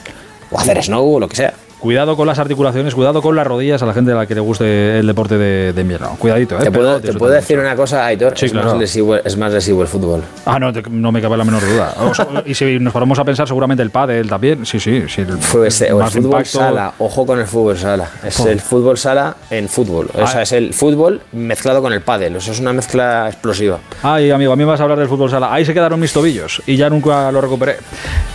[0.51, 1.53] o hacer snow o lo que sea.
[1.79, 4.41] Cuidado con las articulaciones, cuidado con las rodillas a la gente a la que le
[4.41, 6.15] guste el deporte de, de invierno.
[6.17, 6.63] Cuidadito, ¿eh?
[6.63, 8.71] Te puedo, te decir una cosa, Aitor, Sí, es, claro.
[8.71, 10.23] más lesivo, es más lesivo el fútbol.
[10.45, 11.93] Ah, no, te- no me cabe la menor duda.
[11.99, 14.65] O sea, y si nos ponemos a pensar, seguramente el pádel también.
[14.65, 15.03] Sí, sí.
[15.07, 16.57] sí el, Fue ese- o el más fútbol impacto.
[16.57, 18.09] sala, ojo con el fútbol sala.
[18.23, 18.47] Es Oh.
[18.47, 20.09] el fútbol sala en fútbol.
[20.15, 20.27] O Ah.
[20.27, 22.37] sea, es el fútbol mezclado con el pádel.
[22.37, 23.77] Eso es una mezcla explosiva.
[24.01, 25.53] Ay, amigo, a mí me vas a hablar del fútbol sala.
[25.53, 27.75] Ahí se quedaron mis tobillos y ya nunca lo recuperé.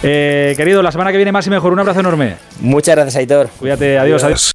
[0.04, 1.72] Eh, querido, la semana que viene más y mejor.
[1.72, 2.36] Un abrazo enorme.
[2.60, 3.31] Muchas gracias, Aitor.
[3.58, 4.52] Cuídate, adiós, adiós.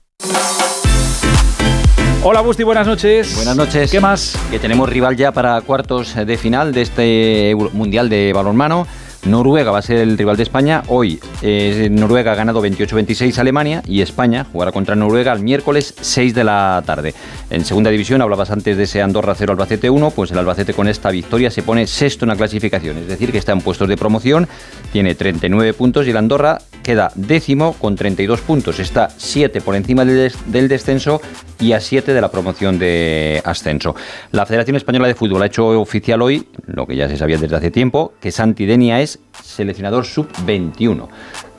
[2.23, 3.35] Hola, Busti, buenas noches.
[3.35, 3.89] Buenas noches.
[3.89, 4.37] ¿Qué más?
[4.51, 8.85] Que tenemos rival ya para cuartos de final de este Mundial de Balonmano.
[9.25, 10.83] Noruega va a ser el rival de España.
[10.87, 15.93] Hoy eh, Noruega ha ganado 28-26 a Alemania y España jugará contra Noruega el miércoles
[15.99, 17.13] 6 de la tarde.
[17.49, 20.87] En segunda división hablabas antes de ese Andorra 0 Albacete 1, pues el Albacete con
[20.87, 23.97] esta victoria se pone sexto en la clasificación, es decir, que está en puestos de
[23.97, 24.47] promoción,
[24.91, 30.05] tiene 39 puntos y el Andorra queda décimo con 32 puntos, está 7 por encima
[30.05, 31.19] del, des- del descenso
[31.59, 33.93] y a 7 de la promoción de ascenso.
[34.31, 37.57] La Federación Española de Fútbol ha hecho oficial hoy, lo que ya se sabía desde
[37.57, 41.09] hace tiempo, que Santi Denia es seleccionador sub-21.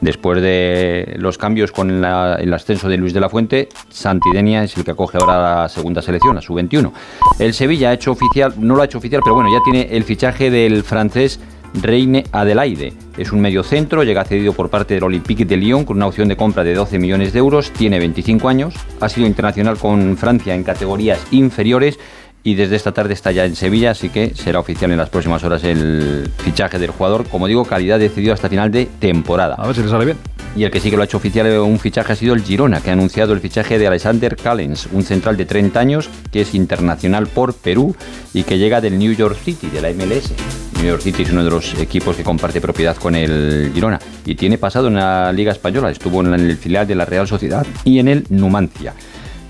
[0.01, 4.77] Después de los cambios con el ascenso de Luis de la Fuente, Santi Denia es
[4.79, 6.91] el que acoge ahora la segunda selección, la sub-21.
[7.39, 10.05] El Sevilla ha hecho oficial, no lo ha hecho oficial, pero bueno, ya tiene el
[10.05, 11.39] fichaje del francés
[11.75, 12.93] Reine Adelaide.
[13.17, 16.37] Es un mediocentro, llega cedido por parte del Olympique de Lyon con una opción de
[16.37, 20.65] compra de 12 millones de euros, tiene 25 años, ha sido internacional con Francia en
[20.65, 21.99] categorías inferiores
[22.43, 25.43] y desde esta tarde está ya en Sevilla, así que será oficial en las próximas
[25.45, 27.27] horas el fichaje del jugador.
[27.29, 29.57] Como digo, calidad decidido hasta final de temporada.
[29.57, 30.17] A ver si le sale bien.
[30.57, 32.43] Y el que sí que lo ha hecho oficial eh, un fichaje ha sido el
[32.43, 36.41] Girona, que ha anunciado el fichaje de Alexander Callens, un central de 30 años que
[36.41, 37.95] es internacional por Perú
[38.33, 40.33] y que llega del New York City, de la MLS.
[40.79, 44.37] New York City es uno de los equipos que comparte propiedad con el Girona y
[44.37, 47.99] tiene pasado en la Liga Española, estuvo en el filial de la Real Sociedad y
[47.99, 48.95] en el Numancia.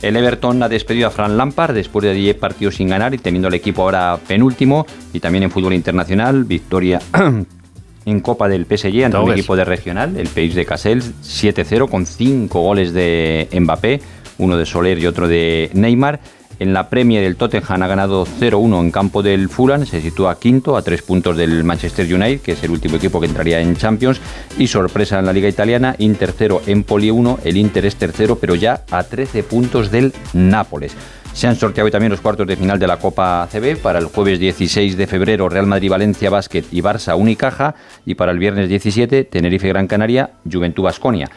[0.00, 3.48] El Everton ha despedido a Fran Lampard después de 10 partidos sin ganar y teniendo
[3.48, 7.00] el equipo ahora penúltimo y también en fútbol internacional, victoria
[8.06, 12.06] en Copa del PSG ante un equipo de regional, el Pays de Cassels, 7-0 con
[12.06, 14.00] 5 goles de Mbappé,
[14.38, 16.20] uno de Soler y otro de Neymar.
[16.60, 20.76] En la Premier el Tottenham ha ganado 0-1 en campo del Fulham, se sitúa quinto
[20.76, 24.20] a tres puntos del Manchester United, que es el último equipo que entraría en Champions.
[24.58, 28.56] Y sorpresa en la Liga Italiana, Inter 0, Empoli 1, el Inter es tercero, pero
[28.56, 30.96] ya a 13 puntos del Nápoles.
[31.32, 33.76] Se han sorteado hoy también los cuartos de final de la Copa CB.
[33.76, 37.76] Para el jueves 16 de febrero, Real Madrid-Valencia Basket y Barça Unicaja.
[38.04, 41.30] Y para el viernes 17, Tenerife-Gran Canaria, Juventud Basconia.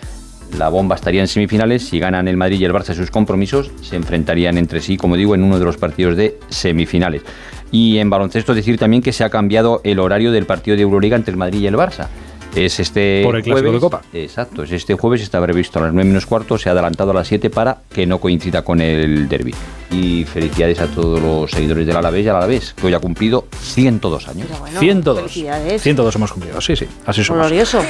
[0.58, 1.88] La bomba estaría en semifinales.
[1.88, 5.36] Si ganan el Madrid y el Barça sus compromisos, se enfrentarían entre sí, como digo,
[5.36, 7.22] en uno de los partidos de semifinales.
[7.72, 11.16] Y en baloncesto decir también que se ha cambiado el horario del partido de Euroliga
[11.16, 12.08] entre el Madrid y el Barça.
[12.56, 14.02] Es este Por el clásico jueves, de Copa.
[14.14, 17.14] Exacto, es este jueves, está previsto a las 9 menos cuarto, se ha adelantado a
[17.14, 19.54] las 7 para que no coincida con el derby.
[19.92, 23.46] Y felicidades a todos los seguidores del Alavés y al Alavés, que hoy ha cumplido
[23.62, 24.48] 102 años.
[24.60, 25.18] bueno, 102.
[25.24, 25.82] felicidades.
[25.82, 27.48] 102 hemos cumplido, sí, sí, así somos.
[27.48, 27.82] Glorioso.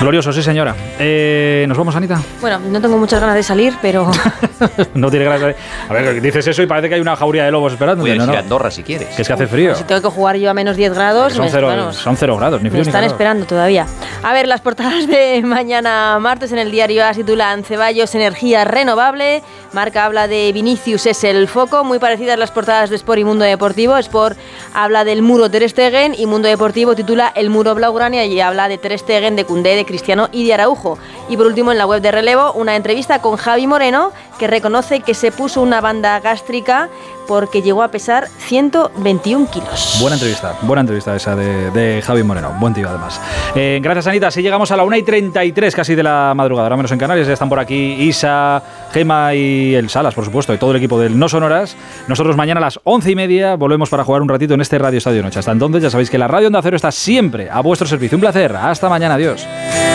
[0.00, 0.74] Glorioso, sí, señora.
[0.98, 2.20] Eh, ¿Nos vamos, Anita?
[2.40, 4.10] Bueno, no tengo muchas ganas de salir, pero
[4.94, 5.56] No tiene ganas de...
[5.88, 8.02] A ver, dices eso y parece que hay una jauría de lobos esperando.
[8.02, 9.08] Puedes no, ir a Andorra si quieres.
[9.08, 9.74] Que es que hace frío.
[9.74, 12.36] si tengo que jugar yo a menos 10 grados, Son me- cero, bueno, son cero
[12.36, 13.12] grados, ni me frío ni están calor.
[13.14, 13.86] esperando todavía.
[14.22, 19.42] A ver, las portadas de mañana martes en el diario A titulan Ceballos energía renovable.
[19.72, 23.44] Marca habla de Vinicius es el foco, muy parecidas las portadas de Sport y Mundo
[23.44, 23.96] Deportivo.
[23.96, 24.38] Sport
[24.74, 28.78] habla del muro Ter Stegen y Mundo Deportivo titula El muro Blaugrana y habla de
[28.78, 30.98] Ter Stegen, de Cundé, de Cristiano y de Araujo.
[31.28, 35.00] Y por último en la web de Relevo una entrevista con Javi Moreno que reconoce
[35.00, 36.88] que se puso una banda gástrica
[37.26, 39.98] porque llegó a pesar 121 kilos.
[40.00, 43.20] Buena entrevista, buena entrevista esa de, Javi Moreno, buen tío además.
[43.54, 46.92] Eh, gracias Anita, llegamos a la 1 y 33 casi de la madrugada, ahora menos
[46.92, 48.62] en Canarias, ya están por aquí Isa,
[48.92, 51.74] Gema y el Salas, por supuesto, y todo el equipo del No Sonoras.
[52.06, 54.98] Nosotros mañana a las 11 y media volvemos para jugar un ratito en este Radio
[54.98, 55.38] Estadio Noche.
[55.38, 58.16] Hasta entonces ya sabéis que la Radio Onda Cero está siempre a vuestro servicio.
[58.16, 59.46] Un placer, hasta mañana, adiós.